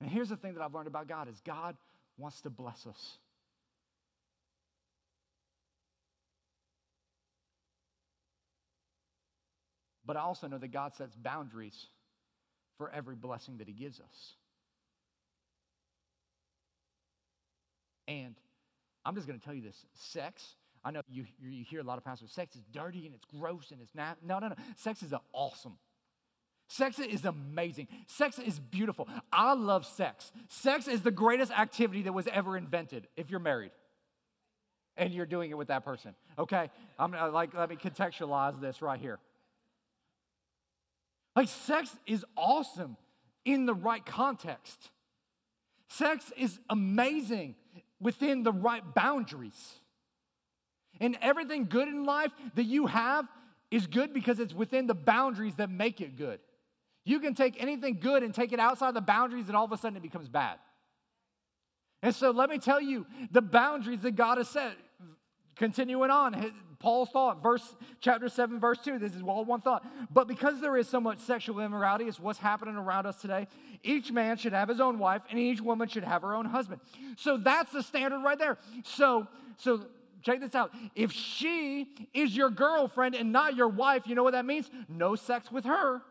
And 0.00 0.10
here's 0.10 0.28
the 0.28 0.36
thing 0.36 0.54
that 0.54 0.62
I've 0.62 0.74
learned 0.74 0.88
about 0.88 1.08
God 1.08 1.28
is 1.28 1.40
God 1.44 1.76
wants 2.18 2.40
to 2.42 2.50
bless 2.50 2.86
us. 2.86 3.18
But 10.04 10.16
I 10.16 10.20
also 10.20 10.46
know 10.46 10.58
that 10.58 10.68
God 10.68 10.94
sets 10.94 11.16
boundaries 11.16 11.86
for 12.78 12.90
every 12.92 13.16
blessing 13.16 13.58
that 13.58 13.66
he 13.66 13.74
gives 13.74 13.98
us. 14.00 14.34
And 18.06 18.36
I'm 19.04 19.16
just 19.16 19.26
going 19.26 19.38
to 19.38 19.44
tell 19.44 19.54
you 19.54 19.62
this 19.62 19.84
sex, 19.94 20.54
I 20.84 20.92
know 20.92 21.00
you, 21.08 21.24
you 21.42 21.64
hear 21.64 21.80
a 21.80 21.84
lot 21.84 21.98
of 21.98 22.04
pastors, 22.04 22.30
sex 22.30 22.54
is 22.54 22.62
dirty 22.72 23.06
and 23.06 23.14
it's 23.14 23.24
gross 23.24 23.72
and 23.72 23.80
it's 23.80 23.94
not. 23.94 24.18
No, 24.24 24.38
no, 24.38 24.48
no. 24.48 24.54
Sex 24.76 25.02
is 25.02 25.12
awesome. 25.32 25.78
Sex 26.68 26.98
is 26.98 27.24
amazing. 27.24 27.86
Sex 28.06 28.38
is 28.38 28.58
beautiful. 28.58 29.08
I 29.32 29.54
love 29.54 29.86
sex. 29.86 30.32
Sex 30.48 30.88
is 30.88 31.02
the 31.02 31.10
greatest 31.10 31.52
activity 31.52 32.02
that 32.02 32.12
was 32.12 32.26
ever 32.26 32.56
invented 32.56 33.06
if 33.16 33.30
you're 33.30 33.40
married 33.40 33.70
and 34.96 35.12
you're 35.12 35.26
doing 35.26 35.50
it 35.50 35.58
with 35.58 35.68
that 35.68 35.84
person. 35.84 36.14
Okay? 36.38 36.70
I'm 36.98 37.14
uh, 37.14 37.30
like 37.30 37.54
let 37.54 37.68
me 37.68 37.76
contextualize 37.76 38.60
this 38.60 38.82
right 38.82 38.98
here. 38.98 39.18
Like 41.36 41.48
sex 41.48 41.96
is 42.06 42.24
awesome 42.36 42.96
in 43.44 43.66
the 43.66 43.74
right 43.74 44.04
context. 44.04 44.90
Sex 45.88 46.32
is 46.36 46.58
amazing 46.68 47.54
within 48.00 48.42
the 48.42 48.52
right 48.52 48.82
boundaries. 48.94 49.80
And 51.00 51.16
everything 51.20 51.66
good 51.66 51.88
in 51.88 52.04
life 52.04 52.32
that 52.54 52.64
you 52.64 52.86
have 52.86 53.26
is 53.70 53.86
good 53.86 54.12
because 54.12 54.40
it's 54.40 54.54
within 54.54 54.86
the 54.86 54.94
boundaries 54.94 55.56
that 55.56 55.70
make 55.70 56.00
it 56.00 56.16
good. 56.16 56.40
You 57.06 57.20
can 57.20 57.34
take 57.34 57.62
anything 57.62 57.98
good 58.00 58.24
and 58.24 58.34
take 58.34 58.52
it 58.52 58.58
outside 58.58 58.92
the 58.92 59.00
boundaries, 59.00 59.46
and 59.46 59.56
all 59.56 59.64
of 59.64 59.70
a 59.70 59.78
sudden 59.78 59.96
it 59.96 60.02
becomes 60.02 60.28
bad. 60.28 60.58
And 62.02 62.12
so 62.12 62.32
let 62.32 62.50
me 62.50 62.58
tell 62.58 62.80
you 62.80 63.06
the 63.30 63.40
boundaries 63.40 64.02
that 64.02 64.16
God 64.16 64.38
has 64.38 64.48
set. 64.48 64.72
Continuing 65.54 66.10
on, 66.10 66.52
Paul's 66.80 67.08
thought, 67.10 67.42
verse 67.42 67.76
chapter 68.00 68.28
7, 68.28 68.58
verse 68.58 68.78
2. 68.84 68.98
This 68.98 69.14
is 69.14 69.22
all 69.22 69.44
one 69.44 69.60
thought. 69.60 69.86
But 70.12 70.26
because 70.26 70.60
there 70.60 70.76
is 70.76 70.88
so 70.88 71.00
much 71.00 71.20
sexual 71.20 71.60
immorality, 71.60 72.06
it's 72.06 72.18
what's 72.18 72.40
happening 72.40 72.74
around 72.74 73.06
us 73.06 73.20
today. 73.20 73.46
Each 73.84 74.10
man 74.10 74.36
should 74.36 74.52
have 74.52 74.68
his 74.68 74.80
own 74.80 74.98
wife, 74.98 75.22
and 75.30 75.38
each 75.38 75.60
woman 75.60 75.88
should 75.88 76.04
have 76.04 76.22
her 76.22 76.34
own 76.34 76.44
husband. 76.44 76.80
So 77.16 77.36
that's 77.36 77.72
the 77.72 77.84
standard 77.84 78.22
right 78.22 78.38
there. 78.38 78.58
So, 78.82 79.28
so 79.56 79.86
check 80.22 80.40
this 80.40 80.56
out. 80.56 80.72
If 80.96 81.12
she 81.12 81.88
is 82.12 82.36
your 82.36 82.50
girlfriend 82.50 83.14
and 83.14 83.32
not 83.32 83.54
your 83.54 83.68
wife, 83.68 84.08
you 84.08 84.16
know 84.16 84.24
what 84.24 84.32
that 84.32 84.44
means? 84.44 84.68
No 84.88 85.14
sex 85.14 85.52
with 85.52 85.64
her. 85.64 86.02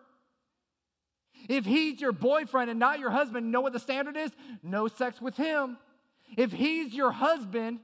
If 1.48 1.66
he's 1.66 2.02
your 2.02 2.12
boyfriend 2.12 2.70
and 2.70 2.80
not 2.80 3.00
your 3.00 3.12
husband, 3.12 3.52
know 3.52 3.62
what 3.62 3.74
the 3.74 3.80
standard 3.80 4.18
is? 4.18 4.32
No 4.64 4.88
sex 4.88 5.22
with 5.22 5.38
him. 5.38 5.78
If 6.38 6.52
he's 6.52 6.93
your 6.93 7.12
husband, 7.12 7.80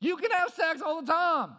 you 0.00 0.16
can 0.16 0.30
have 0.30 0.50
sex 0.50 0.80
all 0.80 1.00
the 1.00 1.10
time. 1.10 1.50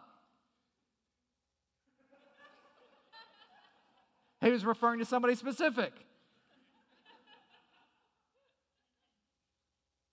He 4.42 4.52
was 4.52 4.64
referring 4.64 5.00
to 5.00 5.06
somebody 5.06 5.36
specific. 5.36 5.92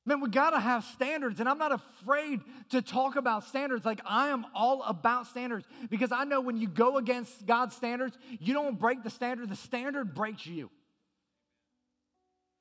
Man, 0.04 0.20
we 0.20 0.30
got 0.30 0.50
to 0.50 0.58
have 0.58 0.82
standards, 0.84 1.38
and 1.38 1.48
I'm 1.48 1.58
not 1.58 1.70
afraid 1.70 2.40
to 2.70 2.82
talk 2.82 3.14
about 3.14 3.44
standards. 3.44 3.84
Like, 3.84 4.00
I 4.04 4.28
am 4.28 4.44
all 4.52 4.82
about 4.82 5.28
standards 5.28 5.64
because 5.90 6.10
I 6.10 6.24
know 6.24 6.40
when 6.40 6.56
you 6.56 6.66
go 6.66 6.96
against 6.96 7.46
God's 7.46 7.76
standards, 7.76 8.18
you 8.40 8.52
don't 8.52 8.80
break 8.80 9.04
the 9.04 9.10
standard, 9.10 9.48
the 9.48 9.54
standard 9.54 10.12
breaks 10.12 10.44
you. 10.44 10.70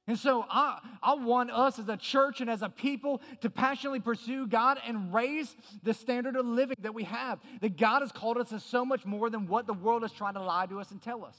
And 0.07 0.17
so 0.17 0.45
I, 0.49 0.79
I 1.01 1.13
want 1.13 1.51
us 1.51 1.77
as 1.77 1.87
a 1.87 1.95
church 1.95 2.41
and 2.41 2.49
as 2.49 2.63
a 2.63 2.69
people 2.69 3.21
to 3.41 3.49
passionately 3.49 3.99
pursue 3.99 4.47
God 4.47 4.79
and 4.85 5.13
raise 5.13 5.55
the 5.83 5.93
standard 5.93 6.35
of 6.35 6.45
living 6.45 6.77
that 6.81 6.93
we 6.93 7.03
have. 7.03 7.39
That 7.61 7.77
God 7.77 8.01
has 8.01 8.11
called 8.11 8.37
us 8.37 8.49
to 8.49 8.59
so 8.59 8.83
much 8.83 9.05
more 9.05 9.29
than 9.29 9.47
what 9.47 9.67
the 9.67 9.73
world 9.73 10.03
is 10.03 10.11
trying 10.11 10.33
to 10.33 10.41
lie 10.41 10.65
to 10.65 10.79
us 10.79 10.91
and 10.91 11.01
tell 11.01 11.23
us. 11.23 11.37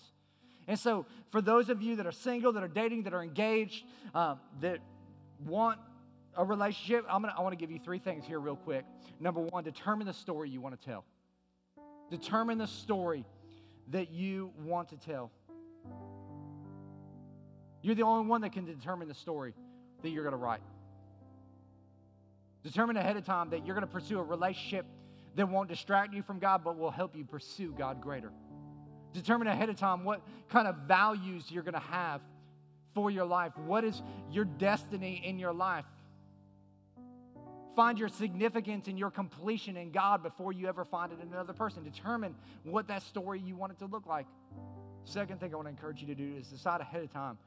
And 0.69 0.79
so, 0.79 1.07
for 1.31 1.43
those 1.43 1.69
of 1.69 1.83
you 1.83 1.97
that 1.97 2.07
are 2.07 2.13
single, 2.13 2.53
that 2.53 2.63
are 2.63 2.69
dating, 2.69 3.03
that 3.03 3.15
are 3.15 3.23
engaged, 3.23 3.85
um, 4.15 4.39
that 4.61 4.79
want 5.45 5.81
a 6.37 6.45
relationship, 6.45 7.05
I'm 7.11 7.23
gonna, 7.23 7.35
I 7.37 7.43
want 7.43 7.53
to 7.53 7.57
give 7.57 7.71
you 7.71 7.81
three 7.81 7.99
things 7.99 8.25
here, 8.25 8.39
real 8.39 8.57
quick. 8.57 8.85
Number 9.19 9.41
one, 9.41 9.65
determine 9.65 10.07
the 10.07 10.13
story 10.13 10.51
you 10.51 10.61
want 10.61 10.81
to 10.81 10.87
tell. 10.87 11.05
Determine 12.11 12.59
the 12.59 12.69
story 12.69 13.25
that 13.89 14.13
you 14.13 14.53
want 14.65 14.91
to 14.91 14.97
tell. 14.97 15.33
You're 17.83 17.97
the 17.97 18.03
only 18.03 18.29
one 18.29 18.41
that 18.43 18.53
can 18.53 18.65
determine 18.65 19.09
the 19.09 19.15
story 19.15 19.55
that 20.03 20.11
you're 20.11 20.23
going 20.23 20.33
to 20.33 20.39
write. 20.39 20.63
Determine 22.63 22.97
ahead 22.97 23.17
of 23.17 23.27
time 23.27 23.51
that 23.51 23.67
you're 23.67 23.75
going 23.75 23.87
to 23.87 23.93
pursue 23.93 24.21
a 24.21 24.23
relationship 24.23 24.87
that 25.35 25.49
won't 25.49 25.69
distract 25.69 26.15
you 26.15 26.23
from 26.23 26.39
God, 26.39 26.63
but 26.65 26.79
will 26.79 26.91
help 26.91 27.17
you 27.17 27.25
pursue 27.25 27.75
God 27.77 28.01
greater. 28.01 28.31
Determine 29.13 29.49
ahead 29.49 29.69
of 29.69 29.77
time 29.77 30.05
what 30.05 30.23
kind 30.49 30.69
of 30.69 30.77
values 30.87 31.51
you're 31.51 31.65
going 31.65 31.75
to 31.75 31.81
have 31.81 32.21
for 32.95 33.11
your 33.11 33.25
life. 33.25 33.53
What 33.57 33.85
is 33.85 34.01
your 34.31 34.45
destiny 34.45 35.21
in 35.25 35.39
your 35.39 35.53
life? 35.53 35.85
Find 37.75 37.99
your 37.99 38.09
significance 38.09 38.87
and 38.87 38.99
your 38.99 39.11
completion 39.11 39.77
in 39.77 39.91
God 39.93 40.23
before 40.23 40.53
you 40.53 40.69
ever 40.69 40.85
find 40.85 41.11
it 41.11 41.19
in 41.21 41.29
another 41.33 41.55
person. 41.55 41.83
Determine 41.83 42.35
what 42.65 42.89
that 42.89 43.03
story 43.03 43.41
you 43.41 43.57
want 43.57 43.73
it 43.73 43.79
to 43.79 43.87
look 43.87 44.07
like. 44.07 44.27
Second 45.05 45.41
thing 45.41 45.53
I 45.53 45.57
want 45.57 45.67
to 45.67 45.71
encourage 45.71 46.01
you 46.01 46.07
to 46.09 46.15
do 46.15 46.35
is 46.39 46.49
decide 46.49 46.81
ahead 46.81 47.03
of 47.03 47.13
time 47.13 47.39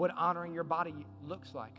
what 0.00 0.10
honoring 0.16 0.54
your 0.54 0.64
body 0.64 0.94
looks 1.26 1.54
like. 1.54 1.74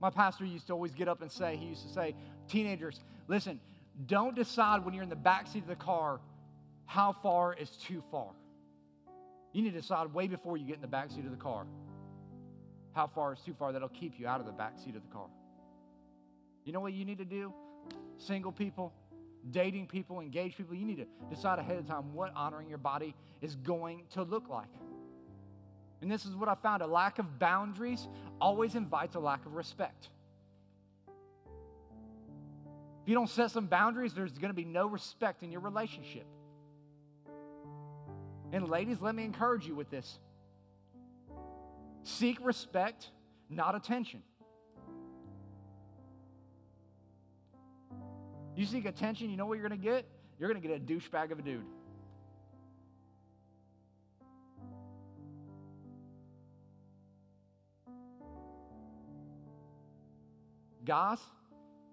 My 0.00 0.08
pastor 0.08 0.46
used 0.46 0.68
to 0.68 0.72
always 0.72 0.94
get 0.94 1.08
up 1.08 1.20
and 1.20 1.30
say, 1.30 1.56
he 1.56 1.66
used 1.66 1.86
to 1.86 1.92
say, 1.92 2.14
teenagers, 2.48 2.98
listen, 3.28 3.60
don't 4.06 4.34
decide 4.34 4.82
when 4.82 4.94
you're 4.94 5.02
in 5.02 5.10
the 5.10 5.14
back 5.14 5.46
seat 5.46 5.62
of 5.62 5.68
the 5.68 5.76
car 5.76 6.20
how 6.86 7.14
far 7.22 7.52
is 7.52 7.68
too 7.68 8.02
far. 8.10 8.30
You 9.52 9.60
need 9.60 9.74
to 9.74 9.80
decide 9.82 10.14
way 10.14 10.26
before 10.26 10.56
you 10.56 10.64
get 10.64 10.76
in 10.76 10.80
the 10.80 10.88
back 10.88 11.10
seat 11.10 11.26
of 11.26 11.30
the 11.30 11.36
car 11.36 11.66
how 12.94 13.06
far 13.06 13.34
is 13.34 13.40
too 13.40 13.54
far 13.58 13.72
that'll 13.72 13.90
keep 13.90 14.18
you 14.18 14.26
out 14.26 14.40
of 14.40 14.46
the 14.46 14.52
back 14.52 14.78
seat 14.78 14.96
of 14.96 15.02
the 15.02 15.12
car. 15.12 15.28
You 16.64 16.72
know 16.72 16.80
what 16.80 16.94
you 16.94 17.04
need 17.04 17.18
to 17.18 17.26
do? 17.26 17.52
Single 18.16 18.52
people, 18.52 18.90
dating 19.50 19.86
people, 19.86 20.20
engaged 20.20 20.56
people, 20.56 20.74
you 20.74 20.86
need 20.86 20.96
to 20.96 21.06
decide 21.28 21.58
ahead 21.58 21.76
of 21.76 21.86
time 21.86 22.14
what 22.14 22.32
honoring 22.34 22.70
your 22.70 22.78
body 22.78 23.14
is 23.42 23.54
going 23.56 24.04
to 24.12 24.22
look 24.22 24.48
like. 24.48 24.68
And 26.02 26.10
this 26.10 26.26
is 26.26 26.34
what 26.34 26.48
I 26.48 26.56
found 26.56 26.82
a 26.82 26.86
lack 26.86 27.20
of 27.20 27.38
boundaries 27.38 28.08
always 28.40 28.74
invites 28.74 29.14
a 29.14 29.20
lack 29.20 29.46
of 29.46 29.54
respect. 29.54 30.08
If 33.02 33.08
you 33.08 33.14
don't 33.14 33.30
set 33.30 33.52
some 33.52 33.66
boundaries, 33.66 34.12
there's 34.12 34.32
going 34.32 34.50
to 34.50 34.54
be 34.54 34.64
no 34.64 34.86
respect 34.86 35.44
in 35.44 35.52
your 35.52 35.60
relationship. 35.60 36.26
And 38.52 38.68
ladies, 38.68 39.00
let 39.00 39.14
me 39.14 39.24
encourage 39.24 39.66
you 39.66 39.74
with 39.76 39.90
this 39.90 40.18
seek 42.02 42.44
respect, 42.44 43.08
not 43.48 43.76
attention. 43.76 44.22
You 48.56 48.66
seek 48.66 48.84
attention, 48.86 49.30
you 49.30 49.36
know 49.36 49.46
what 49.46 49.58
you're 49.58 49.68
going 49.68 49.80
to 49.80 49.84
get? 49.84 50.04
You're 50.38 50.52
going 50.52 50.60
to 50.60 50.68
get 50.68 50.76
a 50.76 50.80
douchebag 50.80 51.30
of 51.30 51.38
a 51.38 51.42
dude. 51.42 51.64
Guys, 60.84 61.18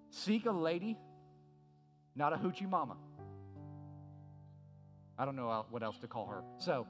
seek 0.10 0.48
a 0.48 0.52
lady, 0.52 0.98
not 2.16 2.34
a 2.34 2.38
hoochie 2.38 2.68
mama. 2.68 2.98
I 5.18 5.26
don't 5.26 5.36
know 5.36 5.66
what 5.70 5.84
else 5.84 6.00
to 6.00 6.08
call 6.08 6.26
her. 6.28 6.42
So, 6.58 6.88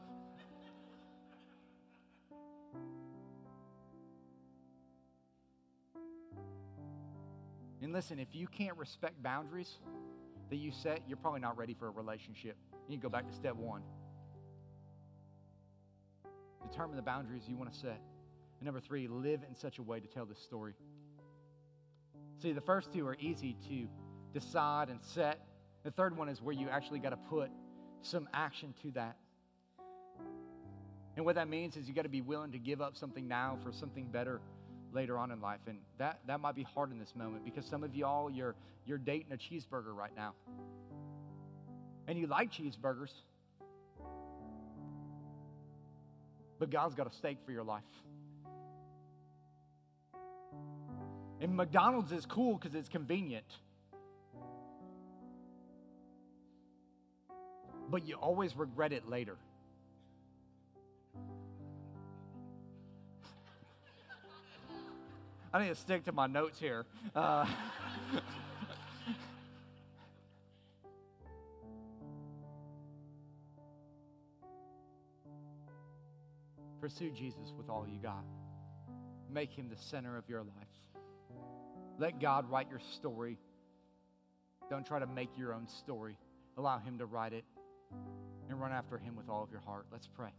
and 7.82 7.92
listen, 7.92 8.18
if 8.20 8.34
you 8.34 8.48
can't 8.48 8.78
respect 8.78 9.22
boundaries 9.22 9.80
that 10.50 10.56
you 10.56 10.72
set, 10.72 11.02
you're 11.08 11.18
probably 11.18 11.42
not 11.42 11.58
ready 11.58 11.74
for 11.74 11.88
a 11.88 11.92
relationship. 11.92 12.56
You 12.88 12.98
can 12.98 13.02
go 13.02 13.10
back 13.10 13.28
to 13.28 13.34
step 13.34 13.56
one. 13.56 13.82
Determine 16.72 16.96
the 16.96 17.02
boundaries 17.02 17.44
you 17.48 17.58
want 17.58 17.74
to 17.74 17.78
set. 17.78 18.00
And 18.60 18.66
number 18.66 18.80
three, 18.80 19.08
live 19.08 19.42
in 19.48 19.56
such 19.56 19.80
a 19.80 19.84
way 19.84 20.00
to 20.00 20.08
tell 20.08 20.26
this 20.26 20.40
story. 20.40 20.76
See, 22.42 22.54
the 22.54 22.62
first 22.62 22.94
two 22.94 23.06
are 23.06 23.18
easy 23.20 23.58
to 23.68 23.88
decide 24.34 24.90
and 24.90 25.00
set. 25.02 25.46
The 25.84 25.92
third 25.92 26.16
one 26.16 26.30
is 26.30 26.42
where 26.42 26.56
you 26.56 26.70
actually 26.70 27.00
got 27.00 27.10
to 27.10 27.18
put 27.18 27.50
some 28.02 28.30
action 28.34 28.74
to 28.84 28.92
that. 28.92 29.18
And 31.18 31.26
what 31.26 31.36
that 31.36 31.50
means 31.50 31.76
is 31.76 31.88
you 31.88 31.94
got 31.94 32.04
to 32.04 32.10
be 32.10 32.22
willing 32.22 32.54
to 32.54 32.58
give 32.58 32.82
up 32.82 32.96
something 32.96 33.28
now 33.28 33.58
for 33.62 33.74
something 33.74 34.06
better 34.06 34.40
later 34.94 35.18
on 35.18 35.32
in 35.32 35.42
life. 35.42 35.60
And 35.68 35.80
that, 35.98 36.22
that 36.28 36.40
might 36.40 36.56
be 36.56 36.64
hard 36.64 36.92
in 36.92 37.00
this 37.00 37.14
moment 37.14 37.44
because 37.44 37.66
some 37.66 37.84
of 37.84 37.94
y'all, 37.94 38.30
you're, 38.30 38.56
you're 38.86 38.98
dating 38.98 39.34
a 39.34 39.38
cheeseburger 39.38 39.94
right 39.94 40.16
now. 40.16 40.34
And 42.08 42.18
you 42.18 42.28
like 42.28 42.54
cheeseburgers. 42.54 43.12
But 46.58 46.70
God's 46.70 46.96
got 46.96 47.12
a 47.12 47.14
steak 47.14 47.40
for 47.46 47.52
your 47.52 47.64
life. 47.64 47.84
And 51.42 51.56
McDonald's 51.56 52.12
is 52.12 52.26
cool 52.26 52.58
because 52.58 52.76
it's 52.76 52.90
convenient. 52.90 53.46
But 57.90 58.06
you 58.06 58.16
always 58.16 58.56
regret 58.58 58.92
it 58.92 59.08
later. 59.08 59.38
I 65.52 65.64
need 65.64 65.70
to 65.70 65.76
stick 65.76 66.06
to 66.06 66.12
my 66.12 66.28
notes 66.28 66.60
here. 66.60 66.86
Uh, 67.16 67.48
pursue 76.80 77.10
Jesus 77.12 77.52
with 77.58 77.68
all 77.70 77.88
you 77.88 78.00
got. 78.00 78.24
Make 79.32 79.52
him 79.52 79.70
the 79.70 79.78
center 79.78 80.18
of 80.18 80.30
your 80.30 80.42
life. 80.42 80.89
Let 82.00 82.22
God 82.22 82.50
write 82.50 82.70
your 82.70 82.80
story. 82.80 83.38
Don't 84.70 84.88
try 84.88 85.00
to 85.00 85.08
make 85.08 85.38
your 85.38 85.54
own 85.54 85.68
story. 85.68 86.18
Allow 86.58 86.80
Him 86.80 86.98
to 87.00 87.06
write 87.06 87.34
it 87.34 87.44
and 88.50 88.60
run 88.60 88.72
after 88.72 88.98
Him 88.98 89.18
with 89.18 89.28
all 89.28 89.44
of 89.44 89.52
your 89.52 89.60
heart. 89.60 89.86
Let's 89.92 90.08
pray. 90.08 90.30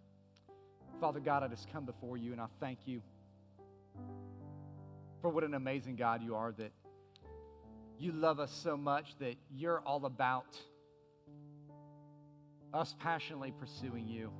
Father 1.00 1.20
God, 1.20 1.42
I 1.42 1.48
just 1.48 1.70
come 1.70 1.84
before 1.84 2.16
you 2.16 2.32
and 2.32 2.40
I 2.40 2.46
thank 2.60 2.78
you 2.86 3.02
for 5.20 5.28
what 5.28 5.44
an 5.44 5.52
amazing 5.52 5.96
God 5.96 6.22
you 6.22 6.34
are 6.34 6.52
that 6.52 6.72
you 7.98 8.12
love 8.12 8.40
us 8.40 8.50
so 8.50 8.78
much 8.78 9.18
that 9.18 9.36
you're 9.54 9.80
all 9.80 10.06
about 10.06 10.58
us 12.72 12.94
passionately 12.98 13.52
pursuing 13.52 14.08
you. 14.08 14.30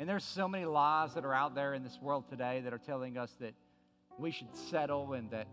And 0.00 0.08
there's 0.08 0.24
so 0.24 0.48
many 0.48 0.64
lies 0.64 1.14
that 1.14 1.24
are 1.24 1.34
out 1.34 1.54
there 1.54 1.74
in 1.74 1.84
this 1.84 1.96
world 2.02 2.28
today 2.28 2.60
that 2.64 2.72
are 2.72 2.78
telling 2.78 3.16
us 3.16 3.32
that 3.40 3.54
we 4.18 4.30
should 4.30 4.54
settle 4.54 5.12
and 5.12 5.30
that, 5.30 5.46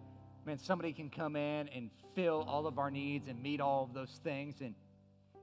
man, 0.46 0.58
somebody 0.58 0.94
can 0.94 1.10
come 1.10 1.36
in 1.36 1.68
and 1.70 1.90
fill 2.16 2.44
all 2.48 2.68
of 2.68 2.80
our 2.80 2.92
needs 2.92 3.28
and 3.28 3.42
meet 3.42 3.62
all 3.62 3.84
of 3.84 3.94
those 3.94 4.20
things. 4.24 4.62
And 4.62 4.76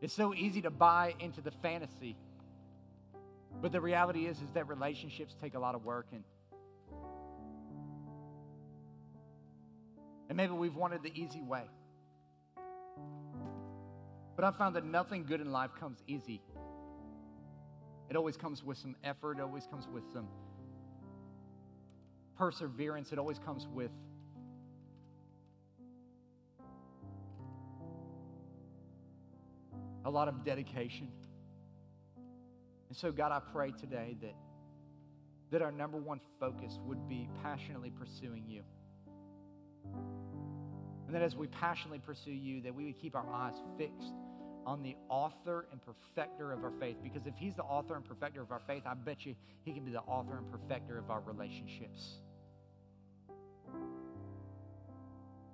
it's 0.00 0.14
so 0.14 0.34
easy 0.34 0.62
to 0.62 0.70
buy 0.70 1.14
into 1.20 1.40
the 1.40 1.50
fantasy. 1.50 2.16
But 3.60 3.72
the 3.72 3.80
reality 3.80 4.26
is, 4.26 4.40
is 4.40 4.50
that 4.52 4.68
relationships 4.68 5.36
take 5.40 5.54
a 5.54 5.58
lot 5.58 5.74
of 5.74 5.84
work 5.84 6.06
and 6.12 6.24
And 10.32 10.38
maybe 10.38 10.54
we've 10.54 10.74
wanted 10.74 11.02
the 11.02 11.12
easy 11.14 11.42
way. 11.42 11.64
But 14.34 14.46
I've 14.46 14.56
found 14.56 14.76
that 14.76 14.84
nothing 14.86 15.26
good 15.26 15.42
in 15.42 15.52
life 15.52 15.72
comes 15.78 16.02
easy. 16.06 16.40
It 18.08 18.16
always 18.16 18.38
comes 18.38 18.64
with 18.64 18.78
some 18.78 18.96
effort, 19.04 19.40
it 19.40 19.42
always 19.42 19.66
comes 19.66 19.86
with 19.86 20.04
some 20.10 20.28
perseverance, 22.36 23.12
it 23.12 23.18
always 23.18 23.38
comes 23.38 23.66
with 23.72 23.90
a 30.04 30.10
lot 30.10 30.28
of 30.28 30.44
dedication. 30.44 31.08
And 32.88 32.96
so, 32.96 33.12
God, 33.12 33.32
I 33.32 33.40
pray 33.52 33.70
today 33.70 34.16
that, 34.20 34.34
that 35.50 35.62
our 35.62 35.72
number 35.72 35.98
one 35.98 36.20
focus 36.38 36.78
would 36.84 37.08
be 37.08 37.28
passionately 37.42 37.90
pursuing 37.90 38.44
you. 38.46 38.62
And 41.06 41.14
that 41.14 41.22
as 41.22 41.36
we 41.36 41.46
passionately 41.46 42.00
pursue 42.00 42.32
you, 42.32 42.60
that 42.62 42.74
we 42.74 42.84
would 42.84 42.98
keep 42.98 43.14
our 43.14 43.30
eyes 43.32 43.56
fixed 43.78 44.12
on 44.64 44.82
the 44.82 44.96
author 45.08 45.66
and 45.72 45.80
perfecter 45.82 46.52
of 46.52 46.64
our 46.64 46.72
faith. 46.78 46.96
Because 47.02 47.26
if 47.26 47.34
he's 47.36 47.54
the 47.54 47.62
author 47.62 47.96
and 47.96 48.04
perfecter 48.04 48.40
of 48.40 48.50
our 48.50 48.60
faith, 48.66 48.82
I 48.86 48.94
bet 48.94 49.26
you 49.26 49.34
he 49.64 49.72
can 49.72 49.84
be 49.84 49.92
the 49.92 50.00
author 50.00 50.38
and 50.38 50.50
perfecter 50.50 50.98
of 50.98 51.10
our 51.10 51.20
relationships. 51.20 52.20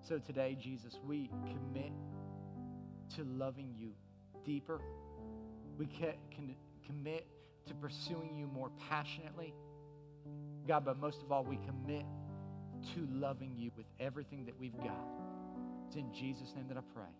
So 0.02 0.18
today, 0.18 0.56
Jesus, 0.60 0.98
we 1.06 1.30
commit 1.46 1.92
to 3.16 3.24
loving 3.24 3.74
you 3.76 3.92
deeper. 4.44 4.80
We 5.78 5.86
can 5.86 6.14
commit 6.86 7.26
to 7.66 7.74
pursuing 7.74 8.34
you 8.34 8.46
more 8.46 8.70
passionately. 8.88 9.54
God, 10.66 10.84
but 10.84 10.98
most 10.98 11.22
of 11.22 11.30
all, 11.32 11.44
we 11.44 11.56
commit 11.56 12.04
to 12.94 13.08
loving 13.10 13.54
you 13.56 13.70
with 13.76 13.86
everything 14.00 14.44
that 14.46 14.58
we've 14.58 14.76
got. 14.78 15.04
It's 15.86 15.96
in 15.96 16.12
Jesus' 16.12 16.54
name 16.54 16.68
that 16.68 16.76
I 16.76 16.82
pray. 16.94 17.10